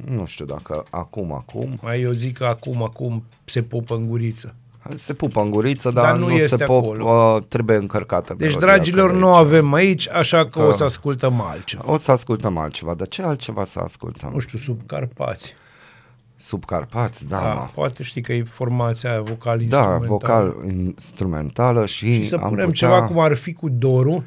nu 0.05 0.25
știu 0.25 0.45
dacă 0.45 0.83
acum, 0.89 1.33
acum. 1.33 1.79
Mai 1.81 2.01
eu 2.01 2.11
zic 2.11 2.37
că 2.37 2.45
acum, 2.45 2.83
acum 2.83 3.23
se 3.45 3.61
pupă 3.61 3.95
în 3.95 4.07
guriță. 4.07 4.53
Se 4.95 5.13
pupă 5.13 5.41
în 5.41 5.49
guriță, 5.49 5.91
dar, 5.91 6.03
Dar 6.03 6.17
nu 6.17 6.27
nu, 6.27 6.35
se 6.35 6.41
este 6.43 6.63
pop, 6.63 6.83
acolo. 6.83 7.35
uh, 7.35 7.43
trebuie 7.47 7.77
încărcată. 7.77 8.33
Deci, 8.37 8.47
melodia 8.47 8.67
dragilor, 8.73 9.07
care 9.07 9.19
nu 9.19 9.33
aici. 9.33 9.45
avem 9.45 9.73
aici, 9.73 10.09
așa 10.09 10.37
că, 10.45 10.59
Că- 10.59 10.65
o 10.65 10.71
să 10.71 10.83
ascultăm 10.83 11.41
altceva. 11.41 11.83
O 11.85 11.97
să 11.97 12.11
ascultăm 12.11 12.57
altceva, 12.57 12.93
dar 12.93 13.07
ce 13.07 13.21
altceva 13.21 13.65
să 13.65 13.79
ascultăm? 13.79 14.31
Nu 14.33 14.39
știu, 14.39 14.57
sub 14.57 14.79
Carpați. 14.85 15.53
Sub 16.35 16.65
Carpați, 16.65 17.25
da. 17.25 17.39
Da, 17.39 17.53
mă. 17.53 17.67
poate 17.73 18.03
știi 18.03 18.21
că 18.21 18.33
e 18.33 18.43
formația 18.43 19.09
aia 19.11 19.21
vocal 19.21 19.57
Da, 19.57 19.63
instrumentală. 19.63 20.07
vocal 20.07 20.55
instrumentală 20.69 21.85
și, 21.85 22.13
Și 22.13 22.23
să 22.23 22.35
am 22.35 22.49
punem 22.49 22.65
putea... 22.69 22.87
ceva 22.89 23.05
cum 23.05 23.19
ar 23.19 23.33
fi 23.35 23.53
cu 23.53 23.69
Doru. 23.69 24.23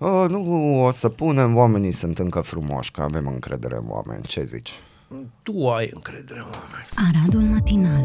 Uh, 0.00 0.24
nu, 0.28 0.84
o 0.84 0.90
să 0.90 1.08
punem, 1.08 1.56
oamenii 1.56 1.92
sunt 1.92 2.18
încă 2.18 2.40
frumoși, 2.40 2.90
că 2.90 3.02
avem 3.02 3.26
încredere 3.26 3.76
în 3.76 3.84
oameni, 3.88 4.22
ce 4.22 4.44
zici? 4.44 4.70
Tu 5.42 5.68
ai 5.68 5.90
încredere 5.94 6.38
în 6.38 6.44
oameni. 6.44 6.86
Aradul 7.08 7.40
matinal. 7.40 8.04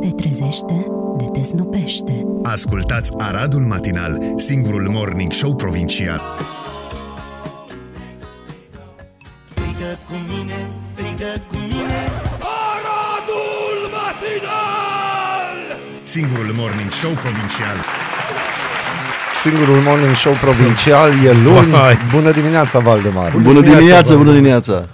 Te 0.00 0.22
trezește, 0.22 0.86
de 1.16 1.24
te 1.32 1.42
snopește. 1.42 2.26
Ascultați 2.42 3.12
Aradul 3.16 3.60
Matinal, 3.60 4.22
singurul 4.36 4.88
morning 4.88 5.32
show 5.32 5.54
provincial. 5.54 6.20
Strigă 9.50 9.98
cu 10.08 10.14
mine, 10.30 10.70
strigă 10.78 11.32
cu 11.48 11.56
mine 11.56 12.02
Aradul 12.68 13.78
matinal 13.96 15.58
Singurul 16.02 16.52
morning 16.54 16.90
show 16.90 17.12
provincial. 17.12 17.76
Singurul 19.42 19.76
morning 19.76 20.14
show 20.14 20.32
provincial 20.32 21.08
e 21.10 21.32
luni. 21.44 21.70
Vai. 21.70 21.96
Bună 22.14 22.30
dimineața, 22.30 22.78
Valdemar! 22.78 23.32
Bună 23.42 23.60
dimineața, 23.60 24.16
bună 24.16 24.32
dimineața! 24.32 24.88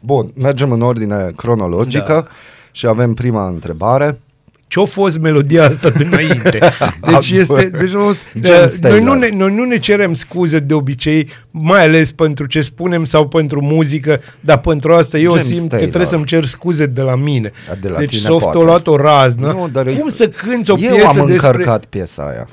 Bun, 0.00 0.32
mergem 0.36 0.72
în 0.72 0.80
ordine 0.82 1.32
cronologică 1.36 2.12
Da. 2.12 2.26
și 2.72 2.86
avem 2.86 3.14
prima 3.14 3.46
întrebare. 3.48 4.18
Ce-a 4.66 4.84
fost 4.84 5.18
melodia 5.18 5.66
asta 5.66 5.88
dinainte? 5.90 6.58
Deci 7.10 7.30
este... 7.30 7.64
Deci, 7.78 7.92
o, 7.92 8.10
James 8.42 8.78
noi, 8.80 9.00
nu 9.00 9.10
Taylor. 9.10 9.16
ne, 9.16 9.28
noi 9.36 9.54
nu 9.54 9.64
ne 9.64 9.78
cerem 9.78 10.14
scuze 10.14 10.58
de 10.58 10.74
obicei, 10.74 11.28
mai 11.50 11.84
ales 11.84 12.12
pentru 12.12 12.46
ce 12.46 12.60
spunem 12.60 13.04
sau 13.04 13.28
pentru 13.28 13.62
muzică, 13.62 14.20
dar 14.40 14.58
pentru 14.58 14.94
asta 14.94 15.18
eu 15.18 15.30
James 15.30 15.46
simt 15.46 15.60
că 15.60 15.66
Taylor. 15.66 15.88
trebuie 15.88 16.10
să-mi 16.10 16.24
cer 16.24 16.44
scuze 16.44 16.86
de 16.86 17.00
la 17.00 17.14
mine. 17.16 17.50
Da, 17.68 17.74
de 17.80 17.88
la 17.88 17.98
deci 17.98 18.08
tine 18.08 18.20
soft 18.28 18.42
poate. 18.42 18.58
o 18.58 18.62
luat 18.62 18.86
o 18.86 18.96
raznă. 18.96 19.46
Nu, 19.46 19.68
dar 19.72 19.84
Cum 19.86 20.08
să 20.08 20.28
cânti 20.28 20.70
o 20.70 20.76
Eu 20.78 20.90
piesă 20.94 21.20
am 21.20 21.26
despre... 21.26 21.48
încărcat 21.48 21.84
piesa 21.84 22.22
aia. 22.22 22.48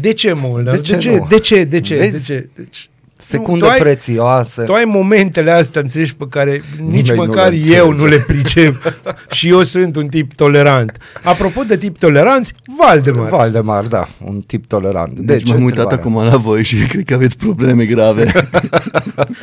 De 0.00 0.12
ce, 0.12 0.32
mă? 0.32 0.60
De 0.64 0.70
De, 0.70 0.80
ce 0.80 0.96
ce, 0.96 1.16
nu? 1.16 1.26
de 1.28 1.38
ce? 1.38 1.64
De 1.64 1.80
ce? 1.80 1.94
De 1.98 2.00
Vezi? 2.08 2.24
ce? 2.24 2.48
Deci, 2.56 2.88
Secunde 3.16 3.64
tu 3.64 3.70
ai- 3.70 3.78
prețioase. 3.78 4.62
Tu 4.62 4.72
ai 4.72 4.84
momentele 4.84 5.50
astea, 5.50 5.80
înțelegi, 5.80 6.14
pe 6.16 6.24
care 6.30 6.62
nici 6.90 7.10
Nimeni 7.10 7.18
nu 7.18 7.24
măcar 7.24 7.50
le 7.52 7.56
eu 7.74 7.88
înțelege. 7.88 8.02
nu 8.02 8.04
le 8.06 8.18
pricep 8.18 8.94
și 9.36 9.48
eu 9.48 9.62
sunt 9.62 9.96
un 9.96 10.06
tip 10.08 10.32
tolerant. 10.32 10.98
Apropo 11.22 11.62
de 11.62 11.76
tip 11.76 11.98
toleranți, 11.98 12.52
Valdemar. 12.78 13.28
Valdemar, 13.28 13.84
da, 13.84 14.08
un 14.24 14.40
tip 14.46 14.66
tolerant. 14.66 15.20
Deci 15.20 15.48
m-am 15.50 15.64
uitat 15.64 15.92
întrebarea? 15.92 16.22
acum 16.22 16.32
la 16.32 16.36
voi 16.36 16.64
și 16.64 16.76
cred 16.92 17.04
că 17.04 17.14
aveți 17.14 17.36
probleme 17.36 17.84
grave. 17.84 18.32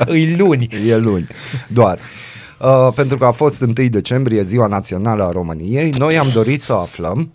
Îi 0.05 0.35
luni. 0.39 0.69
E 0.87 0.97
luni, 0.97 1.27
doar. 1.67 1.99
Uh, 2.59 2.87
pentru 2.95 3.17
că 3.17 3.25
a 3.25 3.31
fost 3.31 3.61
1 3.61 3.73
decembrie, 3.89 4.43
ziua 4.43 4.67
națională 4.67 5.23
a 5.23 5.31
României, 5.31 5.89
noi 5.97 6.17
am 6.17 6.29
dorit 6.33 6.61
să 6.61 6.73
aflăm 6.73 7.17
uh, 7.19 7.25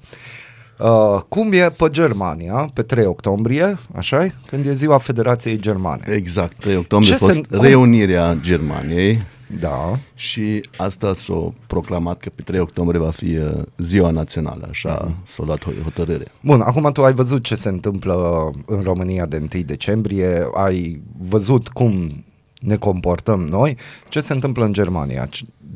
cum 1.29 1.53
e 1.53 1.71
pe 1.71 1.89
Germania, 1.91 2.71
pe 2.75 2.83
3 2.83 3.05
octombrie, 3.07 3.79
așa 3.95 4.27
când 4.47 4.67
e 4.67 4.73
ziua 4.75 4.99
Federației 4.99 5.59
Germane. 5.61 6.03
exact, 6.11 6.57
3 6.59 6.77
octombrie 6.77 7.13
a 7.15 7.17
Ce 7.17 7.25
fost 7.25 7.35
se- 7.37 7.41
cum- 7.51 7.61
reunirea 7.61 8.35
Germaniei. 8.41 9.23
Da, 9.61 9.99
și 10.15 10.61
asta 10.77 11.15
s-a 11.15 11.53
proclamat 11.67 12.19
că 12.19 12.31
pe 12.35 12.43
3 12.43 12.61
octombrie 12.61 13.01
va 13.01 13.11
fi 13.11 13.37
uh, 13.37 13.51
ziua 13.79 14.11
națională, 14.11 14.67
așa 14.71 15.13
s-a 15.23 15.43
luat 15.47 15.59
ho- 15.65 15.83
hotărâre. 15.83 16.25
Bun, 16.41 16.61
acum 16.61 16.91
tu 16.93 17.05
ai 17.05 17.13
văzut 17.13 17.43
ce 17.43 17.55
se 17.55 17.69
întâmplă 17.69 18.51
în 18.67 18.81
România 18.83 19.27
de 19.27 19.37
1 19.55 19.63
decembrie, 19.63 20.49
ai 20.55 21.01
văzut 21.19 21.69
cum 21.69 22.25
ne 22.61 22.77
comportăm 22.77 23.41
noi, 23.41 23.77
ce 24.09 24.21
se 24.21 24.33
întâmplă 24.33 24.65
în 24.65 24.73
Germania 24.73 25.29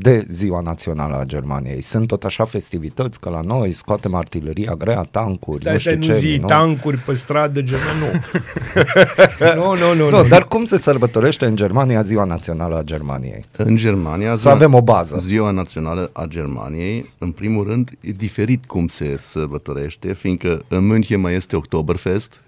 de 0.02 0.24
ziua 0.28 0.60
națională 0.60 1.16
a 1.18 1.24
Germaniei. 1.24 1.80
Sunt 1.80 2.06
tot 2.06 2.24
așa 2.24 2.44
festivități 2.44 3.20
că 3.20 3.28
la 3.30 3.40
noi 3.40 3.72
scoatem 3.72 4.14
artileria 4.14 4.74
grea, 4.74 5.02
tancuri, 5.10 5.60
Stai 5.60 5.72
nu 5.72 5.78
să 5.78 5.88
știu 5.88 5.98
nu 6.00 6.04
ce. 6.04 6.18
zi 6.18 6.36
nu? 6.40 6.46
tancuri 6.46 6.96
pe 6.96 7.14
stradă, 7.14 7.60
gen, 7.62 7.78
nu. 8.00 8.20
nu, 9.54 9.76
nu, 9.76 9.94
nu. 9.94 10.10
Nu, 10.10 10.28
dar 10.28 10.44
cum 10.48 10.64
se 10.64 10.78
sărbătorește 10.78 11.46
în 11.46 11.56
Germania 11.56 12.02
ziua 12.02 12.24
națională 12.24 12.76
a 12.78 12.82
Germaniei? 12.82 13.44
În 13.56 13.76
Germania, 13.76 14.36
Să 14.36 14.48
avem 14.48 14.74
o 14.74 14.82
bază. 14.82 15.18
Ziua 15.18 15.50
Națională 15.50 16.10
a 16.12 16.24
Germaniei, 16.28 17.10
în 17.18 17.30
primul 17.30 17.64
rând, 17.64 17.90
e 18.00 18.10
diferit 18.10 18.64
cum 18.66 18.86
se 18.86 19.16
sărbătorește, 19.18 20.12
fiindcă 20.12 20.64
în 20.68 20.86
München 20.86 21.20
mai 21.20 21.34
este 21.34 21.56
Oktoberfest 21.56 22.40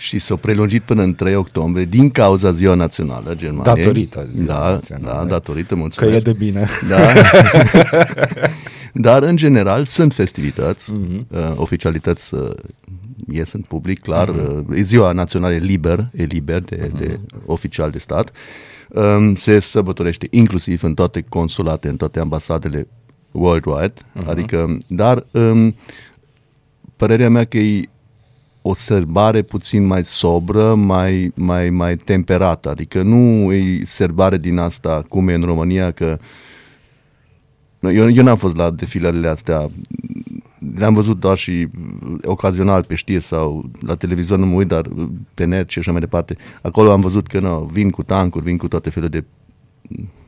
și 0.00 0.18
s-a 0.18 0.36
prelungit 0.36 0.82
până 0.82 1.02
în 1.02 1.14
3 1.14 1.34
octombrie 1.34 1.84
din 1.84 2.08
cauza 2.10 2.50
Ziua 2.50 2.74
Națională 2.74 3.30
a 3.30 3.34
Germaniei. 3.34 3.74
Datorită 3.84 4.28
Ziua 4.32 4.46
da, 4.46 4.70
Naționale. 4.70 5.18
Da, 5.18 5.24
datorită, 5.24 5.74
Că 5.74 5.80
mulțumesc. 5.80 6.14
e 6.26 6.30
de 6.30 6.32
bine. 6.32 6.68
Da. 6.88 6.98
Dar, 8.94 9.22
în 9.22 9.36
general, 9.36 9.84
sunt 9.84 10.12
festivități, 10.12 10.90
Mhm. 10.92 11.26
uh, 11.30 11.52
oficialități 11.56 12.34
uh, 12.34 12.50
ies 13.32 13.52
în 13.52 13.60
public, 13.60 14.00
clar. 14.00 14.30
Mhm. 14.30 14.66
Uh, 14.70 14.76
Ziua 14.82 15.12
Națională 15.12 15.54
e 15.54 15.58
liber, 15.58 16.08
e 16.16 16.22
liber 16.22 16.60
de, 16.62 16.90
de 16.98 17.18
oficial 17.46 17.90
de 17.90 17.98
stat. 17.98 18.32
Um, 18.88 19.34
se 19.34 19.60
sărbătorește 19.60 20.26
inclusiv 20.30 20.82
în 20.82 20.94
toate 20.94 21.24
consulate, 21.28 21.88
în 21.88 21.96
toate 21.96 22.20
ambasadele 22.20 22.86
worldwide, 23.30 23.92
Mhm. 24.14 24.28
adică, 24.28 24.76
dar 24.88 25.26
um, 25.30 25.74
părerea 26.96 27.28
mea 27.30 27.44
că 27.44 27.58
e 27.58 27.88
o 28.62 28.74
sărbare 28.74 29.42
puțin 29.42 29.86
mai 29.86 30.04
sobră, 30.04 30.74
mai, 30.74 31.32
mai, 31.34 31.70
mai 31.70 31.96
temperată, 31.96 32.70
adică 32.70 33.02
nu 33.02 33.52
e 33.52 33.82
sărbare 33.84 34.38
din 34.38 34.58
asta 34.58 35.04
cum 35.08 35.28
e 35.28 35.34
în 35.34 35.42
România, 35.42 35.90
că 35.90 36.18
Eu, 37.80 38.10
eu 38.10 38.22
n-am 38.22 38.36
fost 38.36 38.56
la 38.56 38.70
defilările 38.70 39.28
astea. 39.28 39.70
Le-am 40.76 40.94
văzut 40.94 41.20
doar 41.20 41.36
și 41.36 41.68
ocazional 42.22 42.84
pe 42.84 42.94
știri 42.94 43.22
sau 43.22 43.70
la 43.80 43.94
televizor, 43.94 44.38
nu 44.38 44.46
mă 44.46 44.54
uit, 44.54 44.68
dar 44.68 44.88
pe 45.34 45.44
net 45.44 45.68
și 45.68 45.78
așa 45.78 45.90
mai 45.90 46.00
departe. 46.00 46.36
Acolo 46.62 46.92
am 46.92 47.00
văzut 47.00 47.26
că 47.26 47.40
nu, 47.40 47.68
vin 47.72 47.90
cu 47.90 48.02
tancuri, 48.02 48.44
vin 48.44 48.56
cu 48.56 48.68
toate 48.68 48.90
felurile 48.90 49.20
de... 49.20 49.26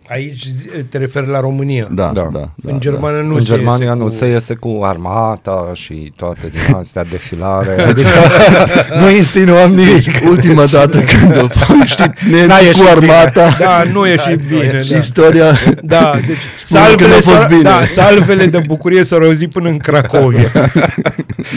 Aici 0.08 0.44
zi- 0.44 0.82
te 0.90 0.98
referi 0.98 1.28
la 1.28 1.40
România. 1.40 1.88
Da, 1.90 2.04
Da. 2.04 2.12
da, 2.22 2.28
da. 2.32 2.48
da 2.56 2.72
în 2.72 2.80
Germană 2.80 3.20
nu 3.20 3.34
în 3.34 3.40
se 3.40 3.54
Germania 3.54 3.84
iese 3.86 3.98
nu 3.98 4.04
cu... 4.04 4.10
se 4.10 4.26
iese 4.26 4.54
cu 4.54 4.80
armata 4.82 5.70
și 5.74 6.12
toate 6.16 6.50
din 6.52 6.74
astea 6.80 7.04
defilare. 7.04 7.82
Adică 7.82 8.08
nu 9.00 9.10
insinuăm 9.10 9.70
nimic. 9.74 10.04
Ultima 10.28 10.64
dată 10.78 11.00
când 11.00 11.36
au 11.38 11.48
ieșit 11.80 11.98
N-a 11.98 12.36
nemții 12.36 12.66
ieșit 12.66 12.82
cu 12.82 12.88
armata, 12.90 13.44
Bine. 13.44 13.56
Da, 13.58 13.82
nu 13.92 14.06
e 14.06 14.16
și 14.18 14.36
bine. 14.48 14.80
Da. 14.90 14.96
istoria... 14.96 15.46
Da, 15.82 16.10
deci 16.26 16.36
Spune 16.56 16.80
că 16.84 17.04
salvele, 17.04 17.08
n-a 17.08 17.14
fost 17.14 17.24
s-au- 17.38 17.48
bine. 17.48 17.62
da, 17.62 17.84
salvele 17.84 18.46
de 18.46 18.62
bucurie 18.66 19.04
s-au 19.04 19.18
auzit 19.18 19.50
până 19.52 19.68
în 19.68 19.76
Cracovia. 19.78 20.50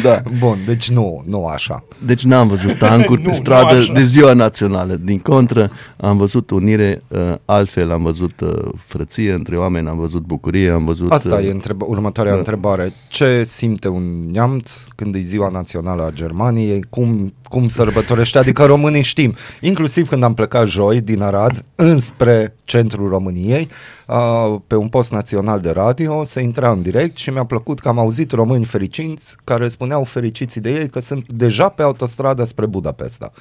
da. 0.03 0.21
Bun, 0.39 0.57
deci 0.65 0.89
nu, 0.89 1.23
nu 1.27 1.45
așa. 1.45 1.83
Deci 2.05 2.23
n-am 2.23 2.47
văzut 2.47 2.77
tancuri 2.77 3.17
Nu, 3.21 3.23
pe 3.23 3.29
nu 3.29 3.35
stradă 3.35 3.75
așa. 3.75 3.93
de 3.93 4.03
ziua 4.03 4.33
națională. 4.33 4.99
Din 5.03 5.19
contră, 5.19 5.71
am 5.97 6.17
văzut 6.17 6.49
unire 6.49 7.01
uh, 7.07 7.19
altfel, 7.45 7.91
am 7.91 8.03
văzut 8.03 8.34
uh, 8.41 8.71
frăție 8.77 9.33
între 9.33 9.57
oameni, 9.57 9.87
am 9.87 9.97
văzut 9.97 10.21
bucurie, 10.21 10.69
am 10.69 10.85
văzut... 10.85 11.11
Asta 11.11 11.35
uh, 11.35 11.45
e 11.45 11.51
întreb- 11.51 11.81
următoarea 11.81 12.31
da. 12.31 12.37
întrebare. 12.37 12.93
Ce 13.07 13.43
simte 13.43 13.87
un 13.87 14.31
neamț 14.31 14.71
când 14.95 15.15
e 15.15 15.19
ziua 15.19 15.49
națională 15.49 16.03
a 16.03 16.11
Germaniei? 16.11 16.85
Cum, 16.89 17.33
cum 17.49 17.67
sărbătorește? 17.67 18.37
Adică 18.37 18.65
românii 18.65 19.03
știm. 19.03 19.35
Inclusiv 19.61 20.09
când 20.09 20.23
am 20.23 20.33
plecat 20.33 20.67
joi 20.67 21.01
din 21.01 21.21
Arad 21.21 21.65
înspre 21.75 22.55
centrul 22.63 23.09
României, 23.09 23.69
uh, 24.07 24.59
pe 24.67 24.75
un 24.75 24.87
post 24.87 25.11
național 25.11 25.59
de 25.59 25.69
radio, 25.69 26.23
se 26.23 26.41
intra 26.41 26.71
în 26.71 26.81
direct 26.81 27.17
și 27.17 27.29
mi-a 27.29 27.45
plăcut 27.45 27.79
că 27.79 27.87
am 27.87 27.99
auzit 27.99 28.31
români 28.31 28.65
fericiți 28.65 29.35
care 29.43 29.67
spuneau 29.67 30.03
fericiții 30.03 30.61
de 30.61 30.69
ei 30.69 30.89
că 30.89 30.99
sunt 30.99 31.27
deja 31.27 31.69
pe 31.69 31.81
autostradă 31.81 32.43
spre 32.43 32.65
Budapesta 32.65 33.31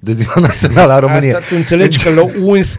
de 0.00 0.12
ziua 0.12 0.34
națională 0.48 0.92
a 0.92 0.98
României. 0.98 1.34
Asta 1.34 1.46
tu 1.48 1.54
înțelegi 1.56 2.02
că 2.04 2.10
l-au 2.10 2.30
uns 2.42 2.78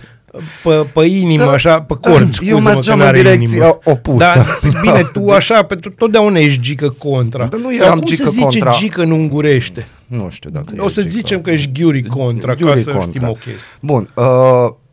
pe, 0.64 0.86
pe 0.94 1.06
inimă, 1.06 1.44
Da, 1.44 1.52
așa, 1.52 1.82
pe 1.82 1.96
da, 2.02 2.10
cord. 2.10 2.22
eu 2.24 2.32
scuze-mă, 2.32 2.60
mergeam 2.60 2.84
că 2.84 2.92
în 2.92 2.98
n-are 2.98 3.18
direcția 3.22 3.48
inimă. 3.58 3.80
opusă. 3.84 4.18
Da, 4.18 4.46
bine, 4.82 5.02
tu 5.14 5.30
așa, 5.30 5.64
pe 5.64 5.76
tu 5.76 5.90
totdeauna 5.90 6.40
ești 6.40 6.62
gică 6.62 6.90
contra. 6.98 7.46
Dar 7.46 7.60
nu 7.60 7.66
Sau 7.72 7.86
eram 7.86 7.98
cum 7.98 8.08
gică 8.08 8.24
se 8.24 8.30
zice 8.30 8.44
contra. 8.44 8.72
gică 8.72 9.02
în 9.02 9.12
ungurește? 9.12 9.88
Nu 10.08 10.28
știu 10.32 10.50
dacă 10.50 10.74
O 10.78 10.86
e 10.86 10.90
să 10.90 11.02
gică. 11.02 11.14
zicem 11.14 11.42
că 11.42 11.50
ești 11.52 11.72
ghiuri 11.82 12.04
contra, 12.04 12.52
ca 12.52 12.56
Giuri 12.58 12.80
să 12.80 12.92
contra. 12.92 13.10
știm 13.10 13.28
o 13.28 13.32
chestie. 13.32 13.54
Bun, 13.80 14.10
uh, 14.14 14.26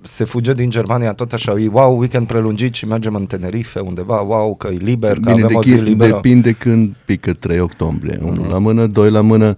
se 0.05 0.24
fuge 0.24 0.53
din 0.55 0.70
Germania 0.70 1.12
tot 1.12 1.32
așa, 1.32 1.53
e 1.59 1.68
wow, 1.72 1.99
weekend 1.99 2.26
prelungit 2.26 2.74
și 2.74 2.86
mergem 2.86 3.14
în 3.14 3.26
Tenerife 3.26 3.78
undeva, 3.80 4.20
wow, 4.20 4.55
că 4.55 4.68
e 4.72 4.76
liber, 4.80 5.12
că 5.12 5.18
Bine, 5.32 5.43
avem 5.45 5.57
o 5.57 5.62
zi 5.62 5.74
de, 5.74 5.80
liberă. 5.80 6.12
depinde 6.12 6.53
când 6.53 6.95
pică 7.05 7.32
3 7.32 7.61
octombrie. 7.61 8.18
Unul 8.22 8.47
la 8.51 8.59
mână, 8.59 8.86
doi 8.86 9.11
la 9.11 9.20
mână. 9.20 9.57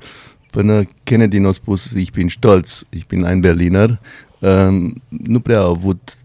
Până 0.51 0.83
Kennedy 1.03 1.39
n-a 1.39 1.53
spus 1.53 1.91
Ich 1.97 2.11
bin 2.13 2.29
stolz, 2.29 2.83
ich 2.91 3.07
bin 3.07 3.25
ein 3.25 3.41
Berliner, 3.41 3.99
um, 4.45 5.03
nu 5.09 5.41
prea 5.41 5.59
a 5.61 5.67
avut 5.69 6.17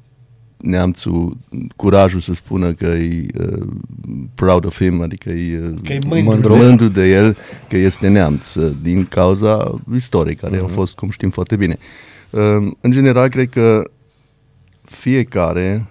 neamțul 0.58 1.38
curajul 1.76 2.20
să 2.20 2.34
spună 2.34 2.72
că 2.74 2.86
e 2.86 3.26
uh, 3.40 3.68
proud 4.36 4.66
of 4.66 4.78
him, 4.78 5.02
adică 5.02 5.30
e, 5.30 5.60
uh, 5.68 5.80
Că 5.84 5.94
e 5.94 6.00
mândru. 6.08 6.30
mândru, 6.32 6.56
mândru 6.56 6.88
de 6.88 7.10
el 7.10 7.38
că 7.70 7.78
este 7.78 8.08
neamț, 8.08 8.54
uh, 8.54 8.72
din 8.82 9.06
cauza 9.06 9.82
istoriei 9.96 10.36
care 10.36 10.56
Mhm. 10.56 10.64
au 10.64 10.70
fost, 10.70 10.96
cum 10.96 11.10
știm 11.10 11.30
foarte 11.30 11.56
bine. 11.56 11.78
Um, 12.30 12.78
în 12.82 12.92
general, 12.92 13.28
cred 13.28 13.50
că 13.50 13.84
fiecare 14.82 15.86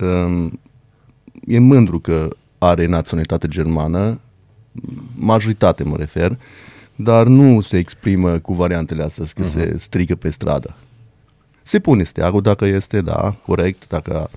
um, 0.00 0.60
e 1.46 1.58
mândru 1.58 1.98
că 1.98 2.28
are 2.58 2.86
naționalitate 2.86 3.48
germană, 3.48 4.20
majoritate 5.14 5.84
mă 5.84 5.96
refer, 5.96 6.38
dar 6.96 7.26
nu 7.26 7.60
se 7.60 7.76
exprimă 7.78 8.38
cu 8.38 8.54
variantele 8.54 9.02
astea, 9.02 9.24
că 9.34 9.44
se 9.44 9.74
strică 9.78 10.14
pe 10.14 10.30
stradă. 10.30 10.76
Se 11.68 11.78
pune 11.78 12.02
steagul 12.02 12.42
dacă 12.42 12.64
este, 12.64 13.00
da, 13.00 13.34
corect, 13.46 13.88
dacă 13.88 14.30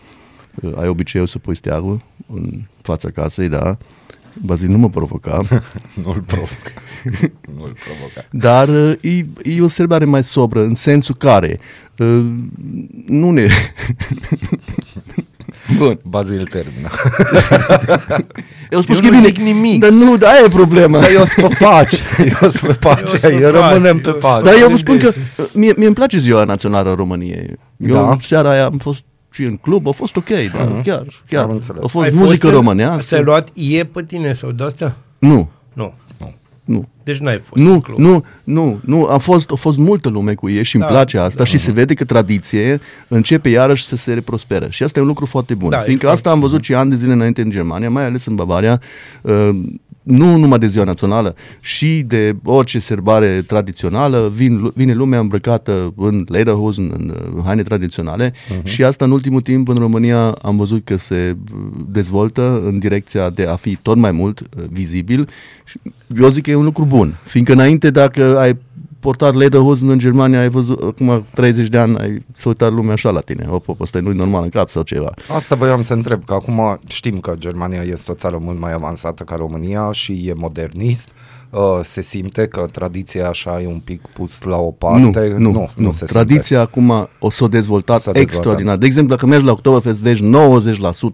uh, 0.62 0.74
ai 0.78 0.88
obiceiul 0.88 1.28
să 1.28 1.40
pui 1.40 1.56
steagul 1.56 2.02
în 2.34 2.62
fața 2.82 3.10
casei, 3.10 3.50
da, 3.50 3.78
Bazil, 4.42 4.70
nu 4.70 4.78
mă 4.78 4.90
provoca, 4.90 5.42
Nu-l 6.04 6.24
provoc. 6.26 6.50
Nu-l 7.58 7.76
provoca. 7.84 8.28
dar 8.32 8.70
uh, 8.70 8.94
e, 9.02 9.26
e 9.44 9.62
o 9.62 9.68
sărbare 9.68 10.06
mai 10.06 10.24
sobră, 10.24 10.62
în 10.62 10.76
sensul 10.76 11.16
care 11.16 11.60
uh, 11.98 12.26
nu 13.06 13.32
ne... 13.32 13.48
Bun. 15.78 16.00
Bazil 16.04 16.48
termină. 16.48 16.90
Eu 18.72 18.82
spus 18.82 18.96
Eu 18.96 19.02
că 19.02 19.08
e 19.08 19.10
nu 19.10 19.16
bine, 19.18 19.28
zic 19.28 19.38
nimic. 19.38 19.80
Dar 19.80 19.90
nu, 19.90 20.18
da, 20.18 20.28
aia 20.30 20.42
e 20.46 20.50
problema. 20.50 21.00
Dar 21.00 21.10
eu 21.14 21.24
sunt 21.26 21.48
pe 21.48 21.56
pace. 21.60 21.98
Eu 22.42 22.50
sunt 22.50 22.62
pe 22.62 22.74
pace. 22.74 23.00
Eu 23.02 23.06
sunt 23.06 23.22
pe 23.22 23.40
Eu 23.42 23.52
rămânem 23.52 24.00
pace. 24.00 24.02
pe 24.02 24.10
Eu 24.10 24.16
pace. 24.16 24.44
Dar 24.44 24.54
eu 24.54 24.60
vă 24.60 24.76
Vedeți. 24.76 24.80
spun 24.82 24.98
că 24.98 25.08
uh, 25.42 25.48
mie, 25.54 25.74
mie 25.78 25.86
îmi 25.86 25.96
place 25.96 26.18
ziua 26.18 26.44
națională 26.44 26.90
a 26.90 26.96
României. 26.96 27.46
Eu 27.78 27.94
Da. 27.94 28.18
seara 28.22 28.50
aia 28.50 28.66
am 28.66 28.78
fost 28.78 29.04
și 29.32 29.44
în 29.44 29.56
club, 29.58 29.88
a 29.88 29.92
fost 29.92 30.16
ok, 30.16 30.30
da, 30.30 30.82
chiar, 30.84 31.06
chiar. 31.30 31.44
Am 31.44 31.50
înțeles. 31.52 31.84
A 31.84 31.88
fost 31.88 32.06
Ai 32.06 32.12
muzică 32.14 32.48
în- 32.48 32.54
românească. 32.54 33.02
Ți-ai 33.02 33.24
luat 33.24 33.48
ie 33.54 33.84
pe 33.84 34.04
tine 34.04 34.34
sau 34.34 34.52
de-astea? 34.52 34.96
Nu, 35.20 35.50
Nu. 35.74 35.94
Nu. 36.72 36.88
Deci 37.04 37.18
n-ai 37.18 37.42
fost 37.44 37.64
Nu, 37.64 37.72
în 37.74 37.82
club. 37.82 38.00
nu, 38.00 38.26
nu, 38.44 38.80
nu, 38.86 39.06
a 39.06 39.18
fost, 39.18 39.52
a 39.52 39.56
fost 39.56 39.78
multă 39.78 40.10
lume 40.10 40.34
cu 40.34 40.50
ei 40.50 40.64
și 40.64 40.76
îmi 40.76 40.84
Da, 40.86 40.92
place 40.92 41.18
asta 41.18 41.44
și 41.44 41.58
se 41.58 41.72
vede 41.72 41.94
că 41.94 42.04
tradiție 42.06 42.80
începe 43.08 43.50
iarăși 43.50 43.86
să 43.86 43.96
se 43.96 44.14
reprosperă 44.14 44.68
și 44.70 44.84
asta 44.84 45.00
e 45.00 45.02
un 45.02 45.08
lucru 45.08 45.26
foarte 45.26 45.54
bun, 45.54 45.70
Da, 45.70 45.80
e 45.80 45.84
fiindcă 45.84 46.06
foarte 46.06 46.20
asta 46.28 46.32
am 46.32 46.40
văzut 46.40 46.64
și 46.64 46.74
ani 46.74 46.90
de 46.90 46.96
zile 46.96 47.14
înainte 47.14 47.42
în 47.42 47.50
Germania, 47.50 47.90
mai 47.90 48.06
ales 48.06 48.26
în 48.26 48.36
Bavaria, 48.36 48.82
uh, 49.22 49.50
nu 50.04 50.36
numai 50.36 50.60
de 50.60 50.68
ziua 50.68 50.84
națională, 50.84 51.36
și 51.60 52.04
de 52.08 52.36
orice 52.44 52.80
serbare 52.80 53.42
tradițională, 53.48 54.32
vin, 54.36 54.72
vine 54.76 54.94
lumea 54.94 55.20
îmbrăcată 55.20 55.94
în 55.96 56.26
lederhosen, 56.28 56.92
în 56.98 57.16
uh, 57.36 57.44
haine 57.46 57.64
tradiționale. 57.64 58.34
Și 58.64 58.84
asta 58.84 59.06
în 59.06 59.12
ultimul 59.12 59.42
timp 59.42 59.68
în 59.68 59.78
România 59.78 60.30
am 60.30 60.58
văzut 60.58 60.86
că 60.86 60.98
se 60.98 61.38
uh, 61.54 61.60
dezvoltă 61.92 62.62
în 62.66 62.80
direcția 62.80 63.30
de 63.30 63.46
a 63.46 63.56
fi 63.56 63.78
tot 63.82 63.98
mai 63.98 64.12
mult 64.12 64.40
uh, 64.40 64.64
vizibil. 64.70 65.28
Și 65.66 65.80
eu 66.22 66.30
zic 66.30 66.44
că 66.44 66.52
e 66.52 66.56
un 66.56 66.64
lucru 66.64 66.86
bun, 66.86 67.20
fiindcă 67.24 67.52
înainte 67.54 67.90
dacă 67.90 68.38
ai 68.38 68.58
portat 69.02 69.34
lederhosen 69.34 69.90
în 69.90 69.98
Germania, 70.00 70.40
ai 70.40 70.50
văzut 70.50 70.82
acum 70.84 71.26
30 71.34 71.68
de 71.68 71.78
ani, 71.78 71.98
ai 71.98 72.26
să 72.34 72.48
uitat 72.48 72.72
lumea 72.72 72.94
așa 72.94 73.10
la 73.10 73.20
tine. 73.20 73.46
Op, 73.50 73.68
op, 73.68 73.82
ăsta 73.82 74.00
nu-i 74.00 74.16
normal 74.16 74.44
în 74.44 74.50
cap 74.50 74.70
sau 74.70 74.82
ceva. 74.84 75.12
Asta 75.36 75.56
voiam 75.56 75.82
să 75.82 75.94
întreb, 75.94 76.26
că 76.26 76.34
acum 76.34 76.80
știm 76.88 77.18
că 77.20 77.34
Germania 77.38 77.82
este 77.82 78.12
o 78.12 78.14
țară 78.16 78.38
mult 78.42 78.60
mai 78.60 78.74
avansată 78.74 79.24
ca 79.24 79.36
România 79.36 79.90
și 79.92 80.12
e 80.28 80.34
modernist. 80.34 81.10
Uh, 81.50 81.60
se 81.84 82.02
simte 82.02 82.48
că 82.48 82.68
tradiția 82.72 83.28
așa 83.30 83.62
e 83.62 83.68
un 83.68 83.80
pic 83.84 84.02
pus 84.14 84.42
la 84.42 84.58
o 84.58 84.72
parte? 84.72 85.00
nu, 85.28 85.38
nu, 85.38 85.52
nu, 85.52 85.52
nu 85.52 85.70
nu. 85.76 85.92
se 85.92 86.06
Tradiția 86.06 86.60
acum 86.62 87.10
o 87.20 87.30
s-a 87.30 87.48
dezvoltat 87.48 88.02
S-a 88.02 88.12
dezvoltat. 88.12 88.22
extraordinar. 88.22 88.78
De 88.78 88.86
exemplu, 88.86 89.16
dacă 89.16 89.28
mergi 89.28 89.46
la 89.46 89.52
Oktoberfest, 89.52 90.02
vezi 90.02 90.24
90%, 90.24 90.28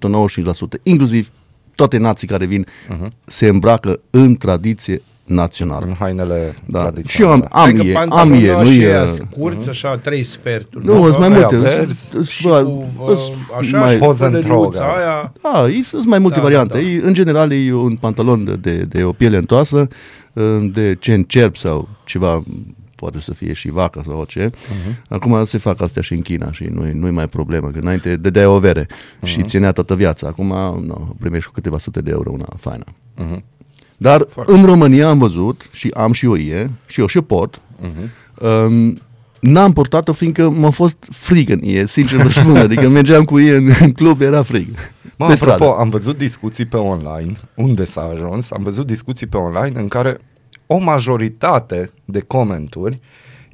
95%, 0.08 0.80
inclusiv 0.84 1.30
toate 1.76 1.98
nații 1.98 2.28
care 2.28 2.46
vin, 2.46 2.66
Mhm. 2.90 3.12
se 3.26 3.48
îmbracă 3.48 4.00
în 4.10 4.36
tradiție 4.36 5.02
simte 5.28 5.42
națională. 5.42 5.86
în 5.86 5.94
hainele 5.94 6.56
Da. 6.66 6.80
Și 6.80 6.86
eu 6.86 6.92
tradiționale. 6.92 7.48
am, 7.52 7.62
am 7.62 7.64
Adică 7.68 7.84
e, 7.88 7.96
am 7.96 8.08
pantaloni 8.10 8.44
e, 8.46 8.52
nu 8.54 8.66
și 8.66 8.82
e... 8.82 8.86
aia 8.96 9.06
scurți, 9.06 9.70
așa, 9.70 9.98
trei 9.98 10.24
sferturi. 10.24 10.86
Nu, 10.86 11.04
sunt 11.04 11.18
mai 11.18 11.28
Aia 11.28 11.38
multe. 11.40 11.58
verzi 11.58 12.00
sunt- 12.10 12.28
Și 12.28 12.42
sunt- 12.42 12.66
cu, 12.98 13.16
sunt 13.16 13.36
uh, 13.50 13.58
așa, 13.60 13.80
mai- 13.80 13.92
și 13.94 13.98
cu 13.98 14.06
Hosentroga. 14.06 14.48
pălăriuța 14.48 14.94
aia. 14.96 15.34
Da, 15.42 15.68
e- 15.70 15.84
sunt 15.84 16.06
mai 16.06 16.20
multe 16.20 16.36
Da, 16.38 16.42
variante. 16.44 16.74
da, 16.74 16.80
da. 16.80 16.86
E, 16.90 17.02
în 17.04 17.14
general 17.14 17.52
e 17.52 17.74
un 17.74 17.96
pantalon 17.96 18.44
de, 18.44 18.56
de, 18.56 18.78
de 18.84 19.04
o 19.04 19.12
piele 19.12 19.38
întoasă, 19.38 19.88
uh, 20.34 20.44
de 20.74 20.96
cen 21.00 21.24
cerb 21.24 21.56
sau 21.56 21.88
ceva, 22.04 22.44
poate 22.96 23.20
să 23.20 23.34
fie 23.34 23.54
și 23.54 23.70
vacă 23.70 24.02
sau 24.06 24.20
orice. 24.20 24.50
Uh-huh. 24.50 25.02
Acum 25.10 25.46
se 25.46 25.58
fac 25.58 25.82
astea 25.82 26.02
și 26.02 26.14
în 26.14 26.22
China 26.22 26.52
și 26.52 26.64
nu 26.72 26.86
e, 26.86 26.92
nu 26.96 27.08
e 27.08 27.12
mai 27.12 27.28
problemă, 27.28 27.68
că 27.68 27.80
înainte 27.80 28.16
dădeai 28.16 28.46
o 28.46 28.60
vere 28.60 28.86
uh-huh. 28.86 29.24
și 29.24 29.42
ținea 29.42 29.72
toată 29.72 29.96
viața. 29.96 30.28
Acum 30.28 30.48
no, 30.88 30.96
primești 31.20 31.48
cu 31.48 31.54
câteva 31.54 31.78
sute 31.78 32.02
de 32.02 32.12
euro 32.12 32.32
una 32.32 32.48
faină. 32.58 32.84
Mhm. 33.16 33.44
Dar 33.98 34.28
în 34.46 34.66
România 34.66 35.10
am 35.10 35.18
văzut 35.18 35.70
și 35.72 35.92
am 35.96 36.12
și 36.12 36.26
o 36.26 36.36
ie 36.38 36.72
și 36.88 37.00
eu 37.00 37.08
și 37.08 37.18
o 37.18 37.22
pot. 37.22 37.62
Uh-huh. 37.82 38.10
Um, 38.42 39.00
N-am 39.40 39.74
portat-o 39.74 40.14
fiindcă 40.14 40.50
m-a 40.50 40.70
fost 40.70 40.98
frig 41.10 41.50
în 41.50 41.60
ie, 41.64 41.88
sincer 41.88 42.22
vă 42.22 42.30
spun. 42.30 42.56
Adică 42.58 42.88
mergeam 42.88 43.24
cu 43.24 43.40
ie 43.40 43.56
în, 43.56 43.70
în 43.82 43.92
club, 43.92 44.22
era 44.22 44.42
frig. 44.42 44.68
Mă, 45.18 45.26
Pe 45.26 45.34
apropo, 45.34 45.36
stradă. 45.36 45.76
am 45.80 45.90
văzut 45.90 46.18
discuții 46.18 46.66
pe 46.66 46.78
online, 46.78 47.32
unde 47.56 47.84
s-a 47.86 48.02
ajuns, 48.14 48.52
am 48.52 48.64
văzut 48.64 48.86
discuții 48.88 49.28
pe 49.28 49.38
online 49.38 49.80
în 49.80 49.88
care 49.88 50.20
o 50.66 50.78
majoritate 50.78 51.92
de 52.06 52.20
comenturi 52.20 53.00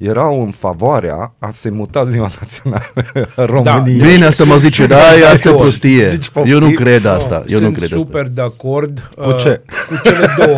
erau 0.03 0.43
în 0.43 0.51
favoarea 0.51 1.33
a 1.39 1.49
se 1.53 1.69
muta 1.69 2.05
ziua 2.05 2.29
națională 2.39 2.91
a 3.35 3.45
României. 3.45 3.99
Da, 3.99 4.05
Bine, 4.07 4.25
asta 4.25 4.43
mă 4.43 4.55
zice, 4.57 4.85
da, 4.87 4.95
e 4.97 5.25
asta 5.27 5.47
e 5.47 5.51
acord. 5.51 5.63
prostie. 5.65 6.09
Zici 6.09 6.29
Eu 6.45 6.53
nu 6.53 6.59
poftim? 6.59 6.75
cred 6.75 7.05
asta. 7.05 7.43
Eu 7.47 7.57
nu 7.59 7.63
Sunt 7.65 7.77
cred 7.77 7.89
super 7.89 8.21
asta. 8.21 8.31
de 8.35 8.41
acord 8.41 9.11
Cu 9.15 9.31
ce? 9.31 9.61
cu 9.89 10.01
cele 10.03 10.27
două, 10.45 10.57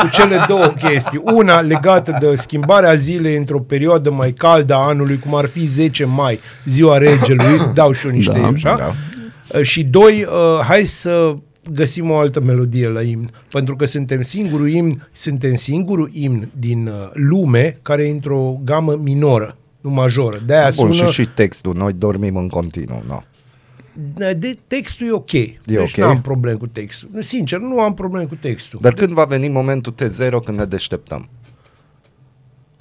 cu 0.00 0.08
cele 0.10 0.44
două 0.48 0.66
chestii. 0.78 1.20
Una 1.24 1.60
legată 1.60 2.16
de 2.20 2.34
schimbarea 2.34 2.94
zilei 2.94 3.36
într-o 3.36 3.58
perioadă 3.60 4.10
mai 4.10 4.30
caldă 4.32 4.74
a 4.74 4.86
anului, 4.86 5.18
cum 5.18 5.34
ar 5.34 5.46
fi 5.46 5.66
10 5.66 6.04
mai, 6.04 6.40
ziua 6.64 6.98
regelui, 6.98 7.70
dau 7.74 7.92
și 7.92 8.06
eu 8.06 8.12
niște 8.12 8.38
Da, 8.40 8.46
așa. 8.54 8.74
da. 8.78 8.92
Uh, 9.58 9.62
Și 9.64 9.82
doi, 9.84 10.26
uh, 10.28 10.64
hai 10.64 10.82
să 10.84 11.34
găsim 11.70 12.10
o 12.10 12.16
altă 12.16 12.40
melodie 12.40 12.88
la 12.88 13.02
imn, 13.02 13.30
pentru 13.50 13.76
că 13.76 13.84
suntem 13.84 14.22
singurul 14.22 14.68
imn, 14.68 15.08
suntem 15.12 15.54
singurul 15.54 16.10
imn 16.12 16.48
din 16.58 16.86
uh, 16.86 17.10
lume 17.12 17.78
care 17.82 18.02
e 18.02 18.10
într-o 18.10 18.60
gamă 18.64 18.94
minoră, 19.02 19.56
nu 19.80 19.90
majoră. 19.90 20.42
De-aia 20.46 20.68
Bun, 20.76 20.92
sună... 20.92 21.10
și 21.10 21.22
și 21.22 21.28
textul, 21.34 21.74
noi 21.74 21.92
dormim 21.92 22.36
în 22.36 22.48
continuu, 22.48 23.02
no. 23.06 23.22
De, 24.14 24.58
textul 24.66 25.06
e 25.06 25.12
ok. 25.12 25.32
E 25.32 25.58
deci 25.64 25.78
ok? 25.78 25.96
nu 25.96 26.04
am 26.04 26.20
problem 26.20 26.56
cu 26.56 26.66
textul. 26.66 27.08
Sincer, 27.20 27.58
nu 27.58 27.80
am 27.80 27.94
problem 27.94 28.26
cu 28.26 28.34
textul. 28.34 28.78
Dar 28.82 28.92
când 28.92 29.12
va 29.12 29.24
veni 29.24 29.48
momentul 29.48 29.94
T0 29.94 30.44
când 30.44 30.58
ne 30.58 30.64
deșteptăm? 30.64 31.28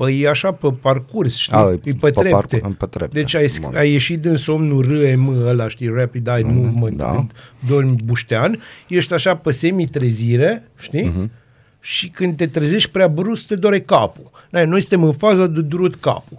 Păi 0.02 0.22
e 0.22 0.30
așa 0.30 0.52
pe 0.52 0.68
parcurs, 0.82 1.36
știi? 1.38 1.54
A, 1.56 1.72
e 1.72 1.76
pe 1.76 1.92
pe 2.00 2.10
trepte. 2.12 2.30
parcur- 2.30 2.76
pe 2.78 2.86
trepte. 2.86 3.20
Deci 3.20 3.36
ai, 3.36 3.52
Bun. 3.62 3.76
ai 3.76 3.92
ieșit 3.92 4.20
din 4.22 4.36
somnul 4.36 4.88
REM 5.00 5.44
ăla, 5.48 5.68
știi, 5.68 5.88
Rapid 5.96 6.28
Eye 6.28 6.44
Movement, 6.54 6.98
da. 6.98 7.12
când 7.12 7.32
dormi 7.68 7.96
buștean, 8.06 8.60
ești 8.88 9.14
așa 9.14 9.36
pe 9.36 9.52
semi-trezire, 9.52 10.70
știi? 10.80 11.04
Mhm. 11.16 11.32
Și 11.80 12.08
când 12.10 12.36
te 12.38 12.48
trezești 12.48 12.90
prea 12.90 13.08
brusc, 13.08 13.48
te 13.48 13.56
dore 13.56 13.80
capul. 13.82 14.32
Noi, 14.50 14.66
noi 14.66 14.80
suntem 14.80 15.04
în 15.04 15.14
faza 15.14 15.48
de 15.48 15.62
durut 15.62 15.96
capul. 15.96 16.38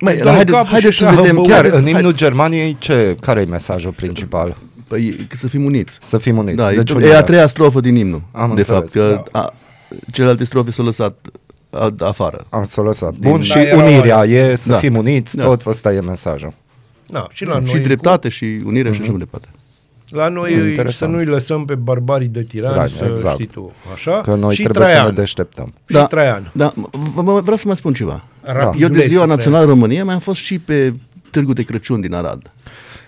Măi, 0.00 0.16
Doar 0.16 0.34
haideți, 0.34 0.56
capul 0.56 0.70
haideți 0.70 0.92
și 0.92 0.98
să 0.98 1.08
să 1.08 1.14
vedem 1.14 1.34
băut. 1.34 1.48
chiar. 1.48 1.62
Chiar, 1.64 1.72
în 1.74 1.82
hai- 1.82 1.90
imnul 1.90 2.14
Germaniei, 2.14 2.76
ce, 2.78 3.16
care 3.20 3.40
e 3.40 3.44
mesajul 3.44 3.92
principal? 3.92 4.56
Păi, 4.88 5.26
să 5.28 5.48
fim 5.48 5.64
uniți. 5.64 5.98
Să 6.02 6.18
fim 6.18 6.36
uniți. 6.36 6.56
Da, 6.56 6.68
Deci 6.72 6.90
e, 6.90 6.94
unirea. 6.94 7.12
e 7.14 7.16
a 7.16 7.22
treia 7.22 7.46
strofă 7.46 7.80
din 7.80 7.96
imnul, 7.96 8.22
Am 8.32 8.54
de 8.54 8.60
înțeles, 8.60 8.80
fapt, 8.80 8.92
că 8.92 9.22
da. 9.32 9.38
a, 9.40 9.54
celelalte 10.12 10.44
strofe 10.44 10.70
s-au 10.70 10.84
lăsat 10.84 11.18
a, 11.26 11.43
afară. 11.98 12.46
Am 12.50 12.64
să 12.64 12.80
o 12.80 12.84
lăsat. 12.84 13.14
Bun, 13.14 13.32
Din- 13.32 13.42
și 13.42 13.52
Da, 13.54 13.60
era- 13.62 13.82
unirea 13.84 14.24
e 14.24 14.54
să 14.54 14.70
Da. 14.70 14.76
fim 14.76 14.96
uniți, 14.96 15.36
Da. 15.36 15.44
toți, 15.44 15.68
ăsta 15.68 15.92
e 15.92 16.00
mesajul. 16.00 16.52
Da, 17.06 17.26
și 17.30 17.44
la 17.44 17.58
noi, 17.58 17.68
și 17.68 17.78
dreptate 17.78 18.28
și 18.28 18.44
unire 18.64 18.92
și 18.92 19.00
așa 19.00 19.10
mai 19.10 19.18
departe. 19.18 19.48
La 20.08 20.28
noi 20.28 20.50
Mm, 20.52 20.58
e 20.58 20.62
să 20.62 20.68
interesant. 20.68 21.12
nu-i 21.12 21.24
lăsăm 21.24 21.64
pe 21.64 21.74
barbarii 21.74 22.28
de 22.28 22.42
tirani, 22.42 22.82
Right, 22.82 22.96
să 22.96 23.04
exact. 23.04 23.34
știi 23.34 23.46
tu, 23.46 23.72
așa? 23.94 24.20
Că 24.20 24.34
noi 24.34 24.54
și 24.54 24.62
trebuie 24.62 24.84
Traian. 24.84 25.04
să 25.04 25.10
ne 25.10 25.14
deșteptăm. 25.16 25.74
Și 25.86 25.96
Traian. 26.08 26.50
Da, 26.54 26.72
v- 26.90 27.20
v- 27.20 27.40
vreau 27.42 27.56
să 27.56 27.62
mai 27.66 27.76
spun 27.76 27.92
ceva. 27.92 28.24
Rapid, 28.42 28.82
Eu 28.82 28.88
de 28.88 28.96
Leț, 28.96 29.06
ziua 29.06 29.18
Traian. 29.20 29.28
națională 29.36 29.64
României 29.66 30.02
mai 30.02 30.14
am 30.14 30.20
fost 30.20 30.40
și 30.40 30.58
pe 30.58 30.92
Târgul 31.30 31.54
de 31.54 31.62
Crăciun 31.62 32.00
din 32.00 32.14
Arad. 32.14 32.52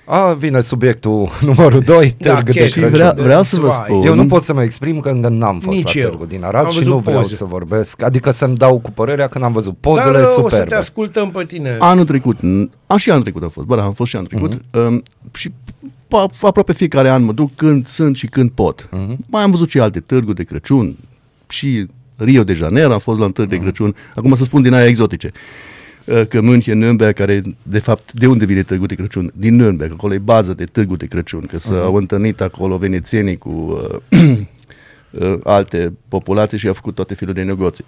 A, 0.09 0.33
vine 0.33 0.61
subiectul 0.61 1.29
numărul 1.57 1.81
2, 1.81 2.15
Da, 2.19 2.35
târg 2.35 2.45
de 2.47 2.53
Chet. 2.53 2.67
Și 2.67 2.73
Crăciun. 2.73 2.91
vrea, 2.95 3.13
de 3.15 3.23
vreau 3.23 3.43
să 3.43 3.61
vă 3.61 3.67
Zvai. 3.71 3.85
spun... 3.87 4.03
Eu 4.03 4.15
nu 4.15 4.27
pot 4.27 4.45
să 4.45 4.55
mă 4.55 4.63
exprim 4.63 5.01
că 5.01 5.09
încă 5.09 5.29
n-am 5.29 5.59
fost 5.59 5.77
Nici 5.77 5.95
la 5.95 6.01
eu. 6.01 6.09
târgul 6.09 6.27
din 6.27 6.45
Arad 6.45 6.65
Am 6.65 6.71
și 6.71 6.77
văzut 6.79 6.93
nu 6.93 6.99
vreau 6.99 7.21
poze. 7.21 7.35
să 7.35 7.45
vorbesc. 7.45 8.03
Adică 8.03 8.31
să-mi 8.31 8.57
dau 8.57 8.79
cu 8.79 8.91
părerea 8.91 9.29
că 9.29 9.39
n-am 9.39 9.53
văzut 9.53 9.77
pozele 9.81 10.11
Dar 10.11 10.21
uh, 10.23 10.27
o 10.29 10.31
să 10.33 10.41
te 10.41 10.43
superbe. 10.49 10.75
ascultăm 10.75 11.31
pe 11.31 11.45
tine. 11.45 11.77
Anul 11.79 12.05
trecut, 12.05 12.37
n- 12.39 12.71
a, 12.87 12.97
și 12.97 13.11
anul 13.11 13.23
trecut 13.23 13.43
am 13.43 13.49
fost, 13.49 13.67
bă, 13.67 13.77
da, 13.77 13.83
am 13.83 13.93
fost 13.93 14.11
și 14.11 14.17
anul 14.17 14.29
trecut 14.29 14.53
Mhm. 14.53 14.61
uh-huh. 14.71 14.87
um, 14.89 15.03
și 15.35 15.51
pa- 16.07 16.31
aproape 16.41 16.73
fiecare 16.73 17.09
an 17.11 17.23
mă 17.25 17.33
duc 17.33 17.51
când 17.55 17.87
sunt 17.87 18.17
și 18.17 18.27
când 18.27 18.51
pot. 18.51 18.89
Mhm. 18.91 19.15
Uh-huh. 19.15 19.27
Mai 19.27 19.43
am 19.43 19.51
văzut 19.51 19.69
și 19.71 19.81
alte 19.81 20.01
târguri 20.01 20.37
de 20.37 20.43
Crăciun 20.43 20.97
și 21.49 21.87
Rio 22.17 22.45
de 22.45 22.53
Janeiro 22.53 22.93
am 22.93 22.99
fost 22.99 23.19
la 23.19 23.25
un 23.25 23.33
târg 23.33 23.49
Mhm. 23.49 23.57
de 23.57 23.63
Crăciun, 23.63 23.95
acum 24.15 24.35
să 24.35 24.45
spun 24.45 24.63
din 24.63 24.73
aia 24.75 24.87
exotice. 24.87 25.31
Uh, 25.35 25.41
Că 26.29 26.41
München, 26.41 26.79
Nürnberg, 26.79 27.15
care 27.15 27.43
de 27.63 27.79
fapt, 27.79 28.13
de 28.13 28.27
unde 28.27 28.45
vine 28.45 28.63
târgul 28.63 28.87
de 28.87 28.95
Crăciun? 28.95 29.33
Din 29.35 29.63
Nürnberg, 29.63 29.91
acolo 29.91 30.15
e 30.15 30.19
bază 30.19 30.55
de 30.55 30.65
târgul 30.65 30.97
de 30.97 31.07
Crăciun, 31.07 31.41
că 31.41 31.57
Mhm. 31.57 31.65
s-au 31.65 31.95
întâlnit 31.95 32.41
acolo 32.41 32.77
venețienii 32.79 33.37
cu 33.37 33.49
uh, 34.11 34.39
uh, 35.11 35.39
alte 35.45 35.93
populații 36.09 36.59
și 36.59 36.67
au 36.67 36.75
făcut 36.75 36.95
toate 36.95 37.15
felul 37.15 37.35
de 37.35 37.43
negoții. 37.43 37.85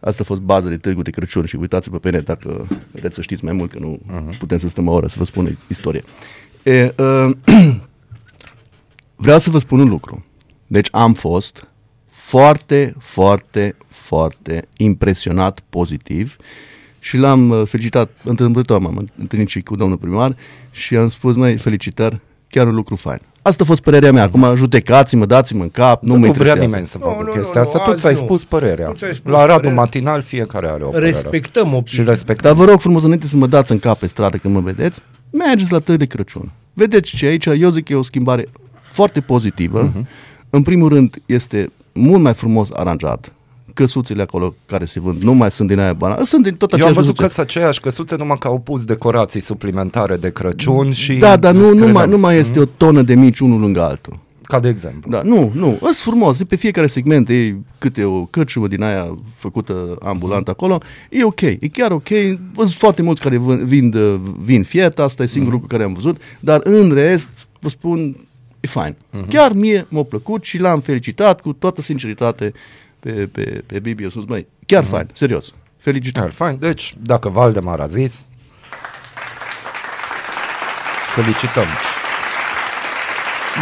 Asta 0.00 0.22
a 0.22 0.26
fost 0.26 0.40
baza 0.40 0.68
de 0.68 0.76
târgul 0.76 1.02
de 1.02 1.10
Crăciun 1.10 1.44
și 1.44 1.56
uitați-vă 1.56 1.98
pe 1.98 2.10
net 2.10 2.24
dacă 2.24 2.66
vreți 2.92 3.14
să 3.14 3.22
știți 3.22 3.44
mai 3.44 3.52
mult, 3.52 3.70
că 3.70 3.78
nu 3.78 3.98
uh-huh. 3.98 4.38
putem 4.38 4.58
să 4.58 4.68
stăm 4.68 4.88
o 4.88 4.92
oră 4.92 5.06
să 5.06 5.14
vă 5.18 5.24
spun 5.24 5.58
istorie. 5.68 6.04
E, 6.62 6.94
uh, 6.98 7.30
vreau 9.16 9.38
să 9.38 9.50
vă 9.50 9.58
spun 9.58 9.80
un 9.80 9.88
lucru. 9.88 10.24
Deci 10.66 10.88
am 10.90 11.14
fost 11.14 11.68
foarte, 12.08 12.94
foarte, 12.98 13.76
foarte 13.86 14.68
impresionat 14.76 15.60
pozitiv 15.68 16.36
și 17.06 17.16
l-am 17.16 17.50
uh, 17.50 17.62
felicitat, 17.66 18.10
întâmplător 18.24 18.78
m-am 18.78 19.08
întâlnit 19.18 19.48
și 19.48 19.60
cu 19.60 19.76
domnul 19.76 19.96
primar 19.96 20.36
și 20.70 20.96
am 20.96 21.08
spus, 21.08 21.36
mai 21.36 21.56
felicitări, 21.56 22.18
chiar 22.48 22.66
un 22.66 22.74
lucru 22.74 22.96
fain. 22.96 23.20
Asta 23.42 23.62
a 23.62 23.66
fost 23.66 23.82
părerea 23.82 24.12
mea. 24.12 24.22
Acum 24.22 24.56
judecați-mă, 24.56 25.26
dați-mă 25.26 25.62
în 25.62 25.68
cap, 25.70 26.02
nu 26.02 26.08
mă 26.08 26.14
Nu 26.14 26.18
vrea 26.20 26.28
interesează. 26.30 26.60
nimeni 26.66 26.86
să 26.86 26.98
Nu, 27.00 27.04
facă 27.06 27.22
nu, 27.22 27.30
chestia 27.32 27.60
nu, 27.60 27.66
asta. 27.66 27.78
nu, 27.78 27.84
Tu 27.84 27.90
azi 27.90 28.00
ți-ai 28.00 28.12
nu. 28.12 28.18
spus 28.18 28.44
părerea. 28.44 28.86
Tu 28.88 28.94
ți-ai 28.96 29.14
spus 29.14 29.32
La 29.32 29.38
Radu 29.38 29.52
părerea. 29.54 29.74
Matinal 29.74 30.22
fiecare 30.22 30.68
are 30.68 30.84
o 30.84 30.88
părere. 30.88 31.06
Respectăm 31.10 31.68
Și 31.68 31.74
opinia. 31.74 32.04
respectăm. 32.10 32.50
Dar 32.54 32.64
vă 32.64 32.70
rog 32.70 32.80
frumos, 32.80 33.02
înainte 33.02 33.26
să 33.26 33.36
mă 33.36 33.46
dați 33.46 33.72
în 33.72 33.78
cap 33.78 33.98
pe 33.98 34.06
stradă 34.06 34.36
când 34.36 34.54
mă 34.54 34.60
vedeți, 34.60 35.00
mergeți 35.32 35.72
la 35.72 35.78
tăi 35.78 35.96
de 35.96 36.04
Crăciun. 36.06 36.50
Vedeți 36.72 37.16
ce 37.16 37.26
aici, 37.26 37.46
eu 37.46 37.70
zic 37.70 37.84
că 37.84 37.92
e 37.92 37.96
o 37.96 38.02
schimbare 38.02 38.48
foarte 38.82 39.20
pozitivă. 39.20 39.90
Uh-huh. 39.92 40.06
În 40.50 40.62
primul 40.62 40.88
rând, 40.88 41.16
este 41.26 41.70
mult 41.92 42.22
mai 42.22 42.34
frumos 42.34 42.68
aranjat. 42.72 43.32
Căsuțele 43.76 44.22
acolo 44.22 44.54
care 44.66 44.84
se 44.84 45.00
vând 45.00 45.22
nu 45.22 45.32
mai 45.32 45.50
sunt 45.50 45.68
din 45.68 45.78
aia 45.78 45.92
banale, 45.92 46.24
sunt 46.24 46.42
din 46.42 46.54
tot 46.54 46.72
Eu 46.72 46.78
am 46.78 46.84
aceeași 46.84 46.98
văzut 46.98 47.16
că 47.16 47.22
căsuțe. 47.22 47.34
sunt 47.34 47.46
aceeași 47.46 47.80
căsuțe, 47.80 48.16
numai 48.16 48.36
că 48.38 48.46
au 48.46 48.58
pus 48.58 48.84
decorații 48.84 49.40
suplimentare 49.40 50.16
de 50.16 50.30
Crăciun 50.30 50.92
și... 50.92 51.12
Da, 51.14 51.36
dar 51.36 51.54
nu, 51.54 51.60
nu, 51.60 51.68
credeam. 51.68 51.92
mai, 51.92 52.08
nu 52.08 52.18
mai 52.18 52.36
este 52.36 52.60
o 52.60 52.64
tonă 52.64 53.02
de 53.02 53.14
mici 53.14 53.38
unul 53.38 53.60
lângă 53.60 53.82
altul. 53.82 54.18
Ca 54.42 54.60
de 54.60 54.68
exemplu. 54.68 55.10
Da, 55.10 55.22
nu, 55.22 55.50
nu, 55.54 55.78
ăs 55.82 56.02
frumos, 56.02 56.42
pe 56.42 56.56
fiecare 56.56 56.86
segment 56.86 57.28
e 57.28 57.56
câte 57.78 58.04
o 58.04 58.24
cărciumă 58.24 58.68
din 58.68 58.82
aia 58.82 59.18
făcută 59.34 59.96
ambulant 60.02 60.48
acolo, 60.48 60.78
e 61.10 61.24
ok, 61.24 61.40
e 61.40 61.68
chiar 61.72 61.90
ok, 61.90 62.08
sunt 62.56 62.70
foarte 62.70 63.02
mulți 63.02 63.20
care 63.20 63.36
vând, 63.36 63.60
vind 63.60 63.94
uh, 63.94 64.20
vin 64.38 64.62
fiet, 64.62 64.98
asta 64.98 65.22
e 65.22 65.26
singurul 65.26 65.54
lucru 65.54 65.76
care 65.76 65.88
am 65.88 65.92
văzut, 65.92 66.20
dar 66.40 66.60
în 66.64 66.92
rest, 66.92 67.46
vă 67.60 67.68
spun, 67.68 68.16
e 68.60 68.66
fain. 68.66 68.96
Chiar 69.28 69.52
mie 69.52 69.86
m-a 69.88 70.02
plăcut 70.02 70.44
și 70.44 70.58
l-am 70.58 70.80
felicitat 70.80 71.40
cu 71.40 71.52
toată 71.52 71.82
sinceritate 71.82 72.52
pe, 73.12 73.26
pe, 73.32 73.62
pe 73.66 73.78
Bibi, 73.78 74.02
eu 74.02 74.08
spus, 74.08 74.24
măi, 74.26 74.46
chiar 74.66 74.84
fain, 74.84 75.08
serios, 75.12 75.52
felicitări. 75.76 76.24
Chiar, 76.24 76.32
fain. 76.34 76.56
Deci, 76.60 76.94
dacă 77.02 77.28
Valdemar 77.28 77.80
a 77.80 77.86
zis, 77.86 78.24
felicităm. 81.14 81.64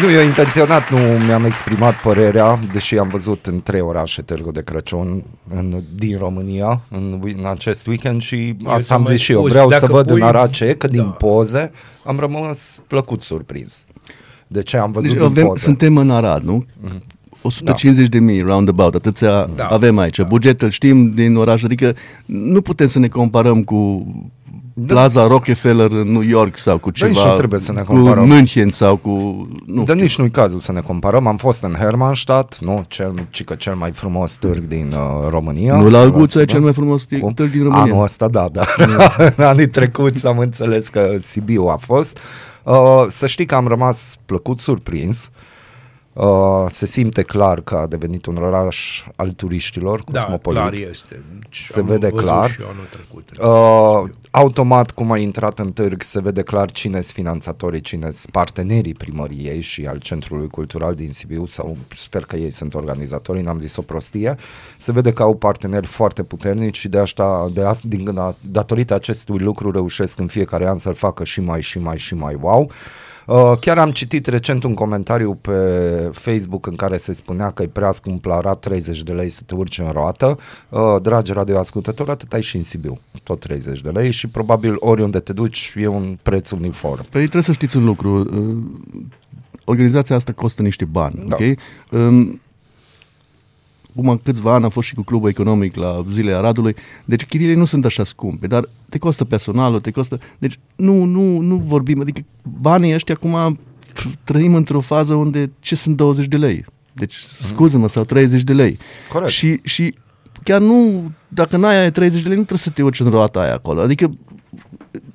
Nu, 0.02 0.10
eu 0.10 0.22
intenționat 0.24 0.90
nu 0.90 0.98
mi-am 0.98 1.44
exprimat 1.44 1.94
părerea, 2.00 2.58
deși 2.72 2.98
am 2.98 3.08
văzut 3.08 3.46
în 3.46 3.62
trei 3.62 3.80
orașe 3.80 4.22
Târgu 4.22 4.50
de 4.50 4.62
Crăciun 4.62 5.24
în, 5.54 5.82
din 5.94 6.18
România 6.18 6.80
în, 6.90 7.20
în 7.36 7.46
acest 7.46 7.86
weekend 7.86 8.22
și 8.22 8.56
Eu 8.64 8.70
asta 8.70 8.82
ți-am 8.82 8.96
am 8.98 9.02
mai 9.06 9.16
zis 9.16 9.24
și 9.24 9.32
eu. 9.32 9.38
spus, 9.38 9.50
Vreau 9.52 9.70
să 9.70 9.78
dacă 9.80 9.92
văd 9.92 10.06
pui- 10.06 10.20
în 10.20 10.26
Arad 10.26 10.50
ce 10.50 10.64
e, 10.64 10.74
că 10.74 10.86
din 10.86 11.02
Da. 11.02 11.08
poze 11.10 11.70
am 12.04 12.18
rămas 12.18 12.78
plăcut 12.88 13.22
surprins. 13.22 13.84
De 14.46 14.62
ce 14.62 14.76
am 14.76 14.90
văzut 14.90 15.08
Deci 15.08 15.18
din 15.18 15.26
avem, 15.26 15.46
poze. 15.46 15.62
suntem 15.62 15.96
în 15.96 16.10
Arad, 16.10 16.42
nu? 16.42 16.64
150 17.44 18.08
de 18.08 18.18
mii 18.18 18.40
roundabout, 18.40 18.94
atâția 18.94 19.48
Da. 19.56 19.66
avem 19.66 19.98
aici. 19.98 20.22
Bugetul 20.22 20.70
știm 20.70 21.10
din 21.14 21.36
oraș, 21.36 21.62
adică 21.62 21.94
nu 22.26 22.60
putem 22.60 22.86
să 22.86 22.98
ne 22.98 23.08
comparăm 23.08 23.62
cu 23.62 24.06
Plaza 24.86 25.26
Rockefeller 25.26 25.90
în 25.90 26.12
New 26.12 26.20
York 26.22 26.56
sau 26.58 26.78
cu 26.78 26.90
Da, 26.90 27.06
nici 27.06 27.16
ceva, 27.16 27.30
nu 27.30 27.36
trebuie 27.36 27.60
să 27.60 27.72
ne 27.72 27.80
cu 27.80 27.92
comparăm. 27.94 28.26
München 28.28 28.70
sau 28.70 28.96
cu... 28.96 29.10
Nu 29.66 29.74
Dar 29.84 29.88
știu. 29.94 30.00
nici 30.02 30.18
nu-i 30.18 30.30
cazul 30.30 30.58
să 30.60 30.72
ne 30.72 30.80
comparăm. 30.80 31.26
Am 31.26 31.36
fost 31.36 31.62
în 31.62 31.72
Hermannstadt, 31.72 32.58
nu? 32.58 32.84
Cel, 32.88 33.26
cică 33.30 33.54
cel 33.54 33.74
mai 33.74 33.90
frumos 33.92 34.32
târg 34.36 34.62
din 34.66 34.92
uh, 34.92 35.28
România. 35.30 35.74
Nu 35.74 35.80
la 35.82 35.86
Vreau 35.88 36.02
Alguța 36.02 36.32
să 36.32 36.40
e 36.40 36.44
cel 36.44 36.54
văd. 36.54 36.64
mai 36.64 36.72
frumos 36.72 37.02
târg 37.04 37.20
Cum? 37.20 37.32
târg 37.32 37.50
din 37.50 37.62
România. 37.62 37.82
Anul 37.92 38.02
ăsta, 38.02 38.28
da, 38.28 38.48
da. 38.52 38.66
în 38.76 38.98
anii 39.44 39.68
trecuți 39.68 40.26
am 40.26 40.38
înțeles 40.38 40.88
că 40.88 41.14
Sibiu 41.20 41.64
a 41.66 41.76
fost. 41.76 42.18
Uh, 42.62 43.04
să 43.08 43.26
știi 43.26 43.46
că 43.46 43.54
am 43.54 43.66
rămas 43.66 44.16
plăcut 44.26 44.60
surprins. 44.60 45.24
Uh, 45.32 45.52
se 46.66 46.86
simte 46.86 47.22
clar 47.22 47.60
că 47.60 47.74
a 47.74 47.86
devenit 47.86 48.26
un 48.26 48.36
oraș 48.36 49.04
al 49.16 49.32
turiștilor, 49.32 50.04
Da, 50.08 50.20
cosmopolit. 50.20 50.60
clar 50.60 50.72
este. 50.72 51.22
Deci 51.38 51.66
Se 51.68 51.80
am 51.80 51.86
vede 51.86 52.08
văzut 52.08 52.26
clar. 52.26 52.50
Și 52.50 52.60
eu 52.60 52.66
anul 52.68 52.84
trecut. 52.90 53.28
Uh, 54.04 54.10
automat, 54.30 54.90
cum 54.90 55.12
ai 55.12 55.22
intrat 55.22 55.58
în 55.58 55.72
târg, 55.72 56.02
se 56.02 56.20
vede 56.20 56.42
clar 56.42 56.70
cine 56.70 57.00
sunt 57.00 57.14
finanțatorii, 57.14 57.80
cine 57.80 58.10
sunt 58.10 58.32
partenerii 58.32 58.94
primăriei 58.94 59.60
și 59.60 59.86
al 59.86 59.98
Centrului 59.98 60.48
Cultural 60.48 60.94
din 60.94 61.12
Sibiu, 61.12 61.46
sau 61.46 61.76
sper 61.96 62.22
că 62.24 62.36
ei 62.36 62.50
sunt 62.50 62.74
organizatorii, 62.74 63.42
n-am 63.42 63.58
zis 63.58 63.76
o 63.76 63.82
prostie. 63.82 64.36
Se 64.78 64.92
vede 64.92 65.12
că 65.12 65.22
au 65.22 65.34
parteneri 65.34 65.86
foarte 65.86 66.22
puternici 66.22 66.78
și 66.78 66.88
de 66.88 66.98
asta, 66.98 67.48
de 67.52 67.64
asta 67.64 67.88
din, 67.88 68.34
datorită 68.40 68.94
acestui 68.94 69.38
lucru 69.38 69.70
reușesc 69.70 70.18
în 70.18 70.26
fiecare 70.26 70.68
an 70.68 70.78
să-l 70.78 70.94
facă 70.94 71.24
și 71.24 71.40
mai, 71.40 71.62
și 71.62 71.78
mai, 71.78 71.98
și 71.98 72.14
mai 72.14 72.36
wow. 72.40 72.62
Uh, 72.62 72.72
chiar 73.60 73.78
am 73.78 73.90
citit 73.90 74.26
recent 74.26 74.62
un 74.64 74.74
comentariu 74.74 75.34
pe 75.34 75.52
Facebook 76.12 76.66
în 76.66 76.76
care 76.76 76.96
se 76.96 77.12
spunea 77.14 77.50
că 77.50 77.62
e 77.62 77.66
prea 77.66 77.92
scump 77.92 78.24
la 78.24 78.34
Arad 78.36 78.56
30 78.58 79.02
de 79.02 79.12
lei 79.12 79.28
să 79.28 79.42
te 79.46 79.54
urci 79.54 79.78
în 79.78 79.88
roată. 79.92 80.38
Uh, 80.68 80.96
dragi 81.02 81.32
radioascultători, 81.32 82.10
atât 82.10 82.32
ai 82.32 82.42
și 82.42 82.56
în 82.56 82.62
Sibiu, 82.62 82.98
tot 83.22 83.40
30 83.40 83.80
de 83.80 83.88
lei 83.90 84.10
și 84.10 84.26
probabil 84.26 84.76
oriunde 84.78 85.18
te 85.20 85.32
duci 85.32 85.72
e 85.76 85.86
un 85.86 86.18
preț 86.22 86.50
uniform. 86.50 87.00
Păi 87.10 87.20
trebuie 87.20 87.42
să 87.42 87.52
știți 87.52 87.76
un 87.76 87.84
lucru. 87.84 88.18
uh, 88.18 88.56
Organizația 89.66 90.16
asta 90.16 90.32
costă 90.32 90.62
niște 90.62 90.84
bani, 90.84 91.24
Da. 91.26 91.36
ok? 91.40 91.58
Um, 91.90 92.40
Acum 93.96 94.20
câțiva 94.22 94.54
ani 94.54 94.64
am 94.64 94.70
fost 94.70 94.86
și 94.86 94.94
cu 94.94 95.02
clubul 95.02 95.28
economic 95.28 95.76
la 95.76 96.04
zilele 96.10 96.36
Aradului, 96.36 96.74
deci 97.04 97.24
chiriile 97.24 97.54
nu 97.54 97.64
sunt 97.64 97.84
așa 97.84 98.04
scumpe, 98.04 98.46
dar 98.46 98.68
te 98.88 98.98
costă 98.98 99.24
personalul, 99.24 99.80
te 99.80 99.90
costă... 99.90 100.18
Deci 100.38 100.58
nu, 100.76 101.04
nu, 101.04 101.38
nu 101.38 101.56
vorbim, 101.56 102.00
adică 102.00 102.20
banii 102.60 102.94
ăștia 102.94 103.14
acum 103.18 103.58
trăim 104.24 104.54
într-o 104.54 104.80
fază 104.80 105.14
unde 105.14 105.50
ce 105.60 105.74
sunt 105.74 105.96
20 105.96 106.26
de 106.26 106.36
lei? 106.36 106.64
Deci, 106.92 107.14
scuză-mă, 107.14 107.88
sau 107.88 108.04
30 108.04 108.42
de 108.42 108.52
lei. 108.52 108.78
Corect. 109.12 109.30
Și, 109.30 109.60
și 109.62 109.94
chiar 110.42 110.60
nu, 110.60 111.10
dacă 111.28 111.56
n-ai 111.56 111.76
aia 111.78 111.90
30 111.90 112.22
de 112.22 112.28
lei, 112.28 112.36
nu 112.36 112.44
trebuie 112.44 112.64
să 112.64 112.70
te 112.70 112.82
urci 112.82 113.00
în 113.00 113.10
roata 113.10 113.40
aia 113.40 113.54
acolo. 113.54 113.80
Adică 113.80 114.14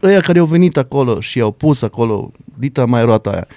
ăia 0.04 0.20
care 0.20 0.40
au 0.40 0.46
venit 0.46 0.78
acolo 0.78 1.20
și 1.20 1.40
au 1.40 1.52
pus 1.52 1.82
acolo, 1.82 2.32
dita 2.58 2.86
mai 2.86 3.06
roata 3.06 3.30
aia, 3.30 3.48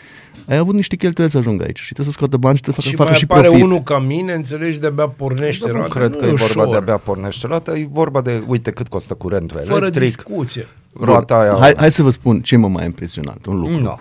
ai 0.48 0.56
avut 0.56 0.74
niște 0.74 0.96
cheltuieli 0.96 1.32
să 1.32 1.38
ajungă 1.38 1.64
aici 1.64 1.78
și 1.78 1.92
trebuie 1.92 2.06
să 2.06 2.12
scoată 2.12 2.36
bani 2.36 2.56
și 2.56 2.62
trebuie 2.62 2.82
să 2.84 2.90
Și 2.90 2.96
facă 2.96 3.08
mai 3.10 3.18
și 3.18 3.24
apare 3.24 3.46
profit. 3.46 3.64
unul 3.64 3.80
ca 3.80 3.98
mine, 3.98 4.32
înțelegi, 4.32 4.78
de-abia 4.78 5.08
pornește 5.08 5.64
Dar 5.66 5.74
nu 5.74 5.78
roata. 5.80 5.94
cred 5.98 6.16
că 6.16 6.24
e 6.24 6.28
e 6.28 6.32
vorba 6.32 6.60
ușor. 6.62 6.68
de 6.70 6.76
abia 6.76 6.96
pornește 6.96 7.46
roata, 7.46 7.76
e 7.78 7.88
vorba 7.92 8.20
de, 8.20 8.42
uite 8.46 8.70
cât 8.70 8.88
costă 8.88 9.14
curentul 9.14 9.60
Fără 9.64 9.76
electric, 9.78 10.02
discuție. 10.04 10.66
roata 11.00 11.34
aia... 11.38 11.56
Hai, 11.58 11.74
hai 11.76 11.92
să 11.92 12.02
vă 12.02 12.10
spun 12.10 12.40
ce 12.40 12.56
mă 12.56 12.68
mai 12.68 12.84
impresionat, 12.84 13.46
un 13.46 13.58
lucru. 13.58 13.78
No. 13.80 13.98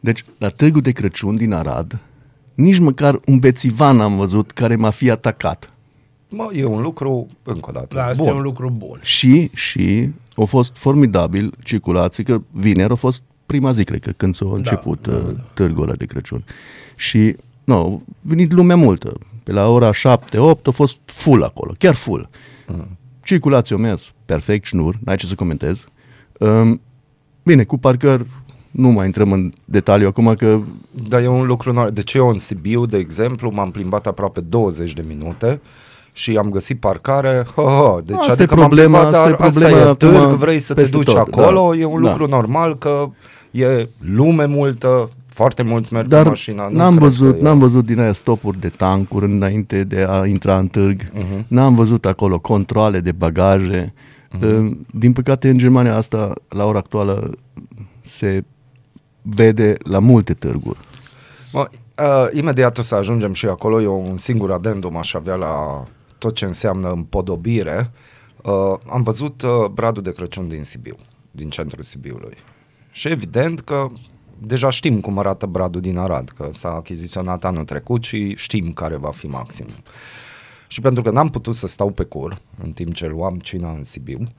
Deci, 0.00 0.24
la 0.38 0.48
târgul 0.48 0.80
de 0.80 0.90
Crăciun 0.90 1.36
din 1.36 1.52
Arad, 1.52 1.98
nici 2.54 2.78
măcar 2.78 3.20
un 3.26 3.38
bețivan 3.38 4.00
am 4.00 4.16
văzut 4.16 4.50
care 4.50 4.76
m-a 4.76 4.90
fi 4.90 5.10
atacat. 5.10 5.72
Mă, 6.28 6.48
e 6.54 6.64
un 6.64 6.82
lucru, 6.82 7.26
încă 7.42 7.66
o 7.68 7.72
dată, 7.72 7.94
Da, 7.96 8.04
asta 8.04 8.22
bun. 8.22 8.32
e 8.32 8.36
un 8.36 8.42
lucru 8.42 8.70
bun. 8.76 8.98
Și, 9.02 9.50
și, 9.54 10.10
a 10.36 10.44
fost 10.44 10.76
formidabil 10.76 11.52
circulație, 11.64 12.24
că 12.24 12.40
vineri 12.50 12.92
a 12.92 12.94
fost 12.94 13.22
prima 13.48 13.72
zi, 13.72 13.84
cred 13.84 14.00
că, 14.00 14.10
când 14.16 14.34
s-a 14.34 14.44
început 14.52 15.06
da, 15.08 15.12
da, 15.16 15.40
târgul 15.54 15.82
ăla 15.82 15.92
de 15.92 16.04
Crăciun. 16.04 16.44
Și, 16.96 17.36
nu, 17.64 17.74
a 17.74 18.12
venit 18.20 18.52
lumea 18.52 18.76
multă. 18.76 19.12
Pe 19.44 19.52
la 19.52 19.68
ora 19.68 19.90
7-8 19.90 19.96
a 20.64 20.70
fost 20.70 20.96
full 21.04 21.42
acolo, 21.42 21.74
chiar 21.78 21.94
full. 21.94 22.28
Circulația 23.22 23.76
a 23.76 23.78
mers 23.78 24.12
perfect, 24.24 24.64
șnur, 24.64 24.98
n-ai 25.04 25.16
ce 25.16 25.26
să 25.26 25.34
comentez. 25.34 25.86
Um, 26.38 26.80
bine, 27.42 27.64
cu 27.64 27.78
parcări 27.78 28.26
nu 28.70 28.88
mai 28.88 29.06
intrăm 29.06 29.32
în 29.32 29.52
detaliu 29.64 30.06
acum 30.06 30.34
că 30.34 30.60
Dar 31.08 31.22
e 31.22 31.26
un 31.26 31.46
lucru 31.46 31.72
normal. 31.72 31.92
Deci 31.92 32.14
eu 32.14 32.28
în 32.28 32.38
Sibiu, 32.38 32.86
de 32.86 32.96
exemplu, 32.96 33.50
m-am 33.54 33.70
plimbat 33.70 34.06
aproape 34.06 34.40
20 34.40 34.92
de 34.92 35.04
minute 35.08 35.60
și 36.12 36.36
am 36.36 36.50
găsit 36.50 36.80
parcare. 36.80 37.46
Ha, 37.56 37.62
ha. 37.62 38.00
Deci 38.04 38.16
Asta 38.16 38.30
e 38.30 38.32
adică 38.32 38.54
m-am 38.54 38.66
problema, 38.66 38.98
plimbat, 38.98 39.14
asta 39.14 39.26
e 39.28 39.30
dar 39.30 39.48
problema 39.50 39.76
asta 39.76 39.90
e 39.90 39.94
târg, 39.94 40.14
acum 40.14 40.36
vrei 40.36 40.58
să 40.58 40.74
te 40.74 40.80
peste 40.80 40.96
duci 40.96 41.06
tot, 41.06 41.16
acolo, 41.16 41.70
da. 41.72 41.76
e 41.76 41.84
un 41.84 42.02
Da. 42.02 42.08
lucru 42.08 42.26
normal 42.28 42.76
că 42.78 43.08
e 43.50 43.88
lume 43.98 44.44
multă, 44.44 45.10
foarte 45.26 45.62
mulți 45.62 45.92
merg 45.92 46.08
Dar 46.08 46.22
cu 46.22 46.28
mașina. 46.28 46.68
Nu 46.68 46.76
n-am 46.76 46.96
cred 46.96 47.02
văzut, 47.08 47.32
că 47.32 47.38
e- 47.38 47.42
n-am 47.42 47.58
văzut 47.58 47.86
din 47.86 48.00
aia 48.00 48.12
stopuri 48.12 48.60
de 48.60 48.68
tancuri 48.68 49.24
înainte 49.32 49.84
de 49.84 50.06
a 50.08 50.26
intra 50.26 50.58
în 50.58 50.66
târg. 50.68 51.10
Mhm. 51.14 51.44
N-am 51.48 51.74
văzut 51.74 52.06
acolo 52.06 52.38
controle 52.38 53.00
de 53.00 53.12
bagaje. 53.12 53.92
Mhm. 54.30 54.66
Uh, 54.66 54.76
Din 54.92 55.12
păcate, 55.12 55.48
în 55.48 55.58
Germania 55.58 55.96
asta, 55.96 56.32
la 56.48 56.64
ora 56.64 56.78
actuală, 56.78 57.30
se 58.00 58.44
vede 59.22 59.76
la 59.78 59.98
multe 59.98 60.34
târguri. 60.34 60.78
Mă, 61.52 61.68
uh, 62.02 62.26
imediat 62.32 62.78
o 62.78 62.82
să 62.82 62.94
ajungem 62.94 63.32
și 63.32 63.46
acolo, 63.46 63.80
eu 63.82 64.06
un 64.10 64.16
singur 64.16 64.50
adendum 64.52 64.96
aș 64.96 65.14
avea 65.14 65.34
la 65.34 65.84
tot 66.18 66.34
ce 66.34 66.44
înseamnă 66.44 66.90
împodobire. 66.90 67.90
Uh, 68.42 68.74
am 68.90 69.02
văzut 69.02 69.42
uh, 69.42 69.66
bradul 69.72 70.02
de 70.02 70.12
Crăciun 70.12 70.48
din 70.48 70.64
Sibiu, 70.64 70.96
din 71.30 71.48
centrul 71.48 71.84
Sibiului. 71.84 72.34
Și 72.90 73.08
evident 73.08 73.60
că 73.60 73.88
deja 74.38 74.70
știm 74.70 75.00
cum 75.00 75.18
arată 75.18 75.46
bradul 75.46 75.80
din 75.80 75.98
Arad, 75.98 76.28
că 76.28 76.48
s-a 76.52 76.74
achiziționat 76.74 77.44
anul 77.44 77.64
trecut 77.64 78.04
și 78.04 78.36
știm 78.36 78.72
care 78.72 78.96
va 78.96 79.10
fi 79.10 79.26
maxim. 79.26 79.66
Și 80.68 80.80
pentru 80.80 81.02
că 81.02 81.10
n-am 81.10 81.28
putut 81.28 81.54
să 81.54 81.66
stau 81.66 81.90
pe 81.90 82.04
cur 82.04 82.40
în 82.62 82.72
timp 82.72 82.94
ce 82.94 83.06
luam 83.06 83.34
cina 83.34 83.70
în 83.70 83.84
Sibiu, 83.84 84.32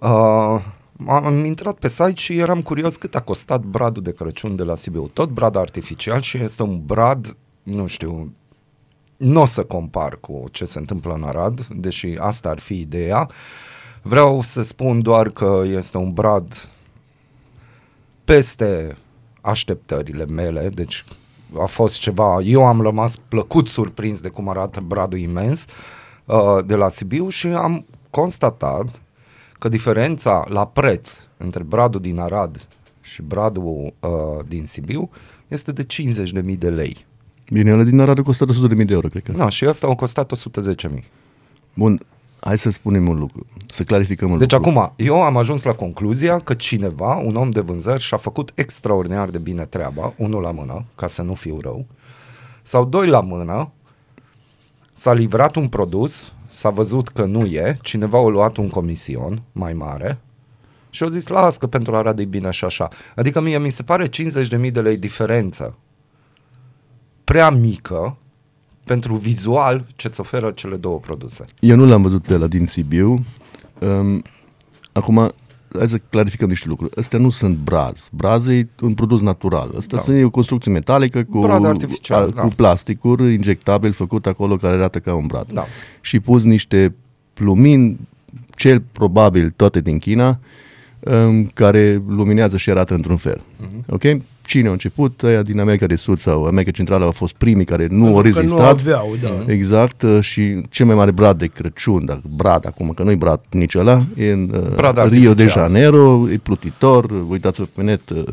uh, 0.00 0.60
am 1.06 1.44
intrat 1.44 1.78
pe 1.78 1.88
site 1.88 2.14
și 2.14 2.38
eram 2.38 2.62
curios 2.62 2.96
cât 2.96 3.14
a 3.14 3.20
costat 3.20 3.62
bradul 3.62 4.02
de 4.02 4.12
Crăciun 4.12 4.56
de 4.56 4.62
la 4.62 4.76
Sibiu. 4.76 5.06
Tot 5.06 5.28
brad 5.28 5.56
artificial 5.56 6.20
și 6.20 6.38
este 6.38 6.62
un 6.62 6.84
brad, 6.84 7.36
nu 7.62 7.86
știu, 7.86 8.32
nu 9.16 9.40
o 9.40 9.44
să 9.44 9.64
compar 9.64 10.16
cu 10.20 10.44
ce 10.50 10.64
se 10.64 10.78
întâmplă 10.78 11.12
în 11.14 11.22
Arad, 11.22 11.66
deși 11.66 12.16
asta 12.18 12.48
ar 12.48 12.58
fi 12.58 12.80
ideea. 12.80 13.30
Vreau 14.02 14.42
să 14.42 14.62
spun 14.62 15.02
doar 15.02 15.28
că 15.28 15.62
este 15.66 15.96
un 15.96 16.12
brad 16.12 16.68
peste 18.26 18.96
așteptările 19.40 20.26
mele, 20.26 20.68
deci 20.74 21.04
a 21.58 21.64
fost 21.64 21.98
ceva, 21.98 22.40
eu 22.40 22.66
am 22.66 22.80
rămas 22.80 23.16
plăcut 23.28 23.68
surprins 23.68 24.20
de 24.20 24.28
cum 24.28 24.48
arată 24.48 24.80
bradul 24.80 25.18
imens 25.18 25.64
uh, 26.24 26.58
de 26.66 26.74
la 26.74 26.88
Sibiu 26.88 27.28
și 27.28 27.46
am 27.46 27.86
constatat 28.10 29.02
că 29.58 29.68
diferența 29.68 30.44
la 30.48 30.66
preț 30.66 31.18
între 31.36 31.62
bradul 31.62 32.00
din 32.00 32.18
Arad 32.18 32.66
și 33.00 33.22
bradul 33.22 33.94
uh, 34.00 34.44
din 34.48 34.66
Sibiu 34.66 35.10
este 35.48 35.72
de 35.72 35.86
50.000 36.42 36.58
de 36.58 36.70
lei. 36.70 37.06
Bine, 37.52 37.72
ăla 37.72 37.82
din 37.82 38.00
Arad 38.00 38.18
a 38.18 38.22
costat 38.22 38.48
100.000 38.48 38.56
de 38.76 38.92
euro, 38.92 39.08
cred 39.08 39.22
că. 39.22 39.32
Na, 39.32 39.48
și 39.48 39.64
asta 39.64 39.86
a 39.86 39.94
costat 39.94 40.32
110.000. 40.88 41.04
Bun, 41.74 42.00
hai 42.40 42.58
să 42.58 42.70
spunem 42.70 43.08
un 43.08 43.18
lucru, 43.18 43.46
să 43.66 43.84
clarificăm 43.84 44.30
un 44.30 44.38
Deci 44.38 44.52
lucru. 44.52 44.70
acum, 44.70 44.92
eu 44.96 45.22
am 45.22 45.36
ajuns 45.36 45.62
la 45.62 45.72
concluzia 45.72 46.38
că 46.38 46.54
cineva, 46.54 47.16
un 47.16 47.36
om 47.36 47.50
de 47.50 47.60
vânzări, 47.60 48.02
și-a 48.02 48.16
făcut 48.16 48.52
extraordinar 48.54 49.30
de 49.30 49.38
bine 49.38 49.64
treaba, 49.64 50.12
unul 50.16 50.42
la 50.42 50.50
mână, 50.50 50.84
ca 50.94 51.06
să 51.06 51.22
nu 51.22 51.34
fiu 51.34 51.60
rău, 51.60 51.86
sau 52.62 52.84
doi 52.84 53.06
la 53.06 53.20
mână, 53.20 53.70
s-a 54.92 55.12
livrat 55.12 55.54
un 55.54 55.68
produs, 55.68 56.32
s-a 56.48 56.70
văzut 56.70 57.08
că 57.08 57.24
nu 57.24 57.44
e, 57.44 57.78
cineva 57.82 58.18
a 58.18 58.28
luat 58.28 58.56
un 58.56 58.68
comision 58.68 59.42
mai 59.52 59.72
mare 59.72 60.18
și 60.90 61.02
au 61.02 61.08
zis, 61.08 61.26
las 61.26 61.56
că 61.56 61.66
pentru 61.66 61.96
Arad 61.96 62.18
e 62.18 62.24
bine 62.24 62.50
și 62.50 62.64
așa. 62.64 62.88
Adică 63.14 63.40
mie 63.40 63.58
mi 63.58 63.70
se 63.70 63.82
pare 63.82 64.08
50.000 64.08 64.72
de 64.72 64.80
lei 64.80 64.96
diferență 64.96 65.76
prea 67.24 67.50
mică 67.50 68.16
pentru 68.86 69.14
vizual 69.14 69.86
ce-ți 69.96 70.20
oferă 70.20 70.50
cele 70.50 70.76
două 70.76 70.98
produse. 70.98 71.44
Eu 71.60 71.76
nu 71.76 71.86
l-am 71.86 72.02
văzut 72.02 72.22
pe 72.22 72.34
ăla 72.34 72.46
din 72.46 72.66
Sibiu. 72.66 73.24
Um, 73.80 74.22
acum, 74.92 75.30
hai 75.78 75.88
să 75.88 75.98
clarificăm 76.10 76.48
niște 76.48 76.68
lucruri. 76.68 76.96
Astea 76.96 77.18
nu 77.18 77.30
sunt 77.30 77.56
braz. 77.56 78.08
Braz 78.12 78.46
e 78.46 78.68
un 78.80 78.94
produs 78.94 79.20
natural. 79.20 79.66
Asta 79.76 79.86
Da. 79.90 79.96
da. 79.96 80.02
sunt 80.02 80.24
o 80.24 80.30
construcție 80.30 80.72
metalică 80.72 81.22
cu, 81.22 81.38
Brad 81.40 81.64
artificial, 81.64 82.22
a- 82.22 82.26
da. 82.34 82.42
cu 82.42 82.48
plasticuri 82.48 83.32
injectabil 83.34 83.92
făcut 83.92 84.26
acolo 84.26 84.56
care 84.56 84.74
arată 84.74 84.98
ca 84.98 85.14
un 85.14 85.26
brad. 85.26 85.46
Da. 85.52 85.64
Și 86.00 86.20
pus 86.20 86.42
niște 86.44 86.94
plumini, 87.34 87.98
cel 88.54 88.82
probabil 88.92 89.52
toate 89.56 89.80
din 89.80 89.98
China, 89.98 90.38
um, 91.00 91.46
care 91.54 92.02
luminează 92.08 92.56
și 92.56 92.70
arată 92.70 92.94
într-un 92.94 93.16
fel. 93.16 93.42
Mhm. 93.60 93.84
Ok? 93.88 94.02
Cine 94.46 94.68
a 94.68 94.70
început? 94.70 95.22
Aia 95.22 95.42
din 95.42 95.60
America 95.60 95.86
de 95.86 95.96
Sud 95.96 96.18
sau 96.18 96.44
America 96.44 96.70
Centrală 96.70 97.04
au 97.04 97.10
fost 97.10 97.34
primii 97.34 97.64
care 97.64 97.86
nu 97.90 98.06
au 98.06 98.12
Pentru 98.12 98.32
că 98.32 98.38
rezistat. 98.38 98.82
Nu 98.82 98.90
aveau, 98.90 99.16
da. 99.22 99.52
Exact, 99.52 100.02
uh, 100.02 100.20
și 100.20 100.62
cel 100.70 100.86
mai 100.86 100.94
mare 100.94 101.10
brad 101.10 101.38
de 101.38 101.46
Crăciun, 101.46 102.04
dar 102.04 102.20
brad 102.36 102.66
acum, 102.66 102.88
că 102.88 103.02
nu-i 103.02 103.16
brad 103.16 103.40
nici 103.50 103.74
ăla, 103.74 104.02
e 104.16 104.30
în 104.30 104.50
uh, 104.54 104.74
Brad 104.74 104.96
Rio 104.96 105.20
de 105.20 105.42
artificial. 105.42 105.62
Janeiro, 105.62 106.28
e 106.32 106.36
plutitor, 106.36 107.04
uh, 107.04 107.20
uitați-vă 107.28 107.66
pe 107.74 107.82
net, 107.82 108.10
uh, 108.10 108.24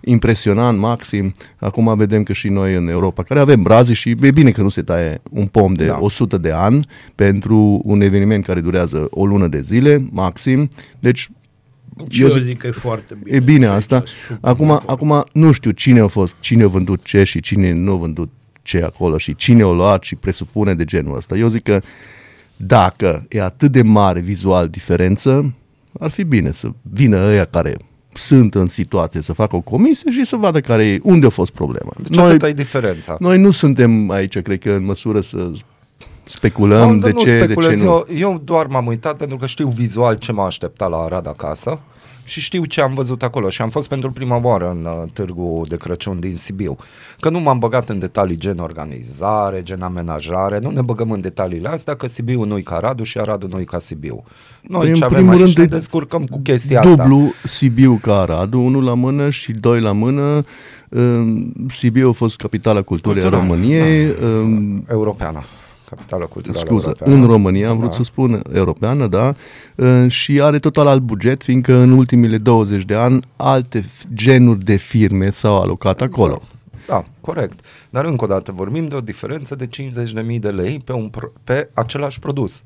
impresionant, 0.00 0.78
maxim. 0.78 1.34
Acum 1.58 1.96
vedem 1.96 2.22
că 2.22 2.32
și 2.32 2.48
noi 2.48 2.74
în 2.74 2.88
Europa, 2.88 3.22
care 3.22 3.40
avem 3.40 3.62
brazi 3.62 3.92
și 3.92 4.16
e 4.20 4.30
bine 4.30 4.50
că 4.50 4.62
nu 4.62 4.68
se 4.68 4.82
taie 4.82 5.20
un 5.30 5.46
pom 5.46 5.72
de 5.72 5.84
Da. 5.84 5.92
da. 5.92 5.98
100 6.00 6.38
de 6.38 6.50
ani 6.50 6.86
pentru 7.14 7.80
un 7.84 8.00
eveniment 8.00 8.44
care 8.44 8.60
durează 8.60 9.06
o 9.10 9.26
lună 9.26 9.46
de 9.46 9.60
zile, 9.60 10.06
maxim. 10.10 10.68
Deci 10.98 11.28
Și 12.08 12.22
eu, 12.22 12.28
zic 12.28 12.58
că 12.58 12.66
e 12.66 12.70
foarte 12.70 13.16
bine. 13.22 13.36
E 13.36 13.40
bine 13.40 13.66
Deci, 13.66 13.74
asta. 13.74 14.02
super 14.06 14.50
Acum, 14.50 14.66
bun. 14.66 14.80
acum 14.86 15.24
nu 15.32 15.52
știu 15.52 15.70
cine 15.70 16.00
a 16.00 16.06
fost, 16.06 16.36
cine 16.40 16.62
a 16.62 16.68
vândut 16.68 17.04
ce 17.04 17.24
și 17.24 17.40
cine 17.40 17.72
nu 17.72 17.92
a 17.92 17.96
vândut 17.96 18.30
ce 18.62 18.82
acolo 18.82 19.18
și 19.18 19.36
cine 19.36 19.62
a 19.62 19.66
luat 19.66 20.02
și 20.02 20.14
presupune 20.14 20.74
de 20.74 20.84
genul 20.84 21.16
ăsta. 21.16 21.36
Eu 21.36 21.48
zic 21.48 21.62
că 21.62 21.80
dacă 22.56 23.26
e 23.28 23.42
atât 23.42 23.72
de 23.72 23.82
mare 23.82 24.20
vizual 24.20 24.68
diferență, 24.68 25.54
ar 26.00 26.10
fi 26.10 26.24
bine 26.24 26.50
să 26.50 26.68
vină 26.82 27.26
ăia 27.26 27.44
care 27.44 27.76
sunt 28.14 28.54
în 28.54 28.66
situație 28.66 29.20
să 29.20 29.32
facă 29.32 29.56
o 29.56 29.60
comisie 29.60 30.10
și 30.10 30.24
să 30.24 30.36
vadă 30.36 30.60
care 30.60 30.86
e, 30.86 30.98
unde 31.02 31.26
a 31.26 31.30
fost 31.30 31.52
problema. 31.52 31.92
Deci 31.98 32.16
noi, 32.16 32.28
atâta 32.28 32.48
e 32.48 32.52
diferența. 32.52 33.16
noi 33.18 33.38
nu 33.38 33.50
suntem 33.50 34.10
aici, 34.10 34.38
cred 34.38 34.58
că, 34.58 34.72
în 34.72 34.84
măsură 34.84 35.20
să 35.20 35.50
speculăm 36.28 36.94
Nu, 36.94 37.00
de 37.00 37.10
nu 37.10 37.18
ce, 37.18 37.32
de 37.32 37.44
speculez, 37.44 37.78
ce 37.78 37.84
nu. 37.84 37.90
Eu, 37.90 38.06
eu 38.16 38.40
doar 38.44 38.66
m-am 38.66 38.86
uitat 38.86 39.16
pentru 39.16 39.36
că 39.36 39.46
știu 39.46 39.68
vizual 39.68 40.14
ce 40.14 40.32
m-a 40.32 40.46
așteptat 40.46 40.90
la 40.90 40.96
Arad 40.96 41.26
acasă 41.26 41.80
și 42.26 42.40
știu 42.40 42.64
ce 42.64 42.80
am 42.80 42.94
văzut 42.94 43.22
acolo 43.22 43.48
și 43.48 43.62
am 43.62 43.68
fost 43.68 43.88
pentru 43.88 44.10
prima 44.10 44.40
oară 44.42 44.70
în 44.70 44.84
uh, 44.84 45.08
târgul 45.12 45.64
de 45.68 45.76
Crăciun 45.76 46.20
din 46.20 46.36
Sibiu. 46.36 46.76
Că 47.20 47.30
nu 47.30 47.40
m-am 47.40 47.58
băgat 47.58 47.88
în 47.88 47.98
detalii 47.98 48.36
gen 48.36 48.58
organizare, 48.58 49.62
gen 49.62 49.82
amenajare, 49.82 50.58
nu 50.58 50.70
ne 50.70 50.80
băgăm 50.80 51.10
în 51.10 51.20
detaliile 51.20 51.68
astea 51.68 51.94
că 51.94 52.06
Sibiu 52.08 52.44
nu-i 52.44 52.62
ca 52.62 52.74
Aradu 52.74 53.02
și 53.02 53.18
Aradu 53.18 53.46
nu-i 53.46 53.64
ca 53.64 53.78
Sibiu. 53.78 54.24
Noi 54.62 54.80
Păi, 54.80 54.88
în 54.88 54.94
ce 54.94 55.04
avem 55.04 55.16
primul 55.16 55.32
aici 55.32 55.42
rând, 55.42 55.56
ne 55.56 55.62
e 55.62 55.78
descurcăm 55.78 56.24
cu 56.24 56.40
chestia 56.42 56.80
asta. 56.80 56.94
Dublu 56.94 57.32
Sibiu 57.44 57.98
ca 58.02 58.20
Aradu, 58.20 58.60
unul 58.60 58.84
la 58.84 58.94
mână 58.94 59.30
și 59.30 59.52
doi 59.52 59.80
la 59.80 59.92
mână. 59.92 60.44
Um, 60.88 61.52
Sibiu 61.70 62.08
a 62.08 62.12
fost 62.12 62.36
capitala 62.36 62.82
culturii 62.82 63.22
a 63.22 63.28
Cultural, 63.28 63.48
României. 63.48 64.14
Um, 64.22 64.84
Europeană. 64.88 65.44
Capitală 65.90 66.26
culturală 66.26 66.64
Scuză, 66.66 66.84
europeană. 66.86 67.14
în 67.14 67.26
România, 67.26 67.68
am 67.68 67.76
vrut 67.78 67.90
Da. 67.90 67.96
să 67.96 68.02
spun 68.02 68.42
europeană, 68.52 69.06
da, 69.06 69.34
uh, 69.74 70.04
și 70.10 70.40
are 70.42 70.58
total 70.58 70.86
alt 70.86 71.00
buget, 71.02 71.42
fiindcă 71.42 71.74
în 71.76 71.90
ultimile 71.90 72.38
20 72.38 72.84
de 72.84 72.94
ani 72.94 73.20
alte 73.36 73.80
f- 73.80 74.14
genuri 74.14 74.64
de 74.64 74.76
firme 74.76 75.30
s-au 75.30 75.60
alocat 75.60 76.00
acolo. 76.00 76.42
Da, 76.86 77.04
corect. 77.20 77.60
Dar 77.90 78.04
încă 78.04 78.24
o 78.24 78.26
dată 78.26 78.52
vorbim 78.52 78.88
de 78.88 78.94
o 78.94 79.00
diferență 79.00 79.54
de 79.54 79.66
50.000 79.66 80.38
de 80.40 80.48
lei 80.48 80.80
pe, 80.84 80.92
un 80.92 81.08
pro- 81.08 81.32
pe 81.44 81.68
același 81.74 82.18
produs. 82.18 82.62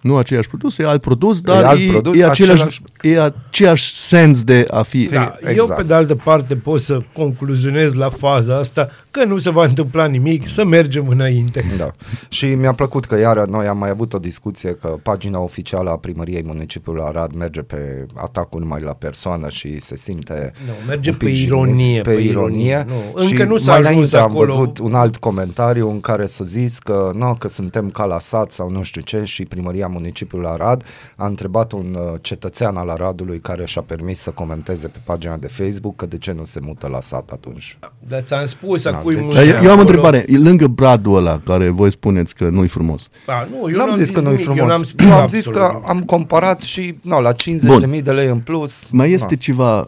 Nu 0.00 0.16
același 0.16 0.48
produs, 0.48 0.78
e 0.78 0.86
alt 0.86 1.00
produs, 1.00 1.40
dar 1.40 1.64
alt 1.64 1.80
e, 1.80 1.86
produs, 1.90 2.16
e, 2.16 2.24
același, 2.24 2.60
același- 2.62 2.82
e 3.02 3.20
aceeași 3.20 3.94
sens 3.94 4.44
de 4.44 4.66
a 4.70 4.82
fi. 4.82 5.04
Da, 5.12 5.36
Exact. 5.40 5.56
Eu, 5.56 5.66
pe 5.76 5.82
de 5.82 5.94
altă 5.94 6.14
parte, 6.14 6.54
pot 6.56 6.80
să 6.80 7.00
concluzionez 7.12 7.94
la 7.94 8.08
faza 8.08 8.56
asta 8.58 8.88
că 9.10 9.24
nu 9.24 9.38
se 9.38 9.50
va 9.50 9.64
întâmpla 9.64 10.06
nimic, 10.06 10.48
să 10.48 10.64
mergem 10.64 11.08
înainte. 11.08 11.64
Da. 11.76 11.90
Și 12.28 12.46
mi-a 12.46 12.72
plăcut 12.72 13.04
că 13.04 13.18
iară 13.18 13.46
noi 13.50 13.66
am 13.66 13.78
mai 13.78 13.90
avut 13.90 14.12
o 14.12 14.18
discuție 14.18 14.70
că 14.80 14.86
pagina 15.02 15.38
oficială 15.38 15.90
a 15.90 15.96
primăriei 15.96 16.42
municipiului 16.46 17.02
Arad 17.04 17.32
merge 17.32 17.60
pe 17.60 18.06
atacul 18.14 18.60
numai 18.60 18.80
la 18.80 18.92
persoană 18.92 19.48
și 19.48 19.80
se 19.80 19.96
simte 19.96 20.52
Nu, 20.66 20.72
merge 20.88 21.10
un 21.10 21.16
pic 21.16 21.26
pe 21.28 21.34
jignit, 21.34 21.48
ironie, 21.50 22.00
Pe, 22.00 22.10
pe 22.10 22.20
ironie. 22.20 22.68
ironie. 22.68 22.86
Nu, 22.88 23.20
încă 23.22 23.42
Și 23.42 23.48
nu 23.48 23.56
s-a 23.56 23.70
mai 23.70 23.80
ajuns 23.80 23.92
înainte 23.94 24.16
am 24.16 24.30
acolo. 24.30 24.54
văzut 24.54 24.78
un 24.78 24.94
alt 24.94 25.16
comentariu 25.16 25.90
în 25.90 26.00
care 26.00 26.26
s-a 26.26 26.44
zis 26.44 26.78
că, 26.78 27.10
no, 27.14 27.34
că 27.34 27.48
suntem 27.48 27.90
ca 27.90 28.04
la 28.04 28.18
sat 28.18 28.52
sau 28.52 28.70
nu 28.70 28.82
știu 28.82 29.00
ce 29.00 29.22
și 29.24 29.44
primăria 29.44 29.86
municipiului 29.90 30.48
Arad 30.48 30.84
a 31.16 31.26
întrebat 31.26 31.72
un 31.72 31.96
uh, 31.98 32.18
cetățean 32.20 32.76
al 32.76 32.88
Aradului 32.88 33.38
care 33.40 33.64
și-a 33.66 33.82
permis 33.82 34.18
să 34.18 34.30
comenteze 34.30 34.88
pe 34.88 34.98
pagina 35.04 35.36
de 35.36 35.46
Facebook 35.46 35.96
că 35.96 36.06
de 36.06 36.18
ce 36.18 36.32
nu 36.32 36.44
se 36.44 36.60
mută 36.62 36.86
la 36.86 37.00
sat 37.00 37.30
atunci. 37.30 37.78
Dar 38.08 38.20
ți-am 38.22 38.44
spus 38.44 38.82
Da, 38.82 38.90
da, 38.90 38.96
acum 38.96 39.10
deci- 39.14 39.22
un 39.22 39.30
Dar 39.32 39.44
eu, 39.44 39.56
an 39.56 39.64
eu 39.64 39.70
am 39.70 39.78
o 39.78 39.80
acolo- 39.80 39.80
întrebare. 39.80 40.24
E 40.28 40.38
lângă 40.38 40.66
bradul 40.66 41.16
ăla, 41.16 41.40
care 41.44 41.68
voi 41.68 41.92
spuneți 41.92 42.34
că 42.34 42.48
nu-i 42.48 42.68
frumos. 42.68 43.08
Da, 43.26 43.48
nu, 43.50 43.56
eu 43.56 43.68
Eu 43.68 43.76
n-am 43.76 43.94
zis 43.94 44.10
că 44.10 44.20
nu-i 44.20 44.32
nimic, 44.32 44.46
eu 44.46 44.54
frumos. 44.54 44.70
n-am 44.72 44.82
spus 44.82 45.04
Eu 45.06 45.12
am 45.12 45.28
zis 45.28 45.46
absolut 45.46 45.66
că 45.68 45.72
nimic. 45.72 45.88
am 45.88 46.02
comparat 46.02 46.60
și 46.60 46.98
no, 47.02 47.20
la 47.20 47.32
50.000 47.32 47.34
Bun. 47.66 48.00
de 48.04 48.10
lei 48.10 48.26
în 48.28 48.38
plus. 48.38 48.86
Mai 48.90 49.10
este 49.10 49.36
ceva 49.36 49.86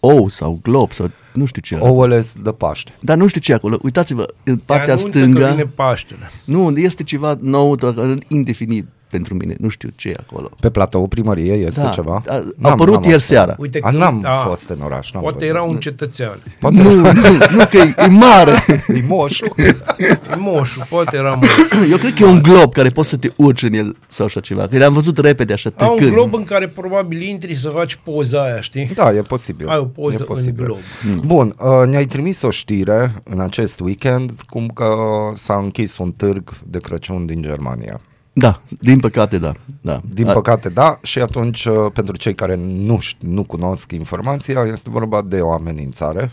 ou 0.00 0.28
sau 0.28 0.58
glob 0.62 0.92
sau 0.92 1.10
nu 1.34 1.44
știu 1.46 1.62
ce. 1.62 1.76
no, 1.76 1.84
ouăle 1.86 2.22
de 2.42 2.52
Paște. 2.52 2.92
Dar 3.00 3.16
nu 3.16 3.26
știu 3.26 3.40
ce 3.40 3.52
e 3.52 3.54
acolo. 3.54 3.78
Uitați-vă, 3.82 4.26
în 4.44 4.56
Te 4.56 4.62
partea 4.66 4.84
anunță 4.94 5.08
Că 5.08 5.18
stângă... 5.18 5.48
vine 5.50 5.62
Paștele. 5.74 6.30
Nu, 6.44 6.70
este 6.78 7.02
ceva 7.02 7.36
nou, 7.40 7.76
doar 7.76 7.94
indefinit 8.28 8.86
pentru 9.16 9.34
mine. 9.34 9.54
Nu 9.58 9.68
știu 9.68 9.88
ce 9.96 10.08
e 10.08 10.14
acolo. 10.28 10.50
Pe 10.60 10.70
platou 10.70 11.06
primăriei 11.06 11.62
este 11.64 11.80
Da, 11.80 11.88
ceva? 11.88 12.22
a- 12.28 12.32
a 12.34 12.42
N-am- 12.56 12.72
apărut 12.72 12.94
n-am 12.94 13.02
ieri 13.02 13.14
fost. 13.14 13.26
seara. 13.26 13.54
Uite 13.58 13.78
A, 13.82 13.90
că, 13.90 13.96
n-am 13.96 14.20
da, 14.20 14.30
fost 14.48 14.68
în 14.68 14.80
oraș. 14.84 15.12
N-am 15.12 15.22
Poate 15.22 15.38
văzut. 15.38 15.54
era 15.54 15.62
un 15.62 15.76
cetățean. 15.76 16.38
Poate 16.60 16.82
Nu, 16.82 16.94
nu, 16.94 17.12
nu 17.50 17.66
că 17.70 17.76
e, 17.76 17.94
e 17.98 18.06
mare. 18.06 18.52
e 18.98 19.02
moșul. 19.08 19.52
E 19.96 20.36
moșul, 20.38 20.82
poate 20.88 21.16
era 21.16 21.34
moșul. 21.34 21.66
Eu 21.92 21.96
cred 21.96 22.14
că 22.14 22.22
e 22.22 22.26
un 22.26 22.42
glob 22.42 22.72
care 22.72 22.88
poți 22.88 23.08
să 23.08 23.16
te 23.16 23.28
urci 23.36 23.62
în 23.62 23.72
el 23.72 23.96
sau 24.06 24.26
așa 24.26 24.40
ceva. 24.40 24.66
Că 24.66 24.76
le-am 24.76 24.92
văzut 24.92 25.18
repede 25.18 25.52
așa 25.52 25.70
Au 25.76 25.90
un 25.90 25.96
trecând. 25.96 26.16
glob 26.16 26.34
în 26.34 26.44
care 26.44 26.68
probabil 26.68 27.20
intri 27.22 27.54
să 27.54 27.68
faci 27.68 27.94
poza 28.04 28.42
aia, 28.44 28.60
știi? 28.60 28.90
Da, 28.94 29.10
e 29.12 29.20
posibil. 29.22 29.68
Ai 29.68 29.78
o 29.78 29.84
poză 29.84 30.18
e 30.20 30.24
posibil. 30.24 30.54
în 30.60 30.64
glob. 30.66 30.78
Bun, 31.26 31.54
uh, 31.58 31.86
ne-ai 31.88 32.06
trimis 32.06 32.42
o 32.42 32.50
știre 32.50 33.14
în 33.24 33.40
acest 33.40 33.80
weekend 33.80 34.32
cum 34.48 34.66
că 34.74 34.94
s-a 35.34 35.54
închis 35.56 35.98
un 35.98 36.12
târg 36.12 36.50
de 36.66 36.78
Crăciun 36.78 37.26
din 37.26 37.42
Germania. 37.42 38.00
Da, 38.38 38.62
din 38.80 39.00
păcate 39.00 39.38
da. 39.38 39.52
da. 39.80 40.00
Din 40.12 40.28
A- 40.28 40.32
păcate, 40.32 40.68
da, 40.68 40.98
și 41.02 41.18
atunci, 41.18 41.64
uh, 41.64 41.74
pentru 41.92 42.16
cei 42.16 42.34
care 42.34 42.54
nu, 42.56 42.98
șt- 43.02 43.18
nu 43.20 43.42
cunosc 43.44 43.92
informația, 43.92 44.62
este 44.62 44.90
vorba 44.90 45.22
de 45.22 45.40
o 45.40 45.52
amenințare, 45.52 46.30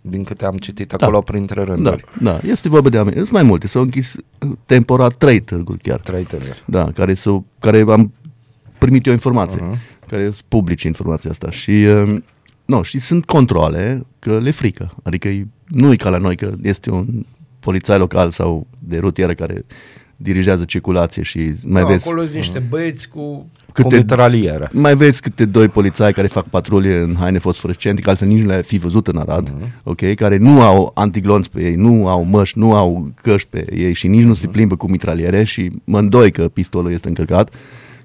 din 0.00 0.24
câte 0.24 0.44
am 0.44 0.56
citit 0.56 0.92
acolo 0.92 1.20
printre 1.20 1.60
Da, 1.64 1.64
rânduri. 1.64 2.04
da, 2.20 2.38
este 2.42 2.68
vorba 2.68 2.88
de 2.88 2.96
oameni. 2.96 3.16
Sunt 3.16 3.30
mai 3.30 3.42
multe. 3.42 3.66
S-au 3.66 3.82
închis 3.82 4.14
uh, 4.14 4.50
temporar 4.66 5.12
trei 5.12 5.40
târguri 5.40 5.78
chiar. 5.78 6.00
Trei 6.00 6.22
tânări. 6.24 6.62
Da, 6.66 6.84
care, 6.94 7.14
s-au, 7.14 7.44
care 7.58 7.84
am 7.88 8.12
primit 8.78 9.06
eu 9.06 9.12
informație, 9.12 9.60
Mhm. 9.62 9.74
uh-huh. 9.76 10.08
care 10.08 10.22
sunt 10.22 10.44
publice 10.48 10.86
informația 10.86 11.30
asta. 11.30 11.50
Și, 11.50 11.70
uh, 11.70 12.22
no, 12.64 12.82
și 12.82 12.98
sunt 12.98 13.24
controle 13.24 14.06
că 14.18 14.38
le 14.38 14.50
frică. 14.50 14.94
Adică 15.02 15.28
e- 15.28 15.46
nu 15.68 15.92
e 15.92 15.96
ca 15.96 16.08
la 16.08 16.18
noi 16.18 16.36
că 16.36 16.52
este 16.62 16.90
un 16.90 17.06
polițai 17.60 17.98
local 17.98 18.30
sau 18.30 18.66
de 18.78 18.98
rutieră 18.98 19.34
care 19.34 19.64
dirigează 20.22 20.64
circulație 20.64 21.22
și 21.22 21.52
mai 21.64 21.82
da, 21.82 21.88
vezi 21.88 22.08
Acolo 22.08 22.22
sunt 22.24 22.36
niște 22.36 22.62
băieți 22.68 23.08
cu... 23.08 23.20
Cu 23.66 23.82
câte, 23.82 23.96
mitralieră. 23.96 24.68
mai 24.72 24.96
vezi 24.96 25.20
câte 25.22 25.44
doi 25.44 25.68
polițai 25.68 26.12
care 26.12 26.26
fac 26.26 26.48
patrulie 26.48 26.96
în 26.98 27.14
haine 27.18 27.38
fosforescente, 27.38 28.00
că 28.00 28.08
altfel 28.10 28.28
nici 28.28 28.40
nu 28.40 28.46
le-ai 28.46 28.62
fi 28.62 28.78
văzut 28.78 29.08
în 29.08 29.16
Arad, 29.16 29.48
Mhm. 29.48 29.66
uh-huh. 29.66 29.82
ok, 29.82 30.14
care 30.14 30.36
nu 30.36 30.62
au 30.62 30.90
antiglonți 30.94 31.50
pe 31.50 31.62
ei, 31.62 31.74
nu 31.74 32.08
au 32.08 32.24
măști, 32.24 32.58
nu 32.58 32.74
au 32.74 33.12
căști 33.22 33.48
pe 33.50 33.64
ei 33.74 33.92
și 33.92 34.06
nici 34.08 34.24
nu 34.24 34.34
se 34.34 34.46
plimbă 34.46 34.76
cu 34.76 34.90
mitraliere 34.90 35.44
și 35.44 35.70
mă 35.84 35.98
îndoi 35.98 36.30
că 36.30 36.48
pistolul 36.48 36.92
este 36.92 37.08
încărcat, 37.08 37.54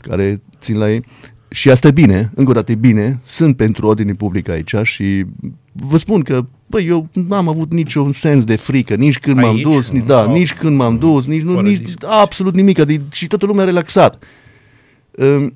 care 0.02 0.42
țin 0.60 0.78
la 0.78 0.92
ei. 0.92 1.04
Și 1.50 1.70
asta 1.70 1.88
e 1.88 1.92
bine, 1.92 2.32
încă 2.36 2.50
o 2.50 2.54
dată 2.54 2.72
e 2.72 2.76
bine, 2.76 3.20
sunt 3.24 3.56
pentru 3.58 3.88
ordine 3.88 4.12
publică 4.12 4.52
aici 4.52 4.74
și 4.84 5.26
vă 5.72 5.98
spun 5.98 6.22
că, 6.22 6.46
băi, 6.68 6.86
eu 6.88 7.08
n-am 7.14 7.48
avut 7.48 7.72
niciun 7.72 8.12
sens 8.12 8.44
de 8.44 8.56
frică, 8.56 8.96
nici 8.96 9.20
când 9.20 9.38
m-am 9.38 9.56
Aici? 9.56 9.62
dus, 9.62 9.90
nici, 9.90 10.06
da, 10.06 10.18
Sau- 10.24 10.32
nici 10.34 10.54
când 10.54 10.76
m-am 10.78 10.98
dus, 10.98 11.26
nici, 11.26 11.42
nu, 11.42 11.54
Fără 11.54 11.68
nici 11.68 11.78
discuție. 11.80 12.08
absolut 12.22 12.54
nimic, 12.54 12.80
adică, 12.80 13.04
și 13.12 13.28
toată 13.28 13.46
lumea 13.46 13.66
relaxat. 13.66 14.24
Hm, 15.18 15.54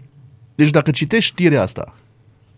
Deci 0.56 0.70
dacă 0.70 0.92
citești 0.92 1.32
știrea 1.32 1.62
asta, 1.62 1.96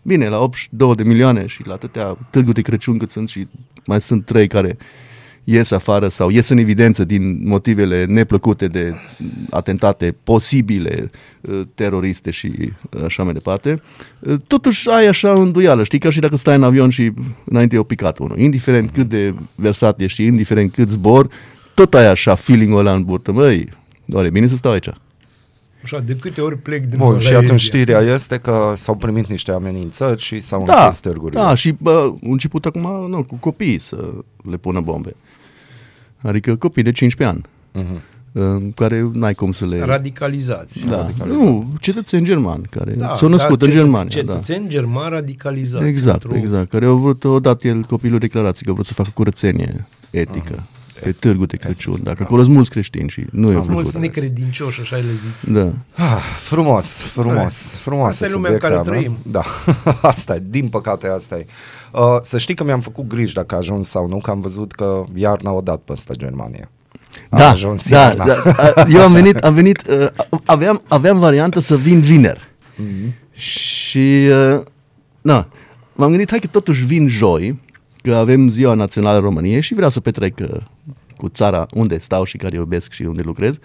bine, 0.02 0.28
la 0.28 0.38
82 0.40 0.94
de 0.94 1.02
milioane 1.02 1.46
și 1.46 1.66
la 1.66 1.72
atâtea 1.74 2.16
târguri 2.30 2.54
de 2.54 2.60
Crăciun 2.62 2.98
cât 2.98 3.10
sunt 3.10 3.28
și 3.28 3.46
mai 3.86 4.00
sunt 4.00 4.24
trei 4.24 4.46
care 4.46 4.76
ies 5.44 5.70
afară 5.70 6.08
sau 6.08 6.30
ies 6.30 6.48
în 6.48 6.58
evidență 6.58 7.04
din 7.04 7.48
motivele 7.48 8.04
neplăcute 8.04 8.66
de 8.66 8.94
atentate 9.50 10.14
posibile 10.24 11.10
uh, 11.40 11.60
teroriste 11.74 12.30
și 12.30 12.52
uh, 12.90 13.02
așa 13.04 13.22
mai 13.22 13.32
departe, 13.32 13.80
uh, 14.18 14.36
totuși 14.46 14.88
ai 14.90 15.06
așa 15.06 15.32
îndoială, 15.32 15.82
știi, 15.84 15.98
ca 15.98 16.10
și 16.10 16.20
dacă 16.20 16.36
stai 16.36 16.54
în 16.56 16.62
avion 16.62 16.90
și 16.90 17.12
înainte 17.44 17.74
e 17.76 17.78
o 17.78 17.82
picat 17.82 18.18
unul. 18.18 18.38
Indiferent 18.38 18.90
cât 18.90 19.08
de 19.08 19.34
versat 19.54 20.00
ești 20.00 20.20
și 20.22 20.26
indiferent 20.28 20.72
cât 20.72 20.90
zbor, 20.90 21.28
tot 21.74 21.94
ai 21.94 22.06
așa 22.06 22.34
feeling-ul 22.34 22.78
ăla 22.78 22.92
în 22.92 23.04
burtă, 23.04 23.32
măi, 23.32 23.68
doare, 24.04 24.30
bine 24.30 24.46
să 24.46 24.56
stau 24.56 24.72
aici. 24.72 24.88
Așa, 25.82 25.98
de 26.06 26.16
câte 26.16 26.40
ori 26.40 26.58
plec 26.58 26.84
din 26.84 26.98
Bun, 26.98 27.18
și 27.18 27.26
Malaysia. 27.26 27.38
atunci 27.38 27.60
știrea 27.60 28.00
este 28.00 28.38
că 28.38 28.72
s-au 28.76 28.94
primit 28.94 29.26
niște 29.28 29.50
amenințări 29.52 30.20
și 30.22 30.40
s-au 30.40 30.64
Da, 30.66 30.82
închis 30.84 31.00
târgurile. 31.00 31.40
da, 31.40 31.54
și 31.54 31.74
bă, 31.78 31.90
au 31.90 32.18
început 32.22 32.64
acum 32.64 33.06
nu, 33.08 33.24
cu 33.24 33.34
copiii 33.34 33.78
să 33.78 34.12
le 34.50 34.56
pună 34.56 34.80
bombe. 34.80 35.14
Adică 36.24 36.56
copii 36.56 36.82
de 36.82 36.92
15 36.92 37.36
ani, 37.36 37.44
Mhm. 37.84 38.00
uh, 38.32 38.72
care 38.74 39.08
n-ai 39.12 39.34
cum 39.34 39.52
să 39.52 39.66
le... 39.66 39.80
Radicalizați. 39.84 40.84
da, 40.86 41.08
nu, 41.26 41.72
cetățeni 41.80 42.24
germani 42.24 42.64
care 42.70 42.92
Da, 42.92 43.14
s-au 43.14 43.28
născut 43.28 43.58
dar 43.58 43.68
în 43.68 43.74
cet- 43.74 43.78
Germania. 43.80 44.22
Da. 44.22 44.32
Cetățeni 44.32 44.68
germani 44.68 45.10
radicalizați. 45.14 45.84
Exact, 45.86 46.22
într-o- 46.24 46.38
exact. 46.38 46.70
Care 46.70 46.84
au 46.84 46.96
vrut, 46.96 47.24
au 47.24 47.40
dat 47.40 47.62
el 47.62 47.82
copilul 47.82 48.18
declarații 48.18 48.62
că 48.62 48.68
au 48.68 48.74
vrut 48.74 48.86
să 48.86 48.92
facă 48.94 49.10
curățenie 49.14 49.86
etică 50.10 50.62
pe 51.02 51.12
târgul 51.12 51.46
de 51.46 51.56
Crăciun. 51.56 52.00
Dacă 52.02 52.22
acolo 52.22 52.42
sunt 52.42 52.54
mulți 52.54 52.70
creștini 52.70 53.08
și 53.08 53.24
nu 53.30 53.50
e 53.50 53.54
Sunt 53.54 53.68
mulți 53.68 53.90
plăcut. 53.90 54.00
necredincioși, 54.08 54.80
așa 54.80 54.96
le 54.96 55.02
zic. 55.22 55.52
Da. 55.52 55.72
Ah, 56.04 56.22
frumos, 56.38 56.84
frumos, 56.86 57.54
frumos. 57.82 58.08
Asta 58.08 58.26
e 58.26 58.30
lumea 58.30 58.50
în 58.52 58.58
care 58.58 58.80
trăim. 58.84 59.16
Da, 59.22 59.42
asta 60.02 60.34
e, 60.34 60.42
din 60.48 60.68
păcate 60.68 61.06
asta 61.08 61.36
e. 61.38 61.46
Uh, 61.92 62.00
să 62.20 62.38
știi 62.38 62.54
că 62.54 62.64
mi-am 62.64 62.80
făcut 62.80 63.06
griji 63.06 63.34
dacă 63.34 63.54
a 63.54 63.58
ajuns 63.58 63.88
sau 63.88 64.08
nu, 64.08 64.20
că 64.20 64.30
am 64.30 64.40
văzut 64.40 64.72
că 64.72 65.04
iarna 65.14 65.50
o 65.52 65.60
dat 65.60 65.78
peste 65.80 66.14
Germania. 66.16 66.70
A 67.30 67.36
Da, 67.36 67.48
ajuns 67.48 67.88
da, 67.88 67.98
iarna. 68.00 68.24
da, 68.24 68.42
a- 68.56 68.86
eu 68.88 69.00
am 69.00 69.12
venit, 69.20 69.36
am 69.36 69.54
venit, 69.54 69.82
uh, 69.88 70.06
aveam, 70.44 70.82
aveam 70.88 71.18
varianta 71.18 71.60
să 71.60 71.76
vin 71.76 72.00
vineri. 72.00 72.40
Mhm. 72.76 73.14
Și, 73.40 74.28
uh, 74.54 74.60
na, 75.22 75.48
m-am 75.92 76.08
gândit, 76.08 76.30
hai 76.30 76.38
că 76.38 76.46
totuși 76.46 76.84
vin 76.84 77.08
joi, 77.08 77.60
că 78.04 78.14
avem 78.14 78.48
ziua 78.48 78.74
națională 78.74 79.16
a 79.16 79.20
României 79.20 79.60
și 79.60 79.74
vreau 79.74 79.90
să 79.90 80.00
petrec 80.00 80.38
uh, 80.40 80.60
cu 81.16 81.28
țara 81.28 81.66
unde 81.74 81.98
stau 81.98 82.24
și 82.24 82.36
care 82.36 82.56
iubesc 82.56 82.92
și 82.92 83.02
unde 83.02 83.22
lucrez, 83.24 83.58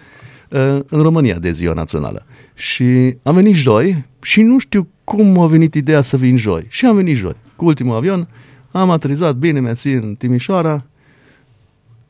uh, 0.50 0.78
în 0.88 1.02
România 1.02 1.38
de 1.38 1.52
ziua 1.52 1.74
națională. 1.74 2.26
Și 2.54 3.16
am 3.22 3.34
venit 3.34 3.54
joi 3.54 4.04
și 4.22 4.42
nu 4.42 4.58
știu 4.58 4.88
cum 5.04 5.38
a 5.38 5.46
venit 5.46 5.74
ideea 5.74 6.02
să 6.02 6.16
vin 6.16 6.36
joi. 6.36 6.66
Și 6.68 6.86
am 6.86 6.96
venit 6.96 7.16
joi, 7.16 7.36
cu 7.56 7.64
ultimul 7.64 7.96
avion, 7.96 8.28
am 8.70 8.90
aterizat 8.90 9.34
bine, 9.34 9.60
mersi, 9.60 9.88
în 9.88 10.14
Timișoara, 10.14 10.84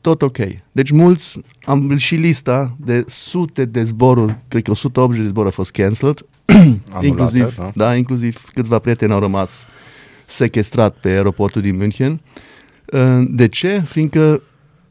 tot 0.01 0.21
ok. 0.21 0.37
Deci 0.71 0.91
mulți, 0.91 1.41
am 1.65 1.97
și 1.97 2.15
lista 2.15 2.75
de 2.79 3.03
sute 3.07 3.65
de 3.65 3.83
zboruri, 3.83 4.35
cred 4.47 4.63
că 4.63 4.71
180 4.71 5.21
de 5.21 5.27
zboruri 5.27 5.53
au 5.53 5.63
fost 5.63 5.71
cancelled, 5.71 6.25
inclusiv, 7.01 7.55
da? 7.55 7.71
da, 7.75 7.95
inclusiv 7.95 8.43
câțiva 8.53 8.79
prieteni 8.79 9.13
au 9.13 9.19
rămas 9.19 9.65
sequestrat 10.31 10.95
pe 10.95 11.09
aeroportul 11.09 11.61
din 11.61 11.75
München. 11.75 12.21
Uh, 12.93 13.27
De 13.27 13.47
ce? 13.47 13.81
Fiindcă 13.85 14.41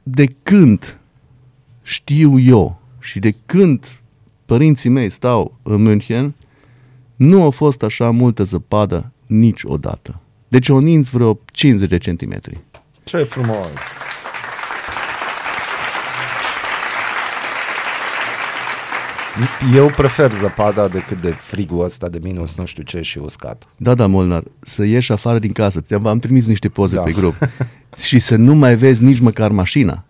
de 0.02 0.26
când 0.42 0.98
știu 1.82 2.38
eu 2.38 2.80
și 3.00 3.18
de 3.18 3.34
când 3.46 4.00
părinții 4.46 4.90
mei 4.90 5.10
stau 5.10 5.58
în 5.62 5.82
München, 5.82 6.34
nu 7.16 7.44
a 7.44 7.50
fost 7.50 7.82
așa 7.82 8.10
multă 8.10 8.42
zăpadă 8.44 9.12
niciodată. 9.26 10.20
Deci 10.48 10.68
o 10.68 10.80
ninț 10.80 11.08
vreo 11.08 11.40
50 11.52 11.88
de 11.88 11.98
centimetri. 11.98 12.58
Ce 13.04 13.22
frumos! 13.22 13.66
Eu 19.74 19.86
prefer 19.86 20.32
zăpada 20.40 20.88
decât 20.88 21.20
de 21.20 21.30
frigul 21.30 21.84
ăsta 21.84 22.08
de 22.08 22.18
minus 22.22 22.54
nu 22.56 22.64
știu 22.64 22.82
ce 22.82 23.00
și 23.00 23.18
uscat. 23.18 23.62
Da, 23.76 23.94
da, 23.94 24.06
Molnar, 24.06 24.42
să 24.60 24.84
ieși 24.84 25.12
afară 25.12 25.38
din 25.38 25.52
casă. 25.52 25.80
Ți-am 25.80 26.06
am 26.06 26.18
trimis 26.18 26.46
niște 26.46 26.68
poze 26.68 26.94
Da. 26.94 27.02
pe 27.02 27.12
grup. 27.12 27.34
și 28.06 28.18
să 28.18 28.36
nu 28.36 28.54
mai 28.54 28.76
vezi 28.76 29.02
nici 29.02 29.20
măcar 29.20 29.50
mașina. 29.50 30.04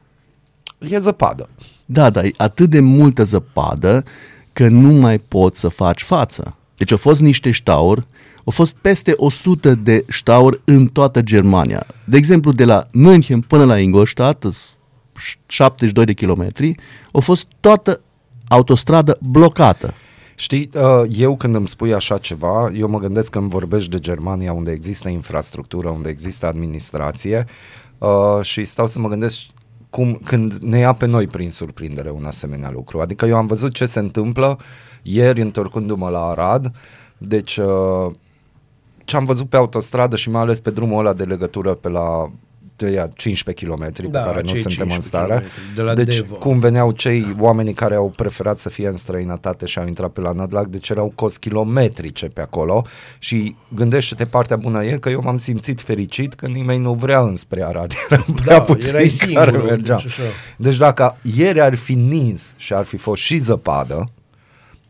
E 0.78 0.98
zăpadă. 0.98 1.48
Da, 1.84 2.10
da, 2.10 2.24
e 2.24 2.30
atât 2.36 2.70
de 2.70 2.80
multă 2.80 3.24
zăpadă 3.24 4.04
că 4.52 4.68
nu 4.68 4.92
mai 4.92 5.18
poți 5.18 5.60
să 5.60 5.68
faci 5.68 6.02
față. 6.02 6.56
Deci 6.76 6.90
au 6.90 6.96
fost 6.96 7.20
niște 7.20 7.50
ștauri, 7.50 8.06
au 8.44 8.52
fost 8.52 8.74
peste 8.80 9.12
100 9.16 9.74
de 9.74 10.04
ștauri 10.08 10.60
în 10.64 10.86
toată 10.86 11.22
Germania. 11.22 11.86
De 12.04 12.16
exemplu, 12.16 12.52
de 12.52 12.64
la 12.64 12.88
München 12.92 13.40
până 13.40 13.64
la 13.64 13.78
Ingolstadt, 13.78 14.44
îs 14.44 14.76
72 15.46 16.04
de 16.04 16.12
kilometri, 16.12 16.74
a 17.12 17.18
fost 17.18 17.46
toată 17.60 18.00
autostradă 18.50 19.18
blocată. 19.20 19.94
Știi, 20.34 20.70
uh, 20.74 21.02
eu 21.08 21.36
când 21.36 21.54
îmi 21.54 21.68
spui 21.68 21.94
așa 21.94 22.18
ceva, 22.18 22.70
eu 22.74 22.88
mă 22.88 22.98
gândesc 22.98 23.30
că 23.30 23.38
îmi 23.38 23.48
vorbești 23.48 23.90
de 23.90 23.98
Germania 23.98 24.52
unde 24.52 24.70
există 24.70 25.08
infrastructură, 25.08 25.88
unde 25.88 26.08
există 26.08 26.46
administrație 26.46 27.46
uh, 27.98 28.38
și 28.42 28.64
stau 28.64 28.86
să 28.86 28.98
mă 28.98 29.08
gândesc 29.08 29.40
cum, 29.90 30.20
când 30.24 30.52
ne 30.52 30.78
ia 30.78 30.92
pe 30.92 31.06
noi 31.06 31.26
prin 31.26 31.50
surprindere 31.50 32.10
un 32.10 32.24
asemenea 32.24 32.70
lucru. 32.70 33.00
Adică 33.00 33.26
eu 33.26 33.36
am 33.36 33.46
văzut 33.46 33.74
ce 33.74 33.86
se 33.86 33.98
întâmplă 33.98 34.58
ieri 35.02 35.40
întorcându-mă 35.40 36.08
la 36.08 36.26
Arad, 36.26 36.72
deci 37.18 37.56
uh, 37.56 38.12
ce 39.04 39.16
am 39.16 39.24
văzut 39.24 39.48
pe 39.48 39.56
autostradă 39.56 40.16
și 40.16 40.30
mai 40.30 40.40
ales 40.40 40.60
pe 40.60 40.70
drumul 40.70 40.98
ăla 40.98 41.12
de 41.12 41.24
legătură 41.24 41.74
pe 41.74 41.88
la 41.88 42.30
de 42.80 42.90
ea 42.90 43.08
15 43.14 43.64
km 43.66 43.92
pe 43.92 44.02
Da, 44.08 44.20
care 44.22 44.40
nu 44.40 44.48
cei 44.48 44.60
suntem 44.60 44.86
în 44.86 44.92
15 45.00 45.06
stare. 45.06 45.26
kilometri, 45.26 45.74
de 45.74 45.82
la 45.82 45.94
deci 45.94 46.16
Devo. 46.16 46.34
cum 46.34 46.58
veneau 46.58 46.90
cei 46.90 47.36
oamenii 47.38 47.72
care 47.74 47.94
au 47.94 48.12
preferat 48.16 48.58
să 48.58 48.68
fie 48.68 48.88
în 48.88 48.96
străinătate 48.96 49.66
și 49.66 49.78
au 49.78 49.86
intrat 49.86 50.10
pe 50.10 50.20
la 50.20 50.32
Nădlac, 50.32 50.66
deci 50.66 50.88
erau 50.88 51.12
cozi 51.14 51.38
kilometrice 51.38 52.26
pe 52.26 52.40
acolo 52.40 52.86
și 53.18 53.54
gândește-te 53.74 54.24
partea 54.24 54.56
bună 54.56 54.84
e 54.84 54.96
că 54.98 55.08
eu 55.08 55.20
m-am 55.22 55.38
simțit 55.38 55.80
fericit 55.80 56.34
că 56.34 56.46
nimeni 56.46 56.80
nu 56.82 56.92
vrea 56.94 57.20
înspre 57.20 57.62
Arad, 57.64 57.92
eram 58.10 58.24
prea 58.42 58.56
Da, 58.58 58.62
puțini 58.62 58.88
erai 58.88 59.08
singur, 59.08 59.44
care 59.44 59.56
mergeau. 59.56 59.98
deci 59.98 60.06
așa. 60.06 60.22
Deci 60.56 60.76
dacă 60.76 61.16
ieri 61.36 61.60
ar 61.60 61.74
fi 61.74 61.94
nins 61.94 62.52
și 62.56 62.74
ar 62.74 62.84
fi 62.84 62.96
fost 62.96 63.22
și 63.22 63.38
zăpadă, 63.38 64.04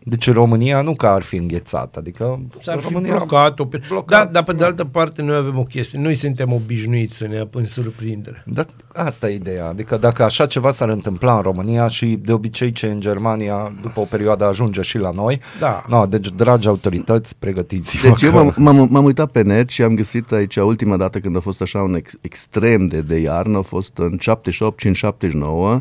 deci 0.03 0.33
România 0.33 0.81
nu 0.81 0.95
că 0.95 1.07
ar 1.07 1.23
fi 1.23 1.37
înghețată, 1.37 1.99
adică 1.99 2.41
S-ar 2.61 2.81
România... 2.83 3.13
Fi 3.13 3.19
blocat, 3.19 3.59
o... 3.59 3.69
blocat, 3.89 4.25
da, 4.25 4.31
dar 4.33 4.45
pe 4.45 4.53
de 4.53 4.59
da. 4.59 4.67
altă 4.67 4.85
parte 4.85 5.23
noi 5.23 5.37
avem 5.37 5.59
o 5.59 5.65
chestie, 5.65 5.99
noi 5.99 6.15
suntem 6.15 6.53
obișnuiți 6.53 7.17
să 7.17 7.27
ne 7.27 7.39
apăm 7.39 7.65
surprindere. 7.65 8.43
Da, 8.47 8.65
asta 8.95 9.31
e 9.31 9.35
ideea, 9.35 9.69
adică 9.69 9.97
dacă 9.97 10.23
așa 10.23 10.47
ceva 10.47 10.71
s-ar 10.71 10.89
întâmpla 10.89 11.37
în 11.37 11.43
România 11.43 11.89
și 11.89 12.07
de 12.07 12.33
obicei 12.33 12.73
ce 12.73 12.87
în 12.87 13.01
Germania 13.01 13.73
după 13.83 14.01
o 14.01 14.05
perioadă 14.05 14.45
ajunge 14.45 14.83
și 14.83 14.99
la 14.99 15.11
noi, 15.11 15.41
da. 15.59 15.85
no, 15.89 16.07
deci 16.07 16.29
dragi 16.29 16.69
autorități, 16.69 17.37
pregătiți 17.39 18.03
Deci 18.03 18.13
că... 18.13 18.25
eu 18.25 18.33
m-am, 18.33 18.55
m-am, 18.57 18.89
m-am 18.91 19.05
uitat 19.05 19.31
pe 19.31 19.43
net 19.43 19.69
și 19.69 19.83
am 19.83 19.95
găsit 19.95 20.33
aici 20.33 20.57
ultima 20.57 20.97
dată 20.97 21.19
când 21.19 21.37
a 21.37 21.41
fost 21.41 21.61
așa 21.61 21.83
un 21.83 21.95
ex- 21.95 22.15
extrem 22.21 22.87
de, 22.87 23.01
de 23.01 23.17
iarnă, 23.17 23.59
a 23.59 23.63
fost 23.63 23.99
în 23.99 24.17
78, 24.19 24.79
579, 24.79 25.81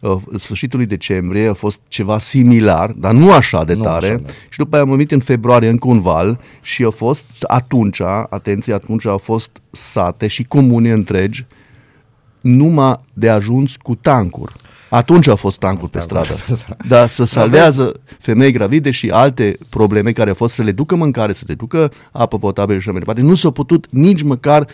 Uh, 0.00 0.16
sfârșitului 0.38 0.86
decembrie 0.86 1.48
a 1.48 1.54
fost 1.54 1.80
ceva 1.88 2.18
similar, 2.18 2.90
dar 2.90 3.12
nu 3.12 3.32
așa 3.32 3.64
de 3.64 3.74
nu 3.74 3.82
tare. 3.82 4.06
Așa. 4.06 4.34
Și 4.48 4.58
după 4.58 4.74
aia 4.74 4.84
am 4.84 4.90
venit 4.90 5.10
în 5.10 5.20
februarie 5.20 5.68
încă 5.68 5.88
un 5.88 6.00
val 6.00 6.40
și 6.62 6.84
a 6.84 6.90
fost 6.90 7.26
atunci, 7.46 8.00
atenție, 8.30 8.74
atunci 8.74 9.06
au 9.06 9.18
fost 9.18 9.50
sate 9.70 10.26
și 10.26 10.44
comune 10.44 10.90
întregi 10.90 11.46
numai 12.40 13.00
de 13.12 13.28
ajuns 13.28 13.76
cu 13.76 13.94
tancuri. 13.94 14.54
Atunci 14.90 15.26
a 15.26 15.34
fost 15.34 15.58
tancul 15.58 15.88
pe 15.88 16.00
stradă. 16.00 16.34
Dar 16.88 17.08
să 17.08 17.24
salvează 17.24 18.00
femei 18.18 18.52
gravide 18.52 18.90
și 18.90 19.10
alte 19.10 19.58
probleme 19.68 20.12
care 20.12 20.28
au 20.28 20.34
fost 20.34 20.54
să 20.54 20.62
le 20.62 20.72
ducă 20.72 20.94
mâncare, 20.94 21.32
să 21.32 21.44
le 21.46 21.54
ducă 21.54 21.92
apă 22.12 22.38
potabilă 22.38 22.78
și 22.78 22.82
așa 22.82 22.90
mai 22.90 23.00
departe. 23.00 23.22
Nu 23.22 23.34
s-a 23.34 23.50
putut 23.50 23.86
nici 23.90 24.22
măcar 24.22 24.66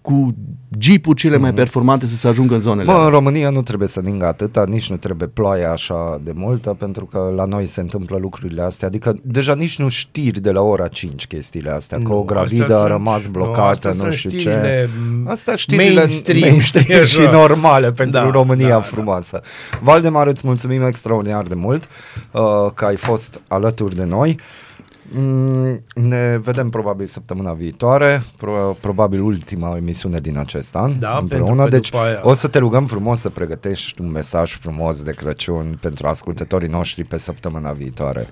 cu 0.00 0.34
jeepul 0.78 1.14
cele 1.14 1.36
mai 1.36 1.52
performante 1.54 2.06
să 2.06 2.16
se 2.16 2.28
ajungă 2.28 2.54
în 2.54 2.60
zonele 2.60 2.84
Bă, 2.84 2.90
în 2.92 2.96
alea. 2.98 3.08
România 3.10 3.50
nu 3.50 3.62
trebuie 3.62 3.88
să 3.88 4.00
ningă 4.00 4.26
atâta, 4.26 4.64
nici 4.68 4.90
nu 4.90 4.96
trebuie 4.96 5.28
ploaia 5.28 5.70
așa 5.72 6.20
de 6.24 6.32
multă, 6.34 6.76
pentru 6.78 7.04
că 7.04 7.32
la 7.36 7.44
noi 7.44 7.66
se 7.66 7.80
întâmplă 7.80 8.16
lucrurile 8.20 8.62
astea. 8.62 8.88
Adică 8.88 9.16
deja 9.22 9.54
nici 9.54 9.78
nu 9.78 9.88
știri 9.88 10.40
de 10.40 10.50
la 10.50 10.60
ora 10.60 10.88
5 10.88 11.26
chestiile 11.26 11.70
astea, 11.70 11.98
că 11.98 12.08
Nu, 12.08 12.18
o 12.18 12.22
gravidă 12.22 12.62
astea 12.62 12.76
a 12.76 12.80
sunt- 12.80 12.90
rămas 12.90 13.24
nu, 13.24 13.30
blocată, 13.30 13.60
astea 13.88 13.90
nu, 13.90 13.96
sunt 13.96 14.12
știu 14.12 14.30
ce. 14.30 14.36
știrile, 14.38 14.88
m, 15.22 15.28
Asta 15.28 15.56
știrile 15.56 15.92
mainstream, 15.94 16.40
mainstream 16.40 16.84
știi, 16.84 17.06
și 17.14 17.20
așa. 17.20 17.30
normale 17.30 17.92
pentru 17.92 18.20
Da, 18.20 18.30
România 18.30 18.68
da, 18.68 18.74
da. 18.74 18.80
frumoasă. 18.80 19.40
Valdemar, 19.82 20.26
îți 20.26 20.46
mulțumim 20.46 20.82
extraordinar 20.86 21.42
de 21.42 21.54
mult 21.54 21.84
uh, 22.30 22.40
că 22.74 22.84
ai 22.84 22.96
fost 22.96 23.40
alături 23.48 23.96
de 23.96 24.04
noi. 24.04 24.28
Mm, 24.38 24.44
ne 25.94 26.38
vedem 26.42 26.70
probabil 26.70 27.06
săptămâna 27.06 27.52
viitoare, 27.52 28.22
pro- 28.36 28.76
probabil 28.80 29.22
ultima 29.22 29.76
emisiune 29.76 30.18
din 30.18 30.38
acest 30.38 30.76
an 30.76 30.98
Da, 30.98 31.18
împreună. 31.20 31.46
pentru 31.46 31.64
că 31.64 31.70
Deci 31.70 31.90
după 31.90 32.02
aia- 32.04 32.20
o 32.22 32.32
să 32.34 32.48
te 32.48 32.58
rugăm 32.58 32.86
frumos 32.86 33.20
să 33.20 33.30
pregătești 33.30 34.00
un 34.00 34.10
mesaj 34.10 34.58
frumos 34.58 35.02
de 35.02 35.12
Crăciun 35.12 35.78
pentru 35.80 36.06
ascultătorii 36.06 36.68
noștri 36.68 37.04
pe 37.04 37.18
săptămâna 37.18 37.72
viitoare. 37.72 38.26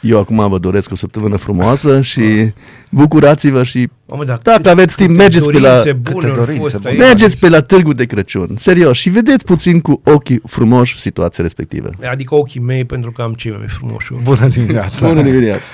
Eu 0.00 0.18
acum 0.18 0.48
vă 0.48 0.58
doresc 0.58 0.90
o 0.90 0.94
săptămână 0.94 1.36
frumoasă 1.36 2.00
și 2.00 2.52
bucurați-vă 2.90 3.62
și 3.62 3.88
Mamă, 4.06 4.24
dar 4.24 4.38
dacă 4.42 4.56
câte- 4.56 4.68
aveți 4.68 4.96
timp, 4.96 5.08
câte 5.08 5.20
mergeți 5.22 5.48
pe 5.50 5.58
la, 5.58 5.68
dorințe 5.68 5.92
bune 5.92 6.14
câte 6.26 6.26
au 6.30 6.34
dorințe 6.44 6.60
fost 6.60 6.76
bune. 6.76 6.88
aici. 6.88 6.98
mergeți 6.98 7.38
pe 7.38 7.48
la 7.48 7.60
târgul 7.60 7.92
de 7.92 8.04
Crăciun, 8.04 8.54
serios, 8.58 8.96
și 8.96 9.08
vedeți 9.08 9.44
puțin 9.44 9.80
cu 9.80 10.00
ochii 10.04 10.40
frumoși 10.46 10.98
situația 10.98 11.42
respectivă. 11.42 11.90
Adică 12.10 12.34
ochii 12.34 12.60
mei, 12.60 12.84
pentru 12.84 13.10
că 13.12 13.22
am 13.22 13.32
cei 13.32 13.50
mai 13.50 13.66
frumoși. 13.68 14.12
ochi. 14.12 14.22
Bună 14.22 14.48
dimineața! 14.48 15.06
Bună 15.08 15.22
dimineața! 15.22 15.70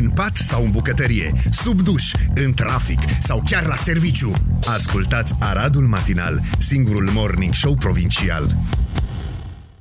În 0.00 0.10
pat 0.10 0.36
sau 0.36 0.62
în 0.62 0.70
bucătărie, 0.72 1.32
sub 1.50 1.80
duș, 1.80 2.12
în 2.44 2.52
trafic 2.52 2.98
sau 3.20 3.42
chiar 3.50 3.64
la 3.66 3.74
serviciu. 3.74 4.32
Ascultați 4.66 5.34
Aradul 5.38 5.82
Matinal, 5.82 6.40
singurul 6.58 7.10
morning 7.14 7.54
show 7.54 7.74
provincial. 7.74 8.56